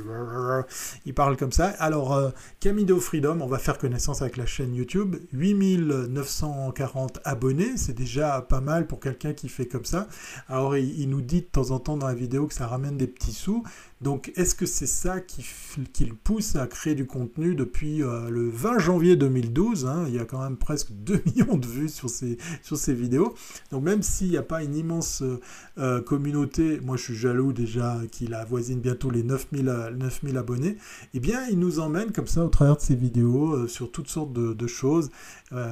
il 1.07 1.15
parle 1.15 1.37
comme 1.37 1.53
ça. 1.53 1.67
Alors, 1.79 2.13
euh, 2.13 2.31
Camino 2.59 2.99
Freedom, 2.99 3.39
on 3.41 3.47
va 3.47 3.59
faire 3.59 3.79
connaissance 3.79 4.21
avec 4.21 4.37
la 4.37 4.47
chaîne 4.47 4.75
YouTube. 4.75 5.15
8940 5.33 7.21
abonnés 7.23 7.52
c'est 7.77 7.95
déjà 7.95 8.41
pas 8.43 8.61
mal 8.61 8.87
pour 8.87 9.01
quelqu'un 9.01 9.33
qui 9.33 9.49
fait 9.49 9.67
comme 9.67 9.85
ça. 9.85 10.09
Alors 10.49 10.77
il, 10.77 11.09
nous 11.09 11.21
dit 11.21 11.43
de 11.43 11.47
temps 11.47 11.71
en 11.71 11.79
temps 11.79 11.97
dans 11.97 12.07
la 12.07 12.15
vidéo 12.15 12.47
que 12.47 12.55
ça 12.55 12.67
ramène 12.67 12.97
des 12.97 13.07
petits 13.07 13.33
sous. 13.33 13.63
Donc 14.03 14.33
est-ce 14.35 14.57
que 14.57 14.67
c'est 14.67 14.87
ça 14.87 15.21
qui, 15.21 15.45
le 16.01 16.15
pousse 16.15 16.57
à 16.57 16.67
créer 16.67 16.97
du 16.97 17.07
contenu 17.07 17.55
depuis 17.55 18.03
euh, 18.03 18.31
le 18.31 18.49
20 18.49 18.79
janvier 18.79 19.15
2012 19.15 19.87
hein? 19.87 20.07
Il 20.09 20.15
y 20.15 20.19
a 20.19 20.25
quand 20.25 20.43
même 20.43 20.57
presque 20.57 20.89
2 20.91 21.23
millions 21.25 21.57
de 21.57 21.67
vues 21.67 21.89
sur 21.89 22.11
ces, 22.11 22.37
vidéos. 22.95 23.35
Donc 23.71 23.85
même 23.85 24.03
s'il 24.03 24.31
n'y 24.31 24.37
a 24.37 24.43
pas 24.43 24.65
une 24.65 24.75
immense 24.75 25.23
euh, 25.23 25.41
euh, 25.79 26.01
communauté, 26.03 26.81
moi 26.81 26.97
je 26.97 27.05
suis 27.05 27.15
jaloux 27.15 27.53
déjà 27.53 28.01
qu'il 28.11 28.35
avoisine 28.35 28.81
bientôt 28.81 29.09
les 29.09 29.23
9000, 29.23 29.95
9000 29.97 30.37
abonnés, 30.37 30.77
eh 31.15 31.21
bien 31.21 31.47
il 31.49 31.61
nous 31.61 31.79
emmène 31.79 32.11
comme 32.11 32.27
ça 32.27 32.45
au 32.45 32.49
travers 32.49 32.77
de 32.77 32.83
ces 32.83 32.97
vidéos 32.97 33.69
sur 33.69 33.91
toutes 33.91 34.09
sortes 34.09 34.33
de, 34.33 34.67
choses 34.67 35.11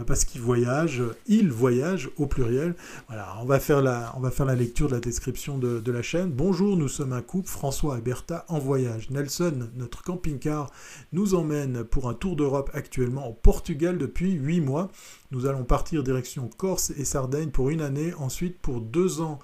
parce 0.07 0.25
qu'il 0.25 0.40
voyage, 0.40 1.03
il 1.27 1.50
voyage 1.50 2.11
au 2.17 2.27
pluriel. 2.27 2.75
Voilà, 3.09 3.37
on 3.40 3.46
va 3.46 3.59
faire 3.61 3.81
la, 3.81 4.54
lecture 4.54 4.88
de 4.88 4.94
la 4.94 5.00
description 5.00 5.59
de, 5.59 5.81
de 5.81 5.92
la 5.92 6.02
chaîne. 6.02 6.31
Bonjour, 6.31 6.77
nous 6.77 6.88
sommes 6.88 7.13
un 7.13 7.23
couple, 7.23 7.48
François 7.48 7.98
et 7.98 8.00
En 8.48 8.58
voyage. 8.58 9.10
Nelson, 9.10 9.71
notre 9.75 10.02
camping-car, 10.02 10.71
nous 11.12 11.35
emmène 11.35 11.85
pour 11.85 12.08
un 12.08 12.14
tour 12.14 12.37
d'Europe 12.37 12.71
actuellement 12.75 13.29
au 13.29 13.33
Portugal 13.33 13.98
depuis 13.98 14.33
8 14.33 14.60
mois. 14.60 14.90
Nous 15.31 15.46
allons 15.46 15.64
partir 15.64 16.02
direction 16.02 16.48
Corse 16.56 16.90
et 16.90 17.04
Sardaigne 17.04 17.50
pour 17.50 17.71
une 17.71 17.81
année, 17.81 18.12
ensuite 18.14 18.58
pour 18.58 18.81
deux 18.81 19.21
ans 19.21 19.38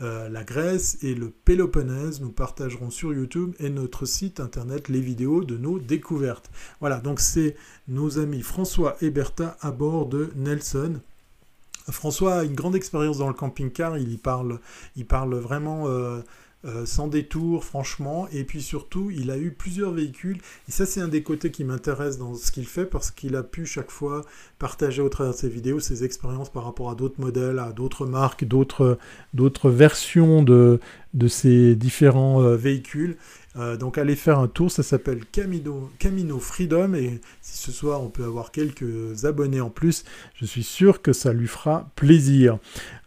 euh, 0.00 0.28
la 0.28 0.42
Grèce 0.42 0.98
et 1.02 1.14
le 1.14 1.30
Péloponnèse. 1.30 2.20
Nous 2.20 2.32
partagerons 2.32 2.90
sur 2.90 3.12
YouTube 3.12 3.54
et 3.58 3.70
notre 3.70 4.06
site 4.06 4.40
internet 4.40 4.88
les 4.88 5.00
vidéos 5.00 5.44
de 5.44 5.56
nos 5.56 5.78
découvertes. 5.78 6.50
Voilà, 6.80 7.00
donc 7.00 7.20
c'est 7.20 7.56
nos 7.88 8.18
amis 8.18 8.42
François 8.42 8.96
et 9.00 9.10
Bertha 9.10 9.56
à 9.60 9.70
bord 9.70 10.06
de 10.06 10.32
Nelson. 10.34 11.00
François 11.90 12.36
a 12.36 12.44
une 12.44 12.54
grande 12.54 12.76
expérience 12.76 13.18
dans 13.18 13.28
le 13.28 13.34
camping-car, 13.34 13.98
il 13.98 14.12
y 14.12 14.16
parle, 14.16 14.60
il 14.96 15.06
parle 15.06 15.34
vraiment 15.34 15.88
euh, 15.88 16.20
euh, 16.64 16.86
sans 16.86 17.08
détour, 17.08 17.64
franchement. 17.64 18.28
Et 18.32 18.44
puis 18.44 18.62
surtout, 18.62 19.10
il 19.10 19.30
a 19.30 19.38
eu 19.38 19.50
plusieurs 19.50 19.90
véhicules. 19.90 20.38
Et 20.68 20.72
ça, 20.72 20.86
c'est 20.86 21.00
un 21.00 21.08
des 21.08 21.22
côtés 21.22 21.50
qui 21.50 21.64
m'intéresse 21.64 22.18
dans 22.18 22.34
ce 22.34 22.52
qu'il 22.52 22.66
fait 22.66 22.86
parce 22.86 23.10
qu'il 23.10 23.34
a 23.34 23.42
pu 23.42 23.66
chaque 23.66 23.90
fois 23.90 24.22
partager 24.58 25.02
au 25.02 25.08
travers 25.08 25.32
de 25.32 25.38
ses 25.38 25.48
vidéos 25.48 25.80
ses 25.80 26.04
expériences 26.04 26.50
par 26.50 26.64
rapport 26.64 26.90
à 26.90 26.94
d'autres 26.94 27.20
modèles, 27.20 27.58
à 27.58 27.72
d'autres 27.72 28.06
marques, 28.06 28.44
d'autres 28.44 28.98
versions 29.70 30.42
de, 30.42 30.78
de 31.14 31.28
ces 31.28 31.74
différents 31.74 32.42
euh, 32.42 32.56
véhicules. 32.56 33.16
Euh, 33.56 33.76
donc 33.76 33.98
allez 33.98 34.16
faire 34.16 34.38
un 34.38 34.48
tour, 34.48 34.70
ça 34.70 34.82
s'appelle 34.82 35.26
Camino, 35.26 35.90
Camino 35.98 36.38
Freedom 36.38 36.94
et 36.94 37.20
si 37.42 37.58
ce 37.58 37.70
soir 37.70 38.02
on 38.02 38.08
peut 38.08 38.24
avoir 38.24 38.50
quelques 38.50 39.26
abonnés 39.26 39.60
en 39.60 39.68
plus, 39.68 40.04
je 40.36 40.46
suis 40.46 40.62
sûr 40.62 41.02
que 41.02 41.12
ça 41.12 41.34
lui 41.34 41.46
fera 41.46 41.90
plaisir. 41.94 42.58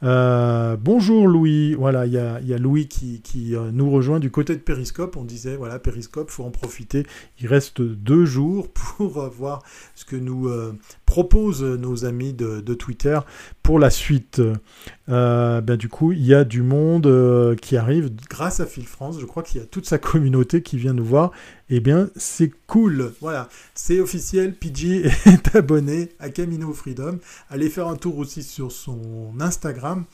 Euh, 0.05 0.77
bonjour 0.79 1.27
Louis, 1.27 1.73
voilà, 1.73 2.05
il 2.05 2.13
y 2.13 2.19
a, 2.19 2.57
Louis 2.59 2.87
qui, 2.87 3.55
euh, 3.55 3.71
nous 3.73 3.89
rejoint 3.89 4.19
du 4.19 4.29
côté 4.29 4.53
de 4.53 4.61
Periscope. 4.61 5.17
On 5.17 5.23
disait, 5.23 5.55
voilà, 5.55 5.79
Periscope, 5.79 6.29
faut 6.29 6.43
en 6.43 6.51
profiter. 6.51 7.07
Il 7.39 7.47
reste 7.47 7.81
deux 7.81 8.23
jours 8.23 8.67
pour 8.71 9.27
voir 9.35 9.63
ce 9.95 10.05
que 10.05 10.15
nous 10.15 10.51
proposent 11.05 11.63
nos 11.63 12.05
amis 12.05 12.33
de, 12.33 12.61
Twitter 12.75 13.19
pour 13.63 13.79
la 13.79 13.89
suite. 13.89 14.41
ben, 15.07 15.77
du 15.77 15.89
coup, 15.89 16.11
il 16.11 16.25
y 16.25 16.35
a 16.35 16.43
du 16.43 16.61
monde 16.61 17.55
qui 17.61 17.75
arrive 17.75 18.11
grâce 18.29 18.59
à 18.59 18.65
Phil 18.65 18.85
France. 18.85 19.17
Je 19.19 19.25
crois 19.25 19.41
qu'il 19.41 19.59
y 19.59 19.63
a 19.63 19.67
toute 19.67 19.87
sa 19.87 19.97
communauté 19.97 20.61
qui 20.61 20.77
vient 20.77 20.93
nous 20.93 21.05
voir. 21.05 21.31
Eh 21.69 21.79
bien, 21.79 22.09
c'est 22.15 22.51
cool. 22.67 23.13
Voilà, 23.21 23.49
c'est 23.73 23.99
officiel. 23.99 24.53
PG 24.53 25.05
est 25.25 25.55
abonné 25.55 26.11
à 26.19 26.29
Camino 26.29 26.71
Freedom. 26.73 27.17
Allez 27.49 27.69
faire 27.69 27.87
un 27.87 27.95
tour 27.95 28.19
aussi 28.19 28.43
sur 28.43 28.71
son 28.71 29.33
Instagram. 29.39 30.05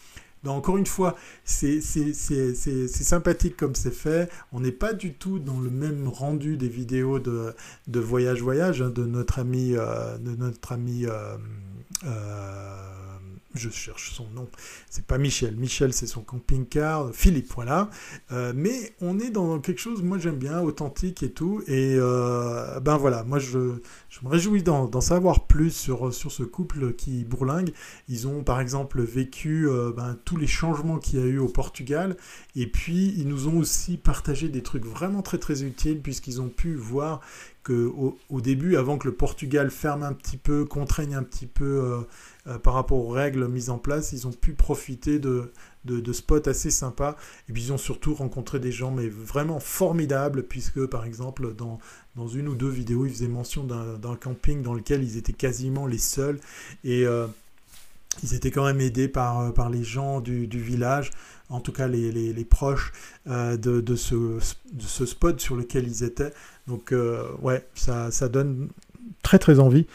encore 0.45 0.77
une 0.77 0.85
fois, 0.85 1.17
c'est 1.43 1.81
sympathique 1.81 3.57
comme 3.57 3.75
c'est 3.75 3.93
fait. 3.93 4.29
On 4.53 4.61
n'est 4.61 4.71
pas 4.71 4.93
du 4.93 5.13
tout 5.13 5.39
dans 5.39 5.59
le 5.59 5.69
même 5.69 6.07
rendu 6.07 6.55
des 6.55 6.69
vidéos 6.69 7.19
de, 7.19 7.53
voyage-voyage 7.93 8.81
hein, 8.81 8.89
de 8.89 9.05
notre 9.05 9.39
ami, 9.39 9.75
euh, 9.75 10.17
euh, 10.17 11.37
euh, 12.05 13.00
je 13.55 13.69
cherche 13.69 14.11
son 14.13 14.27
nom, 14.29 14.47
c'est 14.89 15.05
pas 15.05 15.17
Michel, 15.17 15.55
Michel 15.55 15.93
c'est 15.93 16.07
son 16.07 16.21
camping-car, 16.21 17.11
Philippe, 17.13 17.51
voilà. 17.53 17.89
Euh, 18.31 18.53
mais 18.55 18.93
on 19.01 19.19
est 19.19 19.29
dans 19.29 19.59
quelque 19.59 19.79
chose, 19.79 20.01
moi 20.01 20.17
j'aime 20.17 20.37
bien, 20.37 20.61
authentique 20.61 21.23
et 21.23 21.31
tout, 21.31 21.61
et 21.67 21.95
euh, 21.97 22.79
ben 22.79 22.97
voilà, 22.97 23.23
moi 23.23 23.39
je, 23.39 23.79
je 24.09 24.19
me 24.23 24.29
réjouis 24.29 24.63
d'en 24.63 25.01
savoir 25.01 25.47
plus 25.47 25.71
sur, 25.71 26.13
sur 26.13 26.31
ce 26.31 26.43
couple 26.43 26.93
qui 26.93 27.23
bourlingue. 27.23 27.71
Ils 28.07 28.27
ont 28.27 28.43
par 28.43 28.59
exemple 28.59 29.01
vécu 29.01 29.67
euh, 29.69 29.91
ben, 29.95 30.17
tous 30.25 30.37
les 30.37 30.47
changements 30.47 30.97
qu'il 30.97 31.19
y 31.19 31.23
a 31.23 31.25
eu 31.25 31.39
au 31.39 31.47
Portugal, 31.47 32.17
et 32.55 32.67
puis 32.67 33.13
ils 33.17 33.27
nous 33.27 33.47
ont 33.47 33.57
aussi 33.57 33.97
partagé 33.97 34.49
des 34.49 34.63
trucs 34.63 34.85
vraiment 34.85 35.21
très 35.21 35.37
très 35.37 35.63
utiles, 35.63 36.01
puisqu'ils 36.01 36.41
ont 36.41 36.49
pu 36.49 36.75
voir 36.75 37.21
que 37.63 37.91
au, 38.29 38.41
début, 38.41 38.75
avant 38.75 38.97
que 38.97 39.07
le 39.07 39.13
Portugal 39.13 39.69
ferme 39.69 40.01
un 40.01 40.13
petit 40.13 40.37
peu, 40.37 40.65
contraigne 40.65 41.13
un 41.13 41.21
petit 41.21 41.45
peu 41.45 42.05
euh, 42.47 42.57
par 42.57 42.73
rapport 42.73 42.97
aux 42.97 43.09
règles 43.09 43.47
mises 43.47 43.69
en 43.69 43.77
place, 43.77 44.13
ils 44.13 44.25
ont 44.25 44.31
pu 44.31 44.53
profiter 44.53 45.19
de, 45.19 45.51
de, 45.85 46.13
spots 46.13 46.49
assez 46.49 46.71
sympas. 46.71 47.15
Et 47.47 47.53
puis 47.53 47.65
ils 47.65 47.73
ont 47.73 47.77
surtout 47.77 48.15
rencontré 48.15 48.59
des 48.59 48.71
gens 48.71 48.89
mais 48.89 49.07
vraiment 49.07 49.59
formidables, 49.59 50.43
puisque 50.43 50.85
par 50.87 51.05
exemple 51.05 51.53
dans, 51.53 51.77
dans 52.15 52.27
une 52.27 52.47
ou 52.47 52.55
deux 52.55 52.69
vidéos, 52.69 53.05
ils 53.05 53.11
faisaient 53.11 53.27
mention 53.27 53.63
d'un 53.63 54.15
camping 54.15 54.63
dans 54.63 54.73
lequel 54.73 55.03
ils 55.03 55.17
étaient 55.17 55.33
quasiment 55.33 55.85
les 55.85 55.99
seuls. 55.99 56.39
Et 56.83 57.05
euh, 57.05 57.27
ils 58.23 58.33
étaient 58.33 58.51
quand 58.51 58.65
même 58.65 58.81
aidés 58.81 59.07
par, 59.07 59.39
euh, 59.39 59.51
par 59.51 59.69
les 59.69 59.83
gens 59.83 60.19
du, 60.19 60.47
du 60.47 60.59
village, 60.59 61.11
en 61.49 61.59
tout 61.59 61.71
cas 61.71 61.87
les, 61.87 62.11
les, 62.11 62.45
proches 62.45 62.91
de, 63.27 63.55
de, 63.55 63.95
ce, 63.95 64.15
de, 64.15 64.83
ce, 64.83 65.05
spot 65.05 65.39
sur 65.39 65.55
lequel 65.55 65.87
ils 65.87 66.03
étaient. 66.03 66.33
Donc 66.67 66.93
ouais, 67.41 67.67
ça, 67.75 68.09
ça 68.09 68.29
donne 68.29 68.69
très 69.21 69.37
très 69.37 69.59
envie 69.59 69.85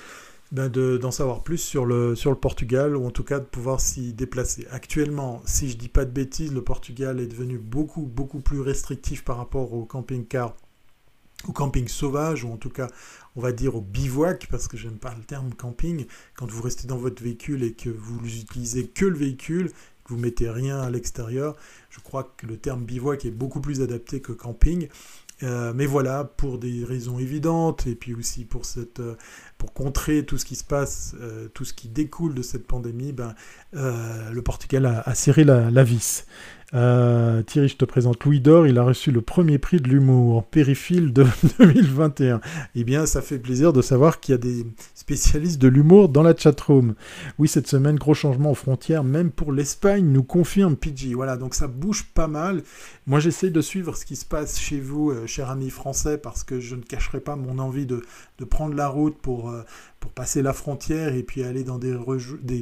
ben 0.53 0.69
d'en 0.69 1.11
savoir 1.11 1.43
plus 1.43 1.59
sur 1.59 1.85
le, 1.85 2.15
sur 2.15 2.31
le 2.31 2.37
Portugal, 2.37 2.97
ou 2.97 3.05
en 3.05 3.11
tout 3.11 3.25
cas 3.25 3.41
de 3.41 3.45
pouvoir 3.45 3.81
s'y 3.81 4.13
déplacer. 4.13 4.67
Actuellement, 4.71 5.43
si 5.45 5.69
je 5.69 5.77
dis 5.77 5.89
pas 5.89 6.05
de 6.05 6.11
bêtises, 6.11 6.53
le 6.53 6.63
Portugal 6.63 7.21
est 7.21 7.27
devenu 7.27 7.59
beaucoup, 7.59 8.03
beaucoup 8.03 8.41
plus 8.41 8.61
restrictif 8.61 9.25
par 9.25 9.39
rapport 9.39 9.73
au 9.73 9.85
camping-car, 9.85 10.55
au 11.49 11.53
camping 11.53 11.89
sauvage, 11.89 12.45
ou 12.45 12.53
en 12.53 12.57
tout 12.57 12.71
cas, 12.71 12.89
on 13.35 13.41
va 13.41 13.53
dire 13.53 13.75
au 13.75 13.81
bivouac, 13.81 14.47
parce 14.51 14.69
que 14.69 14.77
j'aime 14.77 14.99
pas 14.99 15.15
le 15.17 15.25
terme 15.25 15.53
camping, 15.53 16.07
quand 16.37 16.51
vous 16.51 16.63
restez 16.63 16.87
dans 16.87 16.99
votre 16.99 17.23
véhicule 17.23 17.63
et 17.65 17.73
que 17.73 17.91
vous 17.91 18.21
n'utilisez 18.21 18.87
que 18.87 19.05
le 19.05 19.17
véhicule, 19.17 19.71
que 20.05 20.15
vous 20.15 20.21
mettez 20.21 20.49
rien 20.49 20.79
à 20.79 20.91
l'extérieur, 20.91 21.57
je 21.91 21.99
crois 21.99 22.33
que 22.37 22.47
le 22.47 22.57
terme 22.57 22.85
bivouac 22.85 23.25
est 23.25 23.33
beaucoup 23.33 23.61
plus 23.61 23.83
adapté 23.83 24.21
que 24.21 24.33
camping. 24.33 24.89
Euh, 25.43 25.75
mais 25.75 25.85
voilà, 25.85 26.25
pour 26.25 26.59
des 26.59 26.83
raisons 26.85 27.19
évidentes, 27.19 27.87
et 27.87 27.95
puis 27.95 28.15
aussi 28.15 28.45
pour, 28.45 28.65
cette, 28.65 29.01
euh, 29.01 29.17
pour 29.67 29.73
contrer 29.73 30.25
tout 30.25 30.39
ce 30.39 30.45
qui 30.45 30.55
se 30.55 30.65
passe, 30.65 31.15
euh, 31.21 31.49
tout 31.53 31.65
ce 31.65 31.75
qui 31.75 31.89
découle 31.89 32.35
de 32.35 32.43
cette 32.43 32.67
pandémie, 32.67 33.13
ben, 33.13 33.35
le 33.73 34.41
Portugal 34.41 35.03
a, 35.05 35.15
serré 35.15 35.45
la, 35.45 35.71
la 35.71 35.85
vis. 35.85 36.25
Euh, 36.75 37.43
Thierry, 37.43 37.69
je 37.69 37.77
te 37.77 37.85
présente 37.85 38.25
Louis 38.25 38.41
Dor. 38.41 38.67
Il 38.67 38.79
a 38.79 38.83
reçu 38.83 39.13
le 39.13 39.21
premier 39.21 39.59
prix 39.59 39.81
de 39.81 39.89
l'humour 39.89 40.45
périphile 40.45 41.13
de 41.13 41.25
2021. 41.59 42.41
Eh 42.75 42.85
bien, 42.85 43.07
ça 43.07 43.23
fait 43.23 43.39
plaisir 43.39 43.73
de 43.73 43.83
savoir 43.83 44.21
qu'il 44.21 44.33
y 44.33 44.35
a 44.35 44.39
des 44.39 44.67
spécialistes 44.95 45.61
de 45.61 45.69
l'humour 45.69 46.09
dans 46.09 46.23
la 46.23 46.35
chatroom. 46.37 46.95
Oui, 47.39 47.49
cette 47.49 47.69
semaine, 47.69 47.97
gros 47.97 48.15
changement 48.15 48.51
aux 48.51 48.57
frontières, 48.57 49.05
même 49.05 49.31
pour 49.31 49.53
l'Espagne, 49.53 50.07
nous 50.07 50.25
confirme 50.25 50.77
PG. 50.77 51.15
Voilà, 51.15 51.37
donc 51.37 51.55
ça 51.55 51.69
bouge 51.69 52.05
pas 52.15 52.29
mal. 52.29 52.63
Moi, 53.07 53.21
j'essaie 53.21 53.51
de 53.51 53.61
suivre 53.61 53.97
ce 53.97 54.05
qui 54.05 54.17
se 54.17 54.25
passe 54.25 54.59
chez 54.59 54.81
vous, 54.81 55.11
euh, 55.11 55.27
chers 55.27 55.51
amis 55.51 55.71
français, 55.71 56.19
parce 56.19 56.43
que 56.43 56.59
je 56.59 56.75
ne 56.75 56.83
cacherai 56.83 57.21
pas 57.21 57.37
mon 57.37 57.59
envie 57.59 57.87
de, 57.87 58.03
prendre 58.45 58.75
la 58.75 58.89
route 58.89 59.17
pour, 59.19 59.51
euh, 59.51 59.63
pour 60.01 60.13
passer 60.13 60.43
la 60.43 60.53
frontière 60.53 61.15
et 61.15 61.23
puis 61.23 61.43
aller 61.43 61.65
dans 61.65 61.79
des, 61.79 61.97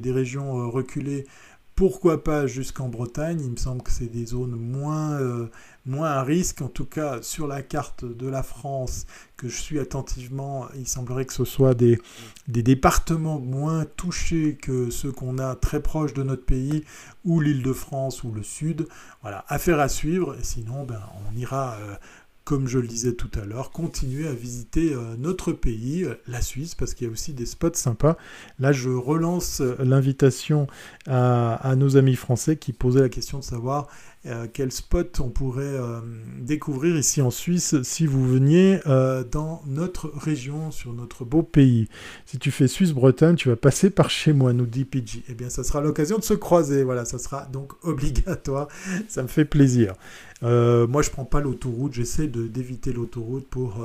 des 0.01 0.13
régions 0.13 0.71
reculées 0.71 1.27
pourquoi 1.75 2.23
pas 2.23 2.47
jusqu'en 2.47 2.89
Bretagne 2.89 3.41
Il 3.43 3.51
me 3.51 3.57
semble 3.57 3.83
que 3.83 3.91
c'est 3.91 4.07
des 4.07 4.27
zones 4.27 4.55
moins, 4.55 5.21
euh, 5.21 5.51
moins 5.87 6.11
à 6.11 6.23
risque. 6.23 6.63
En 6.63 6.69
tout 6.69 6.85
cas, 6.85 7.21
sur 7.23 7.49
la 7.49 7.63
carte 7.63 8.05
de 8.05 8.29
la 8.29 8.45
France 8.45 9.07
que 9.37 9.49
je 9.49 9.61
suis 9.61 9.81
attentivement, 9.81 10.69
il 10.77 10.87
semblerait 10.87 11.25
que 11.25 11.33
ce 11.33 11.45
soit 11.45 11.75
des, 11.75 11.99
des 12.47 12.63
départements 12.63 13.41
moins 13.41 13.85
touchés 13.85 14.57
que 14.57 14.91
ceux 14.91 15.11
qu'on 15.11 15.39
a 15.39 15.57
très 15.57 15.83
proches 15.83 16.15
de 16.15 16.23
notre 16.23 16.45
pays, 16.45 16.85
ou 17.25 17.41
l'île 17.41 17.63
de 17.65 17.73
France 17.73 18.23
ou 18.23 18.31
le 18.31 18.45
sud. 18.45 18.87
Voilà, 19.23 19.45
affaire 19.49 19.81
à 19.81 19.89
suivre. 19.89 20.37
Sinon, 20.43 20.85
ben, 20.85 21.03
on 21.29 21.37
ira 21.37 21.75
euh, 21.81 21.97
comme 22.45 22.69
je 22.69 22.79
le 22.79 22.87
disais 22.87 23.15
tout 23.15 23.31
à 23.41 23.47
l'heure, 23.47 23.71
continuer 23.71 24.29
à 24.29 24.33
visiter 24.33 24.93
euh, 24.93 25.17
notre 25.17 25.53
pays, 25.53 26.05
euh, 26.05 26.15
la 26.29 26.43
Suisse, 26.43 26.75
parce 26.75 26.93
qu'il 26.93 27.07
y 27.07 27.11
a 27.11 27.13
aussi 27.13 27.33
des 27.33 27.47
spots 27.47 27.75
sympas. 27.75 28.19
Là, 28.59 28.71
je 28.71 28.91
relance 28.91 29.63
euh, 29.63 29.77
l'invitation 29.83 30.67
à, 31.07 31.75
nos 31.77 31.97
amis 31.97 32.17
français 32.17 32.57
qui 32.57 32.73
posaient 32.73 33.01
la 33.01 33.09
question 33.09 33.39
de 33.39 33.45
savoir 33.45 33.89
euh, 34.27 34.47
quel 34.51 34.73
spot 34.73 35.21
on 35.21 35.29
pourrait 35.29 35.63
euh, 35.65 36.01
découvrir 36.41 36.97
ici 36.97 37.21
en 37.21 37.31
Suisse 37.31 37.75
si 37.83 38.07
vous 38.07 38.27
veniez 38.27 38.81
euh, 38.87 39.23
dans 39.23 39.63
notre 39.67 40.11
région, 40.17 40.71
sur 40.71 40.95
notre 40.95 41.27
beau 41.27 41.43
pays? 41.43 41.89
Si 42.25 42.39
tu 42.39 42.51
fais 42.51 42.67
Suisse-Bretagne, 42.67 43.37
tu 43.37 43.51
vas 43.51 43.57
passer 43.57 43.91
par 43.91 44.09
chez 44.09 44.33
moi, 44.33 44.55
nous 44.55 44.65
dit 44.65 44.87
PG. 44.87 45.25
Eh 45.29 45.35
bien, 45.35 45.51
ça 45.51 45.63
sera 45.63 45.83
l'occasion 45.83 46.17
de 46.17 46.25
se 46.25 46.33
croiser. 46.33 46.85
Voilà, 46.85 47.05
ça 47.05 47.19
sera 47.19 47.45
donc 47.47 47.73
obligatoire. 47.83 48.69
Ça 49.09 49.23
me 49.23 49.29
fait 49.29 49.45
plaisir. 49.45 49.95
moi, 50.43 51.03
je 51.03 51.11
prends 51.11 51.27
pas 51.27 51.41
l'autoroute. 51.41 51.93
J'essaie 51.93 52.27
d'éviter 52.27 52.95
l'autoroute 52.95 53.47
pour 53.49 53.85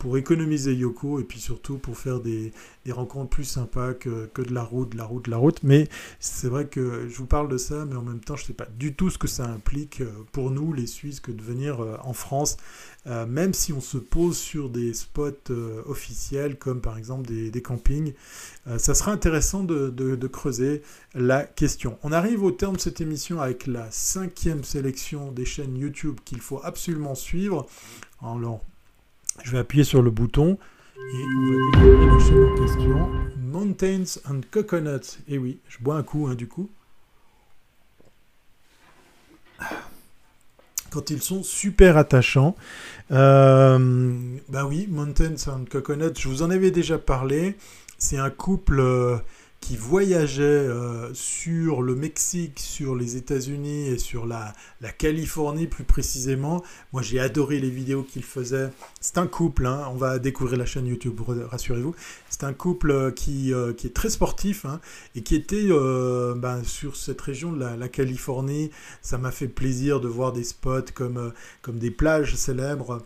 pour 0.00 0.18
économiser 0.18 0.74
Yoko 0.74 1.20
et 1.20 1.24
puis 1.24 1.38
surtout 1.38 1.78
pour 1.78 1.96
faire 1.96 2.20
des, 2.20 2.52
rencontres 2.90 3.30
plus 3.30 3.44
sympas 3.44 3.94
que, 3.94 4.28
de 4.36 4.52
la 4.52 4.64
route, 4.64 4.90
de 4.90 4.96
la 4.96 5.04
route, 5.04 5.26
de 5.26 5.30
la 5.30 5.36
route. 5.36 5.62
Mais 5.62 5.88
c'est 6.18 6.48
vrai 6.48 6.66
que 6.66 7.06
je 7.08 7.16
vous 7.16 7.26
parle 7.26 7.48
de 7.48 7.56
ça, 7.56 7.84
mais 7.84 7.94
en 7.94 8.02
même 8.02 8.20
temps, 8.20 8.34
je 8.34 8.42
ne 8.42 8.46
sais 8.48 8.52
pas 8.52 8.66
du 8.76 8.94
tout 8.94 9.10
ce 9.10 9.18
que 9.18 9.28
ça 9.28 9.44
implique 9.44 9.80
déclic 9.80 10.02
pour 10.32 10.50
nous, 10.50 10.72
les 10.72 10.86
Suisses, 10.86 11.20
que 11.20 11.32
de 11.32 11.42
venir 11.42 11.80
en 12.02 12.12
France, 12.12 12.56
même 13.06 13.54
si 13.54 13.72
on 13.72 13.80
se 13.80 13.98
pose 13.98 14.36
sur 14.36 14.70
des 14.70 14.94
spots 14.94 15.52
officiels, 15.86 16.58
comme 16.58 16.80
par 16.80 16.98
exemple 16.98 17.26
des, 17.26 17.62
campings. 17.62 18.12
ça 18.78 18.94
sera 18.94 19.12
intéressant 19.12 19.64
de, 19.64 19.90
de, 19.90 20.26
creuser 20.26 20.82
la 21.14 21.44
question. 21.44 21.98
On 22.02 22.12
arrive 22.12 22.42
au 22.42 22.50
terme 22.50 22.76
de 22.76 22.80
cette 22.80 23.00
émission 23.00 23.40
avec 23.40 23.66
la 23.66 23.90
cinquième 23.90 24.64
sélection 24.64 25.32
des 25.32 25.44
chaînes 25.44 25.76
YouTube 25.76 26.18
qu'il 26.24 26.40
faut 26.40 26.60
absolument 26.62 27.14
suivre. 27.14 27.66
Alors, 28.22 28.64
je 29.44 29.52
vais 29.52 29.58
appuyer 29.58 29.84
sur 29.84 30.02
le 30.02 30.10
bouton 30.10 30.58
et 30.96 31.24
on 31.36 31.46
va 31.46 31.92
découvrir 31.92 32.50
la 32.50 32.58
question. 32.58 33.10
Mountains 33.36 34.20
and 34.28 34.40
Coconuts. 34.50 35.18
Et 35.28 35.38
oui, 35.38 35.58
je 35.68 35.78
bois 35.78 35.96
un 35.96 36.02
coup 36.02 36.28
hein, 36.28 36.34
du 36.34 36.46
coup. 36.46 36.70
Quand 40.90 41.10
ils 41.10 41.22
sont 41.22 41.42
super 41.42 41.96
attachants. 41.96 42.56
Euh, 43.12 44.18
bah 44.48 44.66
oui, 44.66 44.86
Mountains 44.88 45.48
and 45.48 45.64
Coconuts, 45.70 46.18
je 46.18 46.28
vous 46.28 46.42
en 46.42 46.50
avais 46.50 46.70
déjà 46.70 46.98
parlé. 46.98 47.56
C'est 47.98 48.18
un 48.18 48.30
couple 48.30 48.80
euh, 48.80 49.18
qui 49.60 49.76
voyageait 49.76 50.42
euh, 50.42 51.12
sur 51.12 51.82
le 51.82 51.94
Mexique, 51.94 52.58
sur 52.58 52.96
les 52.96 53.16
États-Unis 53.16 53.88
et 53.88 53.98
sur 53.98 54.26
la, 54.26 54.54
Californie 54.98 55.66
plus 55.66 55.84
précisément. 55.84 56.64
Moi, 56.92 57.02
j'ai 57.02 57.20
adoré 57.20 57.60
les 57.60 57.68
vidéos 57.68 58.02
qu'il 58.02 58.24
faisait. 58.24 58.70
C'est 59.00 59.18
un 59.18 59.26
couple, 59.26 59.66
hein, 59.66 59.86
on 59.90 59.96
va 59.96 60.18
découvrir 60.18 60.58
la 60.58 60.64
chaîne 60.64 60.86
YouTube, 60.86 61.20
rassurez-vous. 61.50 61.94
C'est 62.30 62.44
un 62.44 62.54
couple 62.54 62.90
euh, 62.90 63.10
qui, 63.10 63.52
euh, 63.52 63.72
qui, 63.72 63.86
est 63.86 63.94
très 63.94 64.10
sportif 64.10 64.64
hein, 64.64 64.80
et 65.14 65.22
qui 65.22 65.34
était 65.34 65.68
ben, 66.36 66.64
sur 66.64 66.96
cette 66.96 67.20
région 67.20 67.52
de 67.52 67.60
la, 67.60 67.88
Californie. 67.88 68.70
Ça 69.02 69.18
m'a 69.18 69.30
fait 69.30 69.48
plaisir 69.48 70.00
de 70.00 70.08
voir 70.08 70.32
des 70.32 70.44
spots 70.44 70.92
comme, 70.94 71.32
des 71.68 71.90
plages 71.90 72.34
célèbres 72.34 73.02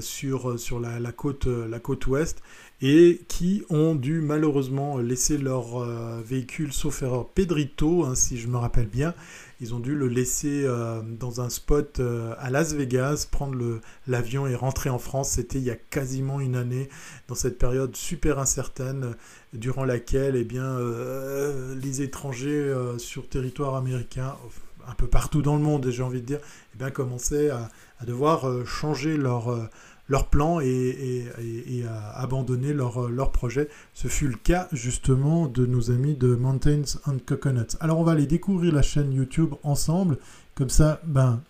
sur, 0.00 0.56
la 0.80 1.12
côte 1.12 2.06
ouest 2.06 2.42
et 2.82 3.22
qui 3.28 3.64
ont 3.70 3.94
dû 3.94 4.20
malheureusement 4.20 4.98
laisser 4.98 5.38
leur 5.38 5.82
euh, 5.82 6.20
véhicule, 6.22 6.72
sauf 6.72 7.02
erreur 7.02 7.28
Pedrito, 7.28 8.04
hein, 8.04 8.14
si 8.14 8.36
je 8.36 8.48
me 8.48 8.58
rappelle 8.58 8.86
bien. 8.86 9.14
Ils 9.62 9.74
ont 9.74 9.80
dû 9.80 9.94
le 9.94 10.08
laisser 10.08 10.64
euh, 10.66 11.00
dans 11.00 11.40
un 11.40 11.48
spot 11.48 12.00
euh, 12.00 12.34
à 12.38 12.50
Las 12.50 12.74
Vegas, 12.74 13.26
prendre 13.30 13.80
l'avion 14.06 14.46
et 14.46 14.54
rentrer 14.54 14.90
en 14.90 14.98
France. 14.98 15.30
C'était 15.30 15.58
il 15.58 15.64
y 15.64 15.70
a 15.70 15.76
quasiment 15.76 16.38
une 16.40 16.54
année, 16.54 16.90
dans 17.28 17.34
cette 17.34 17.56
période 17.56 17.96
super 17.96 18.38
incertaine, 18.38 19.14
durant 19.54 19.86
laquelle 19.86 20.36
eh 20.36 20.44
bien, 20.44 20.78
les 21.80 22.02
étrangers 22.02 22.74
sur 22.98 23.26
territoire 23.26 23.74
américain, 23.74 24.36
un 24.86 24.92
peu 24.92 25.06
partout 25.06 25.40
dans 25.40 25.56
le 25.56 25.62
monde, 25.62 25.88
j'ai 25.88 26.02
envie 26.02 26.20
de 26.20 26.26
dire, 26.26 26.40
eh 26.74 26.78
bien, 26.78 26.90
commençaient 26.90 27.48
à, 27.48 27.70
à 27.98 28.04
devoir 28.04 28.66
changer 28.66 29.16
leur 29.16 29.70
leur 30.08 30.28
plan 30.28 30.60
et, 30.60 31.26
à 31.88 32.20
abandonner 32.20 32.72
leur, 32.72 33.08
leur, 33.08 33.32
projet. 33.32 33.68
Ce 33.92 34.08
fut 34.08 34.28
le 34.28 34.36
cas 34.36 34.68
justement 34.72 35.46
de 35.46 35.66
nos 35.66 35.90
amis 35.90 36.14
de 36.14 36.34
Mountains 36.34 36.98
and 37.06 37.18
Coconuts. 37.26 37.76
Alors 37.80 37.98
on 37.98 38.04
va 38.04 38.12
aller 38.12 38.26
découvrir 38.26 38.72
la 38.72 38.82
chaîne 38.82 39.12
YouTube 39.12 39.54
ensemble. 39.62 40.18
Comme 40.54 40.70
ça, 40.70 41.00
ben, 41.04 41.40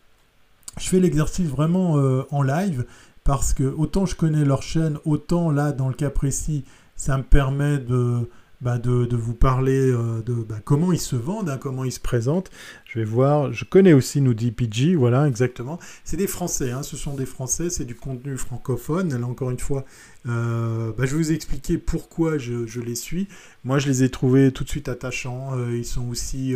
je 0.78 0.88
fais 0.88 1.00
l'exercice 1.00 1.48
vraiment 1.48 1.98
euh, 1.98 2.24
en 2.30 2.42
live 2.42 2.84
parce 3.24 3.54
que 3.54 3.64
autant 3.64 4.06
je 4.06 4.14
connais 4.14 4.44
leur 4.44 4.62
chaîne, 4.62 4.98
autant 5.04 5.50
là, 5.50 5.72
dans 5.72 5.88
le 5.88 5.94
cas 5.94 6.10
précis, 6.10 6.64
ça 6.94 7.18
me 7.18 7.22
permet 7.22 7.78
de 7.78 8.28
bah, 8.60 8.78
de, 8.78 9.16
vous 9.16 9.34
parler 9.34 9.90
euh, 9.90 10.22
de 10.22 10.32
bah, 10.32 10.60
comment 10.64 10.92
ils 10.92 11.00
se 11.00 11.16
vendent, 11.16 11.50
hein, 11.50 11.58
comment 11.58 11.84
ils 11.84 11.92
se 11.92 12.00
présentent. 12.00 12.50
Je 12.86 12.98
vais 12.98 13.04
voir, 13.04 13.52
je 13.52 13.64
connais 13.64 13.92
aussi 13.92 14.20
nous 14.20 14.34
dit 14.34 14.50
PG, 14.50 14.94
voilà, 14.94 15.28
exactement. 15.28 15.78
C'est 16.04 16.16
des 16.16 16.26
Français, 16.26 16.70
hein, 16.70 16.82
ce 16.82 16.96
sont 16.96 17.14
des 17.14 17.26
Français, 17.26 17.68
c'est 17.68 17.84
du 17.84 17.94
contenu 17.94 18.36
francophone. 18.38 19.18
Là, 19.18 19.26
encore 19.26 19.50
une 19.50 19.58
fois, 19.58 19.84
euh, 20.26 20.90
bah, 20.96 21.04
je 21.04 21.12
vais 21.16 21.22
vous 21.22 21.32
expliquer 21.32 21.76
pourquoi 21.76 22.38
je, 22.38 22.80
les 22.80 22.94
suis. 22.94 23.28
Moi, 23.64 23.78
je 23.78 23.88
les 23.88 24.02
ai 24.04 24.10
trouvés 24.10 24.50
tout 24.52 24.64
de 24.64 24.70
suite 24.70 24.88
attachants. 24.88 25.50
Euh, 25.56 25.76
ils 25.76 25.84
sont 25.84 26.08
aussi 26.08 26.54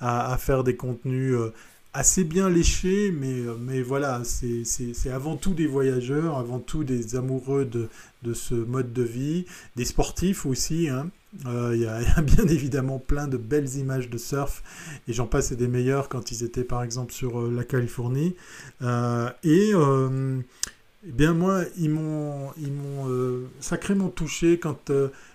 à, 0.00 0.36
faire 0.38 0.62
des 0.62 0.76
contenus 0.76 1.34
assez 1.92 2.24
bien 2.24 2.48
léchés, 2.48 3.10
mais, 3.12 3.34
mais 3.60 3.82
voilà, 3.82 4.22
c'est 4.24 5.10
avant 5.10 5.36
tout 5.36 5.54
des 5.54 5.66
voyageurs, 5.66 6.38
avant 6.38 6.60
tout 6.60 6.84
des 6.84 7.16
amoureux 7.16 7.64
de, 7.64 7.88
de 8.22 8.32
ce 8.32 8.54
mode 8.54 8.92
de 8.92 9.02
vie, 9.02 9.46
des 9.74 9.84
sportifs 9.84 10.46
aussi. 10.46 10.88
Hein. 10.88 11.10
Euh, 11.46 11.72
il 11.74 11.82
y, 11.82 11.86
a 11.86 12.20
bien 12.22 12.46
évidemment 12.46 12.98
plein 12.98 13.26
de 13.26 13.36
belles 13.36 13.76
images 13.76 14.10
de 14.10 14.18
surf 14.18 14.62
et 15.08 15.12
j'en 15.12 15.26
passe 15.26 15.52
des 15.52 15.68
meilleurs 15.68 16.08
quand 16.08 16.30
ils 16.30 16.44
étaient 16.44 16.64
par 16.64 16.82
exemple 16.82 17.12
sur 17.12 17.40
euh, 17.40 17.50
la 17.50 17.64
Californie. 17.64 18.36
Euh, 18.82 19.30
et 19.42 19.72
eh 21.04 21.10
bien 21.10 21.32
moi, 21.32 21.62
ils 21.78 21.90
m'ont, 21.90 22.50
ils 22.58 22.72
m'ont 22.72 23.08
sacrément 23.60 24.08
touché 24.08 24.58
quand 24.58 24.92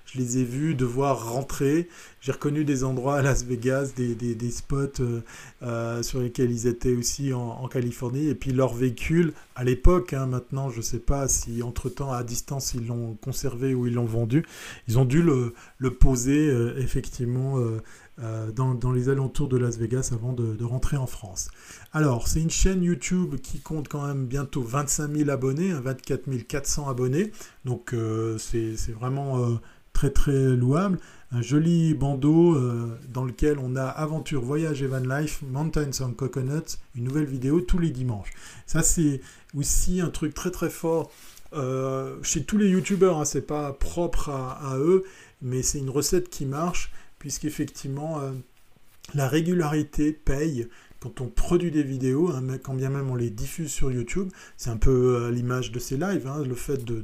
je 0.08 0.20
les 0.20 0.38
ai 0.38 0.44
vus 0.44 0.74
devoir 0.74 1.32
rentrer. 1.34 1.90
J'ai 2.22 2.32
reconnu 2.32 2.64
des 2.64 2.84
endroits 2.84 3.18
à 3.18 3.22
Las 3.22 3.44
Vegas, 3.44 3.92
des, 3.96 4.16
des, 4.16 4.52
spots 4.52 5.02
euh, 5.02 5.22
euh, 5.64 6.02
sur 6.02 6.20
lesquels 6.20 6.52
ils 6.52 6.66
étaient 6.66 6.96
aussi 6.96 7.34
en, 7.34 7.68
Californie. 7.68 8.28
Et 8.28 8.36
puis 8.36 8.52
leur 8.52 8.74
véhicule, 8.74 9.34
à 9.56 9.64
l'époque, 9.64 10.14
hein, 10.14 10.26
maintenant, 10.26 10.70
je 10.70 10.78
ne 10.78 10.82
sais 10.82 11.00
pas 11.00 11.28
si 11.28 11.62
entre-temps, 11.62 12.12
à 12.12 12.24
distance, 12.24 12.74
ils 12.74 12.88
l'ont 12.88 13.16
conservé 13.16 13.74
ou 13.74 13.88
ils 13.88 13.94
l'ont 13.94 14.06
vendu. 14.06 14.46
Ils 14.88 14.98
ont 14.98 15.06
dû 15.06 15.22
le, 15.22 15.54
le 15.78 15.92
poser, 15.92 16.48
euh, 16.50 16.78
effectivement, 16.78 17.60
dans, 18.56 18.74
dans, 18.74 18.92
les 18.92 19.10
alentours 19.10 19.48
de 19.48 19.58
Las 19.58 19.78
Vegas 19.78 20.10
avant 20.12 20.34
de, 20.34 20.64
rentrer 20.64 20.98
en 20.98 21.06
France. 21.06 21.50
Alors, 21.94 22.28
c'est 22.28 22.42
une 22.42 22.50
chaîne 22.50 22.82
YouTube 22.82 23.36
qui 23.36 23.60
compte 23.60 23.88
quand 23.90 24.08
même 24.08 24.26
bientôt 24.26 24.64
25 24.64 25.16
000 25.16 25.30
abonnés, 25.30 25.72
24 25.72 26.28
hein, 26.28 26.38
400 26.48 26.90
abonnés. 26.90 27.32
Donc, 27.64 27.94
c'est 28.40 28.92
vraiment 28.92 29.60
très 30.06 30.56
louable. 30.56 31.00
Un 31.32 31.42
joli 31.42 31.94
bandeau 31.94 32.56
euh, 32.56 32.98
dans 33.10 33.26
lequel 33.26 33.60
on 33.60 33.76
a 33.76 33.84
aventure, 33.84 34.42
voyage 34.42 34.82
et 34.82 34.88
van 34.88 35.00
life, 35.00 35.42
Mountains 35.42 36.02
and 36.02 36.14
Coconuts, 36.14 36.78
une 36.96 37.04
nouvelle 37.04 37.26
vidéo 37.26 37.60
tous 37.60 37.80
les 37.80 37.90
dimanches. 37.90 38.32
Ça 38.66 38.82
c'est 38.82 39.20
aussi 39.58 40.00
un 40.00 40.10
truc 40.10 40.34
très 40.34 40.52
très 40.52 40.70
fort 40.70 41.12
euh, 41.54 42.18
chez 42.24 42.44
tous 42.44 42.58
les 42.58 42.70
youtubeurs, 42.70 43.18
hein, 43.18 43.26
c'est 43.26 43.46
pas 43.46 43.74
propre 43.74 44.30
à, 44.30 44.78
eux, 44.78 45.04
mais 45.42 45.62
c'est 45.62 45.80
une 45.80 45.90
recette 45.90 46.30
qui 46.30 46.46
marche, 46.46 46.92
puisqu'effectivement 47.20 48.20
euh, 48.20 48.32
la 49.14 49.28
régularité 49.28 50.12
paye 50.12 50.68
quand 51.00 51.22
on 51.22 51.28
produit 51.28 51.72
des 51.72 51.84
vidéos, 51.84 52.30
hein, 52.32 52.42
quand 52.64 52.74
bien 52.74 52.90
même 52.90 53.10
on 53.10 53.16
les 53.16 53.30
diffuse 53.30 53.72
sur 53.72 53.92
YouTube, 53.92 54.30
c'est 54.56 54.70
un 54.70 54.78
peu 54.78 55.26
à 55.26 55.32
l'image 55.32 55.72
de 55.72 55.80
ces 55.80 55.98
lives, 55.98 56.28
hein, 56.28 56.44
le 56.44 56.56
fait 56.56 56.84
de, 56.84 57.02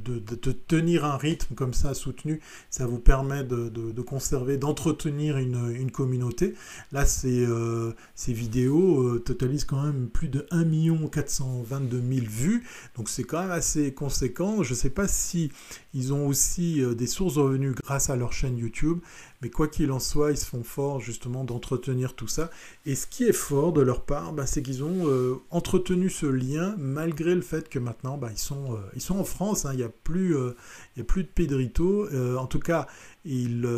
tenir 0.52 1.04
un 1.04 1.16
rythme 1.16 1.54
comme 1.54 1.74
ça 1.74 1.94
soutenu, 1.94 2.40
ça 2.70 2.86
vous 2.86 2.98
permet 2.98 3.44
de, 3.44 4.02
conserver, 4.02 4.56
d'entretenir 4.56 5.38
une, 5.38 5.90
communauté. 5.90 6.54
Là, 6.92 7.06
ces, 7.06 7.44
euh, 7.44 7.92
vidéos 8.28 9.02
euh, 9.02 9.18
totalisent 9.24 9.64
quand 9.64 9.82
même 9.82 10.08
plus 10.08 10.28
de 10.28 10.46
1 10.50 10.64
422 11.08 12.02
000 12.14 12.26
vues, 12.26 12.64
donc 12.96 13.08
c'est 13.08 13.24
quand 13.24 13.40
même 13.40 13.50
assez 13.50 13.92
conséquent. 13.92 14.62
Je 14.62 14.70
ne 14.70 14.76
sais 14.76 14.90
pas 14.90 15.06
si 15.06 15.52
ils 15.92 16.12
ont 16.12 16.26
aussi 16.26 16.82
euh, 16.82 16.94
des 16.94 17.06
sources 17.06 17.34
de 17.34 17.40
revenus 17.40 17.74
grâce 17.74 18.10
à 18.10 18.16
leur 18.16 18.32
chaîne 18.32 18.58
YouTube, 18.58 18.98
mais 19.44 19.50
quoi 19.50 19.68
qu'il 19.68 19.92
en 19.92 19.98
soit, 19.98 20.30
ils 20.30 20.38
se 20.38 20.46
font 20.46 20.64
fort 20.64 21.02
justement 21.02 21.44
d'entretenir 21.44 22.14
tout 22.14 22.28
ça. 22.28 22.48
Et 22.86 22.94
ce 22.94 23.06
qui 23.06 23.24
est 23.24 23.34
fort 23.34 23.74
de 23.74 23.82
leur 23.82 24.00
part, 24.00 24.32
bah, 24.32 24.46
c'est 24.46 24.62
qu'ils 24.62 24.82
ont 24.82 25.06
euh, 25.06 25.34
entretenu 25.50 26.08
ce 26.08 26.24
lien 26.24 26.74
malgré 26.78 27.34
le 27.34 27.42
fait 27.42 27.68
que 27.68 27.78
maintenant 27.78 28.16
bah, 28.16 28.30
ils, 28.32 28.38
sont, 28.38 28.72
euh, 28.72 28.78
ils 28.94 29.02
sont 29.02 29.18
en 29.18 29.24
France. 29.24 29.66
Hein. 29.66 29.72
il 29.74 29.76
n'y 29.76 29.82
a, 29.82 29.90
plus, 29.90 30.34
euh, 30.34 30.56
a 30.98 31.02
plus 31.02 31.24
de 31.24 31.28
Pedrito. 31.28 32.08
en 32.38 32.46
tout 32.46 32.58
cas, 32.58 32.86
ils, 33.26 33.68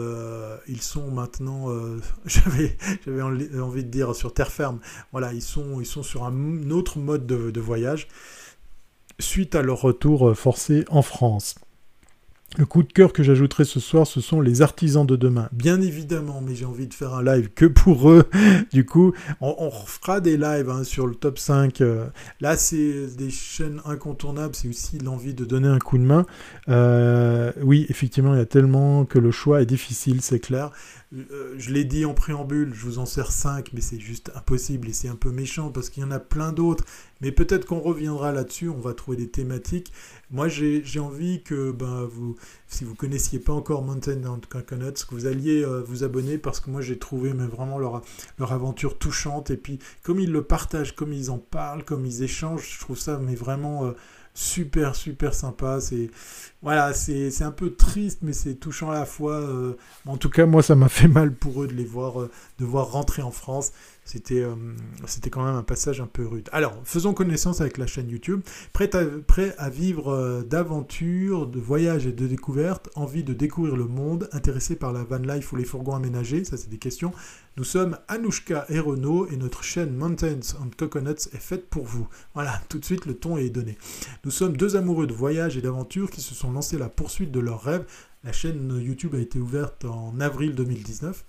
ils 0.69 0.83
sont 0.83 1.11
maintenant, 1.11 1.67
j'avais, 2.27 2.79
envie 3.61 3.83
de 3.83 3.91
dire 3.91 4.15
sur 4.15 4.33
terre 4.33 4.53
ferme. 4.53 4.79
Voilà, 5.11 5.33
ils 5.33 5.43
sont, 5.43 5.81
ils 5.81 5.87
sont 5.87 6.05
sur 6.05 6.23
un 6.23 6.71
autre 6.71 7.01
mode 7.01 7.27
de, 7.27 7.51
de 7.51 7.61
voyage 7.61 8.07
suite 9.19 9.57
à 9.57 9.63
leur 9.63 9.81
retour 9.81 10.37
forcé 10.37 10.85
en 10.91 11.03
France. 11.03 11.57
Le 12.59 12.65
coup 12.65 12.83
de 12.83 12.91
cœur 12.91 13.13
que 13.13 13.23
j'ajouterai 13.23 13.65
ce 13.65 13.81
soir, 13.81 14.07
ce 14.07 14.23
sont 14.23 14.41
les 14.41 14.63
artisans 14.63 15.07
de 15.07 15.15
demain. 15.15 15.51
Bien 15.53 15.81
évidemment, 15.83 16.43
mais 16.47 16.55
j'ai 16.55 16.65
envie 16.65 16.87
de 16.87 16.95
faire 16.95 17.13
un 17.13 17.23
live 17.23 17.51
que 17.55 17.67
pour 17.67 18.11
eux. 18.11 18.25
Du 18.73 18.85
coup, 18.85 19.13
on, 19.41 19.71
fera 19.71 20.21
des 20.21 20.37
lives 20.37 20.71
hein, 20.71 20.83
sur 20.85 21.07
le 21.07 21.15
top 21.15 21.39
5. 21.39 21.81
Euh. 21.81 22.07
Là, 22.41 22.57
c'est 22.57 23.07
des 23.17 23.31
chaînes 23.31 23.81
incontournables. 23.85 24.55
C'est 24.55 24.69
aussi 24.69 24.99
l'envie 24.99 25.35
de 25.35 25.45
donner 25.45 25.69
un 25.69 25.79
coup 25.79 25.99
de 25.99 26.03
main. 26.03 26.25
Euh, 26.69 27.53
oui, 27.63 27.87
effectivement, 27.89 28.35
il 28.35 28.39
y 28.39 28.43
a 28.43 28.47
tellement 28.47 29.05
que 29.05 29.19
le 29.19 29.31
choix 29.31 29.63
est 29.63 29.67
difficile, 29.67 30.21
c'est 30.23 30.41
clair. 30.41 30.71
Euh, 31.15 31.55
je 31.57 31.71
l'ai 31.71 31.85
dit 31.85 32.05
en 32.05 32.15
préambule, 32.15 32.75
je 32.75 32.85
vous 32.85 32.99
en 32.99 33.07
sers 33.07 33.31
5, 33.31 33.73
mais 33.73 33.81
c'est 33.81 34.01
juste 34.01 34.33
impossible 34.35 34.89
et 34.89 34.93
c'est 34.93 35.09
un 35.09 35.15
peu 35.15 35.31
méchant 35.31 35.71
parce 35.71 35.89
qu'il 35.89 36.03
y 36.03 36.07
en 36.07 36.11
a 36.11 36.19
plein 36.19 36.53
d'autres. 36.53 36.85
Mais 37.21 37.31
peut-être 37.31 37.65
qu'on 37.65 37.81
reviendra 37.81 38.33
là-dessus, 38.33 38.69
on 38.69 38.81
va 38.81 38.93
trouver 38.93 39.17
des 39.17 39.29
thématiques. 39.29 39.93
Moi, 40.31 40.49
j'ai 40.49 40.99
envie 40.99 41.43
que 41.43 41.71
ben, 41.71 42.05
vous, 42.05 42.35
si 42.67 42.85
vous 42.85 42.95
connaissiez 42.97 43.39
pas 43.39 43.53
encore 43.53 43.83
Mountain 43.83 44.25
and 44.25 44.41
Coconuts, 44.49 45.05
que 45.09 45.15
vous 45.15 45.27
alliez 45.27 45.65
euh, 45.65 45.81
vous 45.83 46.03
abonner 46.03 46.39
parce 46.39 46.59
que 46.59 46.71
moi 46.71 46.81
j'ai 46.81 46.99
trouvé 46.99 47.33
mais 47.33 47.47
vraiment 47.47 47.79
leur, 47.79 48.03
leur 48.39 48.53
aventure 48.53 48.99
touchante. 48.99 49.51
Et 49.51 49.57
puis, 49.57 49.79
comme 50.03 50.19
ils 50.19 50.33
le 50.33 50.43
partagent, 50.43 50.95
comme 50.95 51.13
ils 51.13 51.31
en 51.31 51.39
parlent, 51.39 51.85
comme 51.85 52.05
ils 52.05 52.23
échangent, 52.25 52.75
je 52.75 52.81
trouve 52.81 52.99
ça 52.99 53.19
mais 53.19 53.35
vraiment... 53.37 53.87
Euh, 53.87 53.93
super 54.37 54.95
super 54.95 55.33
sympa 55.33 55.81
c'est 55.81 56.11
voilà 56.61 56.93
c'est 56.93 57.43
un 57.43 57.51
peu 57.51 57.75
triste 57.75 58.19
mais 58.21 58.35
c'est 58.35 58.55
touchant 58.55 58.91
à 58.91 58.95
la 58.95 59.07
fois 59.07 59.37
euh. 59.37 59.79
en 60.05 60.19
tout 60.19 60.29
cas 60.29 60.45
moi 60.45 60.63
ça 60.63 60.75
m'a 60.75 60.91
fait 60.91 61.09
mal 61.09 61.35
pour 61.35 61.63
eux 61.63 61.67
de 61.67 61.73
les 61.73 61.87
voir 61.87 62.29
de 62.59 62.65
voir 62.65 62.93
rentrer 62.93 63.23
en 63.23 63.31
France 63.31 63.73
c'était 64.07 64.41
euh, 64.41 64.55
c'était 65.07 65.31
quand 65.31 65.45
même 65.45 65.57
un 65.57 65.65
passage 65.65 66.01
un 66.01 66.07
peu 66.07 66.25
rude. 66.27 66.49
Alors, 66.53 66.81
faisons 66.85 67.13
connaissance 67.13 67.61
avec 67.61 67.77
la 67.77 67.87
chaîne 67.87 68.09
YouTube. 68.09 68.41
Prêt 68.73 68.95
à, 68.95 69.05
prêt 69.05 69.55
à 69.59 69.69
vivre 69.69 70.13
euh, 70.13 70.43
d'aventures, 70.43 71.49
de 71.49 71.59
voyages 71.59 72.07
et 72.07 72.13
de 72.13 72.27
découvertes, 72.27 72.89
envie 72.95 73.25
de 73.25 73.35
découvrir 73.35 73.77
le 73.77 73.87
monde, 73.87 74.29
intéressé 74.31 74.77
par 74.77 74.93
la 74.93 75.03
van 75.03 75.19
life 75.19 75.53
ou 75.53 75.57
les 75.57 75.65
fourgons 75.65 75.97
aménagés, 75.97 76.45
ça 76.45 76.57
c'est 76.57 76.71
des 76.71 76.79
questions. 76.79 77.13
Nous 77.57 77.65
sommes 77.65 77.99
Anouchka 78.07 78.65
et 78.69 78.79
Renault 78.79 79.27
et 79.29 79.37
notre 79.37 79.65
chaîne 79.65 79.93
Mountains 79.93 80.55
and 80.61 80.71
Coconuts 80.77 81.29
est 81.33 81.43
faite 81.43 81.69
pour 81.69 81.85
vous. 81.85 82.07
Voilà, 82.35 82.63
tout 82.69 82.79
de 82.79 82.85
suite 82.85 83.07
le 83.07 83.15
ton 83.15 83.39
est 83.39 83.51
donné. 83.51 83.77
Nous 84.25 84.31
sommes 84.31 84.57
deux 84.57 84.77
amoureux 84.77 85.09
de 85.09 85.15
voyages 85.15 85.57
et 85.57 85.63
d'aventures 85.63 86.11
qui 86.11 86.21
se 86.21 86.35
sont 86.35 86.53
lancés 86.53 86.77
à 86.77 86.81
la 86.81 86.89
poursuite 86.89 87.33
de 87.33 87.41
leurs 87.41 87.63
rêves. 87.63 87.87
La 88.23 88.33
chaîne 88.33 88.81
YouTube 88.81 89.17
a 89.17 89.19
été 89.19 89.41
ouverte 89.41 89.85
en 89.85 90.21
avril 90.21 90.55
2019. 90.55 91.25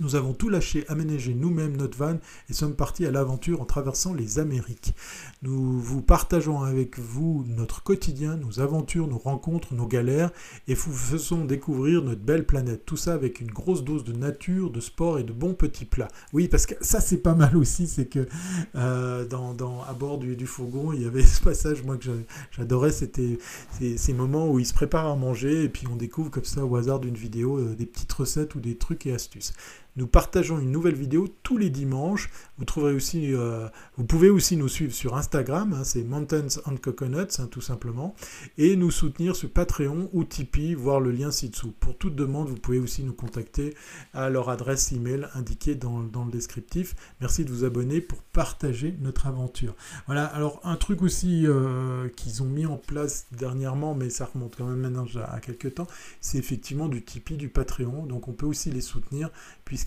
Nous 0.00 0.14
avons 0.14 0.32
tout 0.32 0.48
lâché, 0.48 0.84
aménagé 0.88 1.34
nous-mêmes 1.34 1.76
notre 1.76 1.96
van 1.98 2.18
et 2.48 2.52
sommes 2.52 2.76
partis 2.76 3.06
à 3.06 3.10
l'aventure 3.10 3.60
en 3.60 3.64
traversant 3.64 4.12
les 4.12 4.38
Amériques. 4.38 4.94
Nous 5.42 5.80
vous 5.80 6.02
partageons 6.02 6.62
avec 6.62 6.98
vous 7.00 7.44
notre 7.48 7.82
quotidien, 7.82 8.36
nos 8.36 8.60
aventures, 8.60 9.08
nos 9.08 9.18
rencontres, 9.18 9.74
nos 9.74 9.86
galères 9.86 10.30
et 10.68 10.74
vous 10.74 10.92
faisons 10.92 11.44
découvrir 11.46 12.02
notre 12.02 12.20
belle 12.20 12.44
planète. 12.44 12.84
Tout 12.84 12.98
ça 12.98 13.14
avec 13.14 13.40
une 13.40 13.50
grosse 13.50 13.82
dose 13.82 14.04
de 14.04 14.12
nature, 14.12 14.70
de 14.70 14.78
sport 14.78 15.18
et 15.18 15.24
de 15.24 15.32
bons 15.32 15.54
petits 15.54 15.86
plats. 15.86 16.08
Oui, 16.32 16.48
parce 16.48 16.66
que 16.66 16.74
ça 16.82 17.00
c'est 17.00 17.22
pas 17.22 17.34
mal 17.34 17.56
aussi, 17.56 17.88
c'est 17.88 18.06
que 18.06 18.28
euh, 18.76 19.24
dans, 19.24 19.82
à 19.88 19.94
bord 19.94 20.18
du, 20.18 20.46
fourgon, 20.46 20.92
il 20.92 21.02
y 21.02 21.06
avait 21.06 21.22
ce 21.24 21.40
passage 21.40 21.82
moi 21.82 21.96
que 21.96 22.10
j'adorais, 22.52 22.92
c'était 22.92 23.38
ces, 23.80 24.12
moments 24.12 24.48
où 24.48 24.60
ils 24.60 24.66
se 24.66 24.74
préparent 24.74 25.10
à 25.10 25.16
manger 25.16 25.64
et 25.64 25.68
puis 25.68 25.86
on 25.90 25.96
découvre 25.96 26.30
comme 26.30 26.44
ça 26.44 26.64
au 26.64 26.76
hasard 26.76 27.00
d'une 27.00 27.16
vidéo 27.16 27.58
euh, 27.58 27.74
des 27.74 27.86
petites 27.86 28.12
recettes 28.12 28.54
ou 28.54 28.60
des 28.60 28.76
trucs 28.76 29.06
et 29.06 29.14
astuces. 29.14 29.54
Nous 29.98 30.06
partageons 30.06 30.60
une 30.60 30.70
nouvelle 30.70 30.94
vidéo 30.94 31.26
tous 31.42 31.58
les 31.58 31.70
dimanches. 31.70 32.30
Vous, 32.56 32.64
trouverez 32.64 32.92
aussi, 32.92 33.34
euh, 33.34 33.66
vous 33.96 34.04
pouvez 34.04 34.30
aussi 34.30 34.56
nous 34.56 34.68
suivre 34.68 34.92
sur 34.92 35.16
Instagram, 35.16 35.72
hein, 35.72 35.82
c'est 35.82 36.04
Mountains 36.04 36.60
and 36.66 36.76
Coconuts, 36.76 37.40
hein, 37.40 37.48
tout 37.50 37.60
simplement, 37.60 38.14
et 38.58 38.76
nous 38.76 38.92
soutenir 38.92 39.34
sur 39.34 39.50
Patreon 39.50 40.08
ou 40.12 40.22
Tipeee, 40.22 40.74
voir 40.74 41.00
le 41.00 41.10
lien 41.10 41.32
ci-dessous. 41.32 41.72
Pour 41.80 41.98
toute 41.98 42.14
demande, 42.14 42.48
vous 42.48 42.54
pouvez 42.54 42.78
aussi 42.78 43.02
nous 43.02 43.12
contacter 43.12 43.74
à 44.14 44.30
leur 44.30 44.50
adresse 44.50 44.92
email 44.92 45.26
indiquée 45.34 45.74
dans, 45.74 45.98
le 45.98 46.30
descriptif. 46.30 46.94
Merci 47.20 47.44
de 47.44 47.50
vous 47.50 47.64
abonner 47.64 48.00
pour 48.00 48.22
partager 48.22 48.94
notre 49.00 49.26
aventure. 49.26 49.74
Voilà, 50.06 50.26
alors 50.26 50.60
un 50.62 50.76
truc 50.76 51.02
aussi 51.02 51.44
euh, 51.44 52.08
qu'ils 52.10 52.44
ont 52.44 52.48
mis 52.48 52.66
en 52.66 52.76
place 52.76 53.26
dernièrement, 53.32 53.96
mais 53.96 54.10
ça 54.10 54.30
remonte 54.32 54.54
quand 54.56 54.66
même 54.66 54.78
maintenant 54.78 55.06
à 55.28 55.40
quelques 55.40 55.74
temps, 55.74 55.88
c'est 56.20 56.38
effectivement 56.38 56.86
du 56.86 57.02
Tipeee, 57.02 57.36
du 57.36 57.48
Patreon. 57.48 58.06
Donc 58.06 58.28
on 58.28 58.32
peut 58.32 58.46
aussi 58.46 58.70
les 58.70 58.80
soutenir 58.80 59.30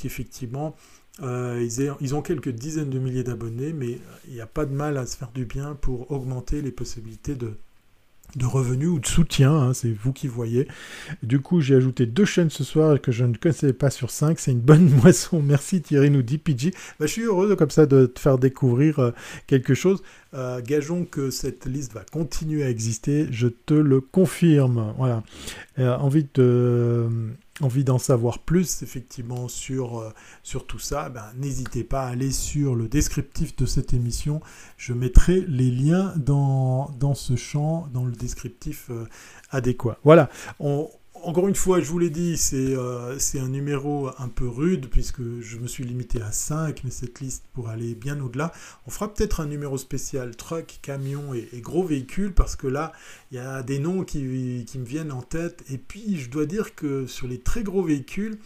puisqu'effectivement, 0.02 0.76
euh, 1.22 1.68
ils, 2.00 2.16
ont 2.16 2.22
quelques 2.22 2.50
dizaines 2.50 2.90
de 2.90 3.00
milliers 3.00 3.24
d'abonnés, 3.24 3.74
mais 3.74 4.00
il 4.28 4.34
n'y 4.34 4.42
a 4.42 4.48
pas 4.48 4.66
de 4.66 4.74
mal 4.74 4.98
à 4.98 5.06
se 5.06 5.18
faire 5.18 5.32
du 5.32 5.46
bien 5.46 5.76
pour 5.80 6.10
augmenter 6.12 6.62
les 6.62 6.72
possibilités 6.72 7.36
de, 7.36 7.54
de 8.36 8.46
revenus 8.46 8.88
ou 8.88 9.00
de 9.00 9.06
soutien, 9.06 9.54
hein, 9.54 9.74
c'est 9.74 9.92
vous 9.92 10.14
qui 10.14 10.28
voyez. 10.28 10.68
Du 11.22 11.40
coup, 11.40 11.62
j'ai 11.62 11.76
ajouté 11.76 12.08
deux 12.08 12.26
chaînes 12.26 12.50
ce 12.50 12.64
soir 12.64 13.00
que 13.00 13.12
je 13.12 13.26
ne 13.26 13.36
connaissais 13.36 13.74
pas 13.74 13.92
sur 13.92 14.10
cinq. 14.10 14.40
C'est 14.40 14.52
une 14.52 14.62
bonne 14.62 14.90
moisson. 15.04 15.42
Merci 15.42 15.82
Thierry, 15.82 16.10
nous 16.10 16.24
dit 16.24 16.40
PG. 16.40 16.72
Bah, 17.00 17.06
je 17.06 17.12
suis 17.12 17.24
heureux 17.24 17.56
comme 17.56 17.72
ça 17.72 17.86
de 17.86 18.08
te 18.08 18.20
faire 18.20 18.40
découvrir 18.40 19.00
euh, 19.00 19.12
quelque 19.46 19.76
chose. 19.76 20.02
Euh, 20.34 20.62
gageons 20.62 21.06
que 21.06 21.30
cette 21.30 21.66
liste 21.66 21.94
va 21.94 22.06
continuer 22.10 22.64
à 22.64 22.70
exister, 22.70 23.28
je 23.32 23.48
te 23.48 23.74
le 23.74 24.02
confirme. 24.02 24.96
Voilà. 24.98 25.24
envie 25.78 26.26
de 26.34 27.36
envie 27.62 27.84
d'en 27.84 27.98
savoir 27.98 28.40
plus 28.40 28.84
effectivement 28.84 29.48
sur, 29.48 30.00
euh, 30.00 30.12
tout 30.68 30.80
ça, 30.80 31.10
ben, 31.10 31.26
n'hésitez 31.38 31.84
pas 31.84 32.04
à 32.04 32.10
aller 32.10 32.32
sur 32.32 32.76
le 32.76 32.88
descriptif 32.88 33.56
de 33.56 33.66
cette 33.66 33.94
émission. 33.94 34.42
Je 34.78 34.94
mettrai 34.94 35.42
les 35.48 35.72
liens 35.72 36.14
dans, 36.18 36.90
ce 37.16 37.36
champ, 37.36 37.88
dans 37.94 38.06
le 38.06 38.12
descriptif 38.12 38.90
euh, 38.90 39.08
adéquat. 39.52 39.98
Voilà, 40.04 40.30
encore 41.24 41.48
une 41.48 41.56
fois, 41.56 41.80
je 41.80 41.86
vous 41.86 42.00
l'ai 42.00 42.10
dit, 42.10 42.40
euh, 42.54 43.16
c'est 43.20 43.40
un 43.40 43.50
numéro 43.50 44.10
un 44.18 44.28
peu 44.28 44.48
rude 44.48 44.88
puisque 44.90 45.22
je 45.40 45.58
me 45.58 45.68
suis 45.68 45.84
limité 45.84 46.22
à 46.22 46.32
5, 46.32 46.84
mais 46.84 46.92
cette 46.92 47.20
liste 47.20 47.46
pour 47.54 47.70
aller 47.70 47.96
bien 47.96 48.20
au-delà. 48.20 48.52
On 48.88 48.92
fera 48.92 49.14
peut-être 49.14 49.40
un 49.40 49.46
numéro 49.46 49.78
spécial 49.78 50.36
truck, 50.36 50.80
camion 50.82 51.34
et, 51.34 51.62
gros 51.62 51.84
véhicules 51.84 52.34
parce 52.34 52.56
que 52.56 52.68
là, 52.68 52.92
il 53.32 53.36
y 53.36 53.40
a 53.40 53.64
des 53.64 53.80
noms 53.80 54.04
qui, 54.04 54.20
me 54.20 54.86
viennent 54.86 55.12
en 55.12 55.22
tête. 55.22 55.64
Et 55.70 55.78
puis, 55.78 56.20
je 56.20 56.30
dois 56.30 56.46
dire 56.46 56.76
que 56.76 57.06
sur 57.08 57.28
les 57.28 57.40
très 57.40 57.64
gros 57.64 57.84
véhicules, 57.84 58.40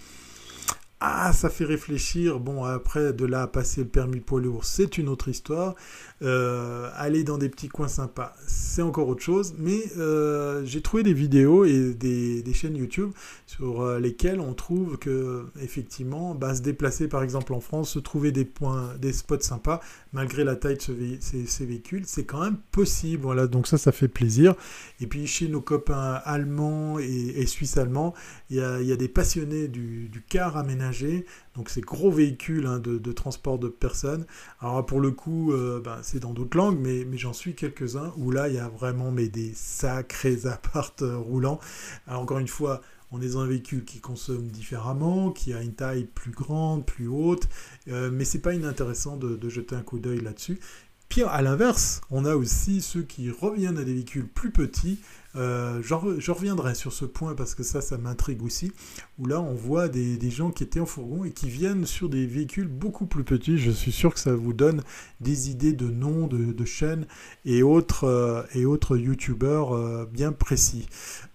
ah, 1.00 1.34
ça 1.34 1.50
fait 1.50 1.66
réfléchir. 1.66 2.40
Bon, 2.40 2.64
après, 2.64 3.14
de 3.14 3.26
là 3.26 3.44
à 3.44 3.48
passer 3.48 3.82
le 3.82 3.88
permis 3.88 4.22
poids 4.22 4.42
lourd, 4.42 4.66
c'est 4.66 4.98
une 4.98 5.10
autre 5.10 5.28
histoire. 5.28 5.76
Euh, 6.22 6.90
aller 6.96 7.26
dans 7.26 7.38
des 7.38 7.50
petits 7.50 7.68
coins 7.68 7.90
sympas, 7.90 8.34
c'est 8.48 8.82
encore 8.82 9.10
autre 9.10 9.22
chose. 9.22 9.54
Mais 9.58 9.82
euh, 9.98 10.64
j'ai 10.66 10.82
trouvé 10.82 11.04
des 11.04 11.14
vidéos 11.14 11.66
et 11.66 11.94
des, 11.94 12.54
chaînes 12.54 12.78
YouTube 12.78 13.12
sur 13.48 13.82
euh, 13.82 14.00
lesquelles 14.00 14.40
on 14.40 14.54
trouve 14.54 14.98
que, 14.98 15.46
effectivement, 15.62 16.34
bah, 16.34 16.56
se 16.56 16.62
déplacer 16.62 17.10
par 17.10 17.22
exemple 17.22 17.54
en 17.54 17.60
France, 17.60 17.90
se 17.90 18.00
trouver 18.00 18.32
des 18.32 18.46
points, 18.46 18.96
des 18.98 19.12
spots 19.12 19.42
sympas, 19.42 19.82
malgré 20.14 20.46
la 20.46 20.56
taille 20.56 20.78
de 20.78 21.18
ces, 21.20 21.66
véhicules, 21.66 22.04
c'est 22.06 22.24
quand 22.24 22.42
même 22.42 22.58
possible. 22.72 23.24
Voilà, 23.24 23.48
donc 23.48 23.68
ça, 23.68 23.78
ça 23.78 23.92
fait 23.92 24.08
plaisir. 24.08 24.56
Et 25.02 25.08
puis 25.08 25.28
chez 25.28 25.50
nos 25.50 25.62
copains 25.62 26.22
allemands 26.24 26.98
et, 26.98 27.46
suisses 27.46 27.76
allemands, 27.76 28.14
il 28.50 28.56
y 28.56 28.62
a, 28.62 28.96
des 28.96 29.10
passionnés 29.10 29.68
du, 29.68 30.08
du 30.08 30.22
car 30.22 30.56
aménagé, 30.56 31.26
donc 31.56 31.70
ces 31.70 31.82
gros 31.82 32.12
véhicules 32.12 32.66
hein, 32.66 32.80
de, 32.80 33.12
transport 33.12 33.58
de 33.60 33.68
personnes. 33.68 34.26
Alors 34.60 34.86
pour 34.86 35.00
le 35.00 35.12
coup, 35.12 35.54
euh, 35.54 35.82
ben, 35.82 36.00
c'est 36.02 36.20
dans 36.20 36.34
d'autres 36.34 36.58
langues, 36.58 36.78
mais, 36.80 37.06
j'en 37.18 37.34
suis 37.34 37.56
quelques-uns 37.56 38.14
où 38.18 38.32
là, 38.32 38.50
il 38.50 38.56
y 38.56 38.60
a 38.60 38.68
vraiment 38.68 39.12
des 39.12 39.54
sacrés 39.54 40.46
appartes 40.46 41.02
euh, 41.02 41.18
roulants. 41.18 41.60
Encore 42.08 42.40
une 42.40 42.48
fois, 42.48 42.82
on 43.12 43.22
est 43.22 43.30
dans 43.30 43.40
un 43.40 43.48
véhicule 43.48 43.86
qui 43.86 44.00
consomme 44.00 44.48
différemment, 44.48 45.32
qui 45.32 45.54
a 45.54 45.62
une 45.62 45.74
taille 45.74 46.06
plus 46.06 46.32
grande, 46.32 46.86
plus 46.86 47.08
haute, 47.08 47.48
euh, 47.88 48.10
mais 48.12 48.26
c'est 48.26 48.40
pas 48.40 48.54
inintéressant 48.54 49.16
de, 49.16 49.36
de 49.36 49.50
jeter 49.50 49.76
un 49.76 49.82
coup 49.82 50.00
d'œil 50.00 50.20
là-dessus. 50.20 50.60
Pire, 51.08 51.30
à 51.30 51.42
l'inverse, 51.42 52.02
on 52.10 52.26
a 52.26 52.36
aussi 52.36 52.82
ceux 52.82 53.04
qui 53.04 53.30
reviennent 53.30 53.78
à 53.78 53.84
des 53.84 53.94
véhicules 53.94 54.28
plus 54.28 54.52
petits. 54.52 55.00
Euh, 55.38 55.82
je 55.82 56.32
reviendrai 56.32 56.76
sur 56.76 56.94
ce 56.94 57.06
point 57.06 57.36
parce 57.36 57.56
que 57.56 57.64
ça, 57.64 57.82
ça 57.82 57.98
m'intrigue 57.98 58.44
aussi. 58.44 58.72
Où 59.20 59.26
là, 59.26 59.42
on 59.42 59.54
voit 59.54 59.88
des, 59.88 60.30
gens 60.30 60.52
qui 60.52 60.64
étaient 60.64 60.80
en 60.80 60.86
fourgon 60.86 61.24
et 61.24 61.32
qui 61.32 61.50
viennent 61.50 61.86
sur 61.86 62.10
des 62.10 62.26
véhicules 62.26 62.68
beaucoup 62.68 63.06
plus 63.06 63.24
petits. 63.24 63.58
Je 63.58 63.72
suis 63.72 63.92
sûr 63.92 64.14
que 64.14 64.20
ça 64.20 64.34
vous 64.34 64.54
donne 64.54 64.82
des 65.22 65.50
idées 65.50 65.74
de 65.74 65.88
noms, 65.88 66.28
de, 66.28 66.66
chaînes 66.66 67.06
et 67.46 67.64
autres, 67.64 68.06
euh, 68.06 68.44
et 68.54 68.66
autres 68.66 68.98
youtubeurs 68.98 69.74
euh, 69.74 70.06
bien 70.12 70.32
précis. 70.32 70.88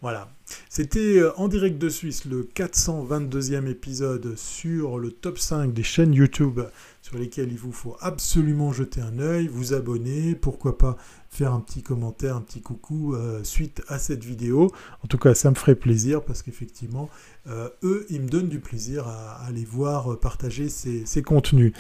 Voilà. 0.03 0.29
C'était 0.69 1.23
en 1.37 1.47
direct 1.47 1.79
de 1.79 1.89
Suisse 1.89 2.25
le 2.25 2.43
422e 2.43 3.69
épisode 3.69 4.35
sur 4.37 4.99
le 4.99 5.13
top 5.13 5.39
5 5.39 5.73
des 5.73 5.85
chaînes 5.85 6.13
YouTube 6.13 6.61
sur 7.03 7.19
lesquels 7.19 7.53
il 7.53 7.59
vous 7.59 7.73
faut 7.73 7.97
absolument 8.01 8.73
jeter 8.73 9.01
un 9.01 9.21
œil, 9.21 9.47
vous 9.47 9.75
abonner, 9.75 10.35
pourquoi 10.35 10.77
pas 10.77 10.97
faire 11.31 11.55
un 11.55 11.61
petit 11.61 11.83
commentaire, 11.83 12.37
un 12.37 12.41
petit 12.41 12.61
coucou 12.61 13.15
euh, 13.15 13.45
suite 13.45 13.83
à 13.87 13.99
cette 13.99 14.25
vidéo. 14.25 14.73
En 15.05 15.07
tout 15.07 15.17
cas, 15.17 15.33
ça 15.33 15.49
me 15.49 15.55
ferait 15.55 15.77
plaisir 15.77 16.23
parce 16.23 16.43
qu'effectivement, 16.43 17.09
euh, 17.49 17.69
eux, 17.85 18.05
ils 18.11 18.21
me 18.21 18.29
donnent 18.29 18.49
du 18.49 18.59
plaisir 18.59 19.07
à, 19.07 19.45
aller 19.47 19.65
voir 19.65 20.13
euh, 20.13 20.17
partager 20.21 20.69
ces, 20.69 21.23
contenus. 21.23 21.73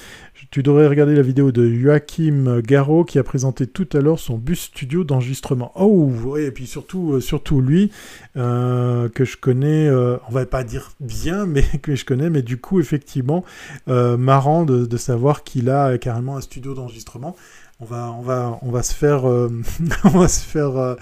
Tu 0.53 0.62
devrais 0.62 0.86
regarder 0.86 1.16
la 1.16 1.22
vidéo 1.22 1.51
de 1.51 1.68
Joachim 1.68 2.61
Garraud 2.61 3.05
qui 3.05 3.18
a 3.18 3.24
présenté 3.24 3.66
tout 3.66 3.88
à 3.92 4.01
l'heure 4.01 4.20
son 4.20 4.38
bus 4.38 4.61
studio 4.61 5.03
d'enregistrement. 5.03 5.72
Oh, 5.74 6.11
oui, 6.24 6.42
et 6.42 6.53
puis 6.53 6.66
surtout, 6.66 7.20
surtout 7.20 7.61
lui, 7.61 7.90
que 8.34 9.11
je 9.24 9.36
connais, 9.36 9.90
on 9.90 10.30
va 10.30 10.46
pas 10.46 10.62
dire 10.62 10.92
bien, 11.01 11.46
mais 11.46 11.62
que 11.82 11.96
je 11.96 12.05
connais, 12.05 12.30
mais 12.30 12.42
du 12.42 12.59
coup, 12.59 12.80
effectivement, 12.80 13.44
marrant 13.86 14.64
de 14.64 14.96
savoir 14.96 15.42
qu'il 15.42 15.70
a 15.70 15.98
carrément 15.98 16.36
un 16.36 16.40
studio 16.40 16.74
d'enregistrement. 16.74 17.34
On 17.81 17.87
va, 17.87 18.12
on 18.12 18.20
va, 18.20 18.59
on 18.61 18.70
va 18.70 18.83
se 18.83 18.95
faire, 18.95 19.26
euh, 19.26 19.49
on 20.05 20.11
va 20.11 20.28
se 20.28 20.45
faire 20.45 20.76
euh, 20.76 20.97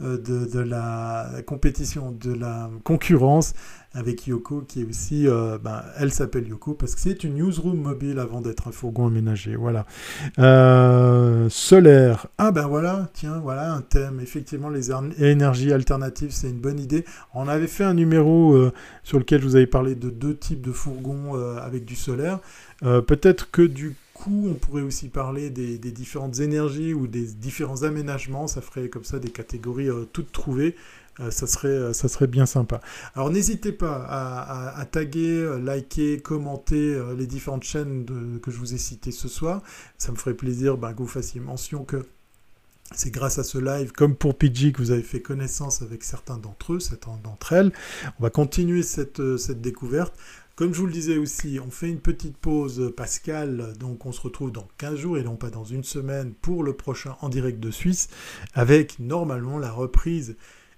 de, 0.00 0.18
de, 0.46 0.60
la 0.60 1.28
compétition, 1.46 2.10
de 2.10 2.34
la 2.34 2.68
concurrence 2.82 3.54
avec 3.96 4.26
Yoko, 4.26 4.62
qui 4.62 4.80
est 4.80 4.84
aussi, 4.84 5.28
euh, 5.28 5.58
ben, 5.62 5.84
elle 5.96 6.12
s'appelle 6.12 6.48
Yoko 6.48 6.74
parce 6.74 6.96
que 6.96 7.00
c'est 7.00 7.22
une 7.22 7.34
newsroom 7.34 7.80
mobile 7.80 8.18
avant 8.18 8.40
d'être 8.40 8.66
un 8.66 8.72
fourgon 8.72 9.06
aménagé. 9.06 9.54
Voilà. 9.54 9.86
solaire. 11.48 12.26
Ah 12.38 12.50
ben 12.50 12.66
voilà, 12.66 13.08
tiens, 13.12 13.38
voilà 13.40 13.72
un 13.72 13.82
thème. 13.82 14.18
Effectivement, 14.20 14.70
les 14.70 14.90
énergies 15.20 15.72
alternatives, 15.72 16.32
c'est 16.32 16.50
une 16.50 16.60
bonne 16.60 16.80
idée. 16.80 17.04
On 17.34 17.46
avait 17.46 17.68
fait 17.68 17.84
un 17.84 17.94
numéro 17.94 18.58
sur 19.04 19.20
lequel 19.20 19.40
je 19.40 19.46
vous 19.46 19.54
avais 19.54 19.68
parlé 19.68 19.94
de 19.94 20.10
deux 20.10 20.36
types 20.36 20.62
de 20.62 20.72
fourgons 20.72 21.34
avec 21.62 21.84
du 21.84 21.94
solaire. 21.94 22.40
Peut-être 22.80 23.52
que 23.52 23.62
du 23.62 23.94
on 24.32 24.54
pourrait 24.54 24.82
aussi 24.82 25.08
parler 25.08 25.50
des, 25.50 25.78
différentes 25.78 26.40
énergies 26.40 26.94
ou 26.94 27.06
des 27.06 27.26
différents 27.26 27.82
aménagements. 27.82 28.46
Ça 28.46 28.60
ferait 28.60 28.88
comme 28.88 29.04
ça 29.04 29.18
des 29.18 29.30
catégories 29.30 29.90
euh, 29.90 30.04
toutes 30.12 30.32
trouvées. 30.32 30.76
Euh, 31.20 31.30
ça, 31.30 31.46
serait, 31.46 31.68
euh, 31.68 31.92
ça 31.92 32.08
serait 32.08 32.26
bien 32.26 32.46
sympa. 32.46 32.80
Alors 33.14 33.30
n'hésitez 33.30 33.72
pas 33.72 34.06
à, 34.08 34.84
taguer, 34.86 35.58
liker, 35.62 36.18
commenter 36.20 37.00
les 37.16 37.26
différentes 37.26 37.64
chaînes 37.64 38.06
que 38.42 38.50
je 38.50 38.58
vous 38.58 38.74
ai 38.74 38.78
citées 38.78 39.12
ce 39.12 39.28
soir. 39.28 39.62
Ça 39.98 40.12
me 40.12 40.16
ferait 40.16 40.34
plaisir 40.34 40.76
ben, 40.76 40.92
que 40.92 40.98
vous 40.98 41.06
fassiez 41.06 41.40
mention 41.40 41.84
que 41.84 42.06
c'est 42.94 43.10
grâce 43.10 43.38
à 43.38 43.44
ce 43.44 43.56
live, 43.58 43.92
comme 43.92 44.14
pour 44.14 44.36
PG, 44.36 44.72
que 44.72 44.78
vous 44.78 44.90
avez 44.90 45.02
fait 45.02 45.20
connaissance 45.20 45.80
avec 45.80 46.04
certains 46.04 46.36
d'entre 46.36 46.74
eux, 46.74 46.80
certains 46.80 47.18
d'entre 47.24 47.54
elles. 47.54 47.72
On 48.20 48.22
va 48.22 48.30
continuer 48.30 48.82
cette, 48.82 49.36
cette 49.38 49.60
découverte. 49.62 50.14
Comme 50.56 50.72
je 50.72 50.78
vous 50.78 50.86
le 50.86 50.92
disais 50.92 51.18
aussi, 51.18 51.58
on 51.58 51.72
fait 51.72 51.88
une 51.88 51.98
petite 51.98 52.36
pause 52.36 52.92
Pascal, 52.96 53.72
donc 53.76 54.06
on 54.06 54.12
se 54.12 54.20
retrouve 54.20 54.52
dans 54.52 54.68
15 54.78 54.94
jours 54.94 55.18
et 55.18 55.24
non 55.24 55.34
pas 55.34 55.50
dans 55.50 55.64
une 55.64 55.82
semaine 55.82 56.32
pour 56.32 56.62
le 56.62 56.74
prochain 56.74 57.16
en 57.22 57.28
direct 57.28 57.58
de 57.58 57.72
Suisse, 57.72 58.08
avec 58.52 59.00
normalement 59.00 59.58
la 59.58 59.72
reprise 59.72 60.36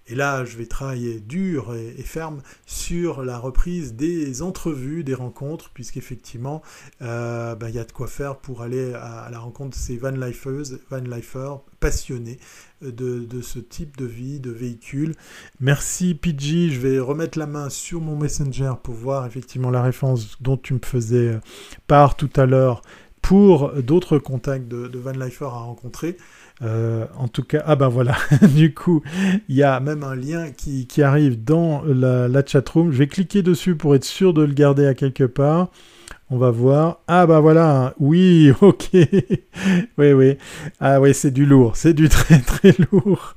et 0.09 0.15
là, 0.15 0.45
je 0.45 0.57
vais 0.57 0.67
travailler 0.67 1.19
dur 1.19 1.75
et, 1.75 2.03
ferme 2.03 2.41
sur 2.65 3.25
la 3.25 3.39
reprise 3.39 3.95
des 3.95 4.41
entrevues, 4.43 5.03
des 5.03 5.15
rencontres, 5.15 5.71
puisqu'effectivement, 5.75 6.63
euh, 7.03 7.57
ben, 7.57 7.69
il 7.69 7.75
y 7.75 7.79
a 7.81 7.85
de 7.85 7.91
quoi 7.91 8.07
faire 8.07 8.37
pour 8.37 8.63
aller 8.63 8.95
à, 8.95 9.29
la 9.31 9.39
rencontre 9.41 9.71
de 9.71 9.83
ces 9.83 9.97
van 9.97 10.11
lifers, 10.11 11.61
passionnés 11.81 12.39
de, 12.83 13.41
ce 13.41 13.59
type 13.59 13.97
de 13.97 14.05
vie, 14.05 14.39
de 14.39 14.51
véhicule. 14.51 15.15
Merci 15.61 16.15
PG, 16.15 16.71
je 16.71 16.81
vais 16.81 17.01
remettre 17.01 17.39
la 17.39 17.47
main 17.47 17.69
sur 17.69 18.01
mon 18.01 18.17
Messenger 18.17 18.75
pour 18.83 18.95
voir 18.95 19.27
effectivement 19.27 19.71
la 19.71 19.83
référence 19.83 20.41
dont 20.41 20.57
tu 20.57 20.75
me 20.75 20.81
faisais 20.83 21.39
part 21.89 22.17
tout 22.17 22.31
à 22.37 22.47
l'heure 22.47 22.83
pour 23.23 23.73
d'autres 23.83 24.19
contacts 24.19 24.69
de, 24.69 24.87
de 24.87 24.99
Van 25.01 25.11
Lifer 25.11 25.47
à 25.47 25.49
rencontrer. 25.49 26.17
Euh, 26.63 27.05
en 27.19 27.29
tout 27.29 27.43
cas, 27.43 27.63
ah 27.67 27.77
ben 27.77 27.89
voilà, 27.89 28.17
du 28.55 28.73
coup, 28.73 29.03
il 29.49 29.57
y 29.57 29.63
a 29.63 29.79
même 29.81 30.03
un 30.03 30.15
lien 30.15 30.51
qui, 30.51 31.03
arrive 31.03 31.45
dans 31.45 31.83
la, 31.85 32.29
la 32.29 32.45
chatroom. 32.45 32.93
Je 32.93 32.99
vais 32.99 33.07
cliquer 33.07 33.43
dessus 33.43 33.77
pour 33.77 33.95
être 33.95 34.05
sûr 34.05 34.33
de 34.33 34.43
le 34.43 34.55
garder 34.55 34.87
à 34.87 34.95
quelque 34.95 35.25
part. 35.25 35.69
On 36.29 36.39
va 36.39 36.51
voir. 36.51 37.03
Ah 37.07 37.25
bah 37.25 37.39
voilà, 37.39 37.95
oui, 38.01 38.51
ok. 38.61 38.89
oui, 39.97 40.13
oui. 40.13 40.37
Ah 40.81 41.01
oui, 41.01 41.15
c'est 41.15 41.31
du 41.31 41.47
lourd, 41.47 41.77
c'est 41.77 41.95
du 41.95 42.09
très 42.09 42.41
très 42.41 42.75
lourd. 42.91 43.37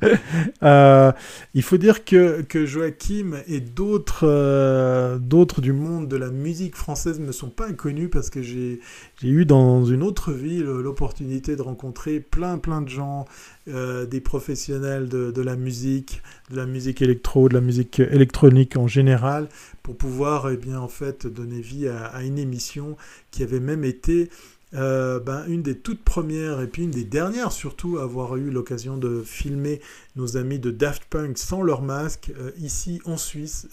Euh, 0.63 1.11
il 1.53 1.61
faut 1.61 1.78
dire 1.78 2.03
que, 2.03 2.41
que 2.41 2.65
Joachim 2.65 3.34
et 3.47 3.59
d'autres 3.59 4.28
euh, 4.28 5.20
d'autres 5.20 5.61
du 5.61 5.72
monde 5.72 6.07
de 6.07 6.17
la 6.17 6.32
musique 6.32 6.76
française 6.76 7.20
ne 7.20 7.32
sont 7.32 7.51
pas 7.51 7.67
inconnus 7.67 8.09
parce 8.11 8.32
que 8.32 8.41
j'ai 8.41 8.80
eu 9.28 9.45
dans 9.45 9.84
une 9.84 10.03
autre 10.03 10.32
ville 10.32 10.63
l'opportunité 10.63 11.55
de 11.55 11.61
rencontrer 11.61 12.20
plein 12.20 12.57
plein 12.57 12.82
de 12.82 12.89
gens, 12.89 13.26
euh, 13.67 14.05
des 14.05 14.22
professionnels 14.22 15.09
de, 15.09 15.41
la 15.41 15.55
musique, 15.55 16.22
de 16.49 16.55
la 16.55 16.65
musique 16.65 17.01
électro, 17.01 17.49
de 17.49 17.53
la 17.53 17.61
musique 17.61 17.99
électronique 17.99 18.78
en 18.78 18.88
général, 18.88 19.49
pour 19.84 19.97
pouvoir 19.97 20.49
eh 20.49 20.57
bien, 20.57 20.80
en 20.80 20.88
fait, 20.88 21.28
donner 21.28 21.61
vie 21.61 21.88
à, 21.88 22.24
une 22.24 22.38
émission 22.38 22.95
qui 23.32 23.43
avait 23.43 23.59
même 23.59 23.84
été 23.84 24.30
euh, 24.74 25.20
ben, 25.20 25.43
une 25.47 25.63
des 25.63 25.78
toutes 25.78 26.03
premières 26.03 26.61
et 26.61 26.67
puis 26.67 26.84
une 26.84 26.91
des 26.91 27.03
dernières 27.03 27.51
surtout 27.51 27.97
à 27.97 28.03
avoir 28.03 28.36
eu 28.36 28.51
l'occasion 28.51 28.97
de 28.97 29.24
filmer 29.24 29.82
nos 30.15 30.38
amis 30.38 30.59
de 30.59 30.70
Daft 30.70 31.05
Punk 31.09 31.38
sans 31.38 31.63
leur 31.63 31.82
masque 31.82 32.32
euh, 32.39 32.51
ici 32.57 33.01
en 33.05 33.17
Suisse. 33.17 33.67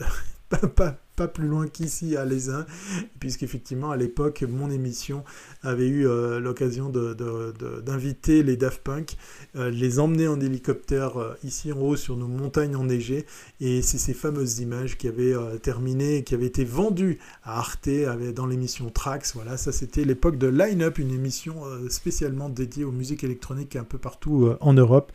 plus 1.27 1.49
loin 1.49 1.67
qu'ici 1.67 2.17
à 2.17 2.27
Lesin, 2.27 2.67
puisqu'effectivement 3.19 3.91
à 3.91 3.97
l'époque 3.97 4.45
mon 4.47 4.71
émission 4.71 5.25
avait 5.63 5.89
eu 5.89 6.07
euh, 6.07 6.39
l'occasion 6.39 6.91
d'inviter 6.91 8.43
les 8.43 8.57
Daft 8.57 8.83
Punk, 8.83 9.17
euh, 9.57 9.71
les 9.71 9.99
emmener 9.99 10.29
en 10.29 10.39
hélicoptère 10.39 11.17
euh, 11.17 11.35
ici 11.43 11.73
en 11.73 11.79
haut 11.79 11.97
sur 11.97 12.17
nos 12.17 12.29
montagnes 12.29 12.77
enneigées, 12.77 13.25
et 13.61 13.81
c'est 13.81 13.97
ces 13.97 14.13
fameuses 14.13 14.59
images 14.59 14.99
qui 14.99 15.09
avaient 15.09 15.35
terminé, 15.63 16.23
qui 16.23 16.35
avaient 16.35 16.47
été 16.47 16.65
vendues 16.65 17.19
à 17.45 17.59
Arte 17.59 17.89
dans 18.35 18.47
l'émission 18.47 18.91
Trax. 18.91 19.35
Voilà, 19.35 19.57
ça 19.57 19.73
c'était 19.73 20.05
l'époque 20.05 20.37
de 20.37 20.49
Line 20.49 20.83
Up, 20.83 20.99
une 20.99 21.15
émission 21.15 21.63
spécialement 21.89 22.51
dédiée 22.51 22.85
aux 22.85 22.93
musiques 22.93 23.25
électroniques 23.25 23.77
un 23.77 23.85
peu 23.85 23.99
partout 23.99 24.51
en 24.61 24.75
Europe. 24.75 25.13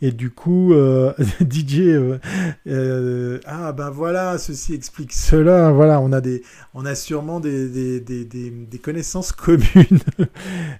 Et 0.00 0.10
du 0.10 0.30
coup, 0.30 0.74
DJ, 1.40 1.98
ah 2.66 3.72
ben 3.72 3.90
voilà, 3.90 4.38
ceci 4.38 4.74
explique 4.74 5.12
cela 5.12 5.43
là, 5.44 5.70
voilà, 5.70 6.00
on 6.00 6.12
a, 6.12 6.20
des, 6.20 6.42
on 6.74 6.84
a 6.84 6.94
sûrement 6.94 7.40
des, 7.40 8.00
des, 8.00 8.78
connaissances 8.82 9.32
communes. 9.32 10.00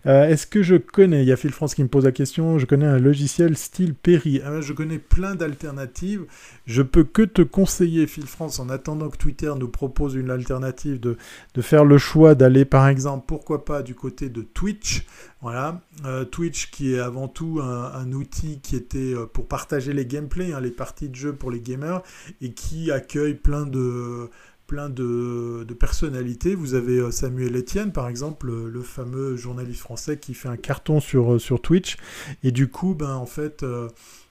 Euh, 0.07 0.29
est-ce 0.29 0.47
que 0.47 0.63
je 0.63 0.77
connais, 0.77 1.23
il 1.23 1.29
y 1.29 1.33
a 1.33 1.37
Phil 1.37 1.53
France 1.53 1.75
qui 1.75 1.83
me 1.83 1.89
pose 1.89 2.05
la 2.05 2.13
question, 2.13 2.59
je 2.59 2.67
connais 2.67 2.87
un 2.87 2.99
logiciel 2.99 3.57
style 3.57 3.95
Perry. 3.95 4.41
Ah, 4.45 4.61
je 4.61 4.73
connais 4.73 4.99
plein 4.99 5.35
d'alternatives. 5.35 6.25
Je 6.67 6.83
peux 6.83 7.05
que 7.05 7.23
te 7.23 7.43
conseiller, 7.43 8.07
Phil 8.07 8.27
France, 8.27 8.59
en 8.59 8.69
attendant 8.69 9.09
que 9.09 9.17
Twitter 9.17 9.53
nous 9.59 9.69
propose 9.69 10.15
une 10.15 10.31
alternative, 10.31 11.01
de, 11.01 11.17
de 11.55 11.63
faire 11.63 11.85
le 11.85 11.99
choix 11.99 12.35
d'aller, 12.35 12.65
par 12.65 12.89
exemple, 12.89 13.25
pourquoi 13.27 13.65
pas 13.65 13.83
du 13.83 13.95
côté 13.95 14.29
de 14.29 14.43
Twitch. 14.43 15.07
Voilà, 15.45 15.83
euh, 16.07 16.25
Twitch 16.25 16.71
qui 16.71 16.95
est 16.95 16.99
avant 16.99 17.29
tout 17.29 17.61
un, 17.63 18.11
outil 18.13 18.61
qui 18.63 18.77
était 18.77 19.13
euh, 19.13 19.27
pour 19.27 19.47
partager 19.47 19.93
les 19.93 20.07
gameplays, 20.07 20.55
hein, 20.55 20.61
les 20.61 20.71
parties 20.71 21.11
de 21.11 21.15
jeu 21.15 21.35
pour 21.35 21.51
les 21.51 21.61
gamers, 21.61 22.01
et 22.41 22.53
qui 22.53 22.91
accueille 22.91 23.35
plein 23.35 23.67
de 23.67 24.31
plein 24.67 24.89
de, 24.89 25.67
personnalités. 25.79 26.55
Vous 26.55 26.75
avez 26.75 26.99
euh, 26.99 27.11
Samuel 27.11 27.57
Etienne, 27.57 27.93
par 27.93 28.09
exemple, 28.09 28.51
le, 28.51 28.83
fameux 28.83 29.37
journaliste 29.37 29.81
français 29.81 30.19
qui 30.19 30.35
fait 30.35 30.49
un 30.49 30.57
carton 30.57 31.01
sur, 31.01 31.35
euh, 31.35 31.39
sur 31.39 31.61
Twitch. 31.61 31.97
Et 32.43 32.53
du 32.53 32.69
coup, 32.69 32.95
ben, 32.95 33.15
en 33.15 33.27
fait, 33.27 33.63
euh, 33.63 33.89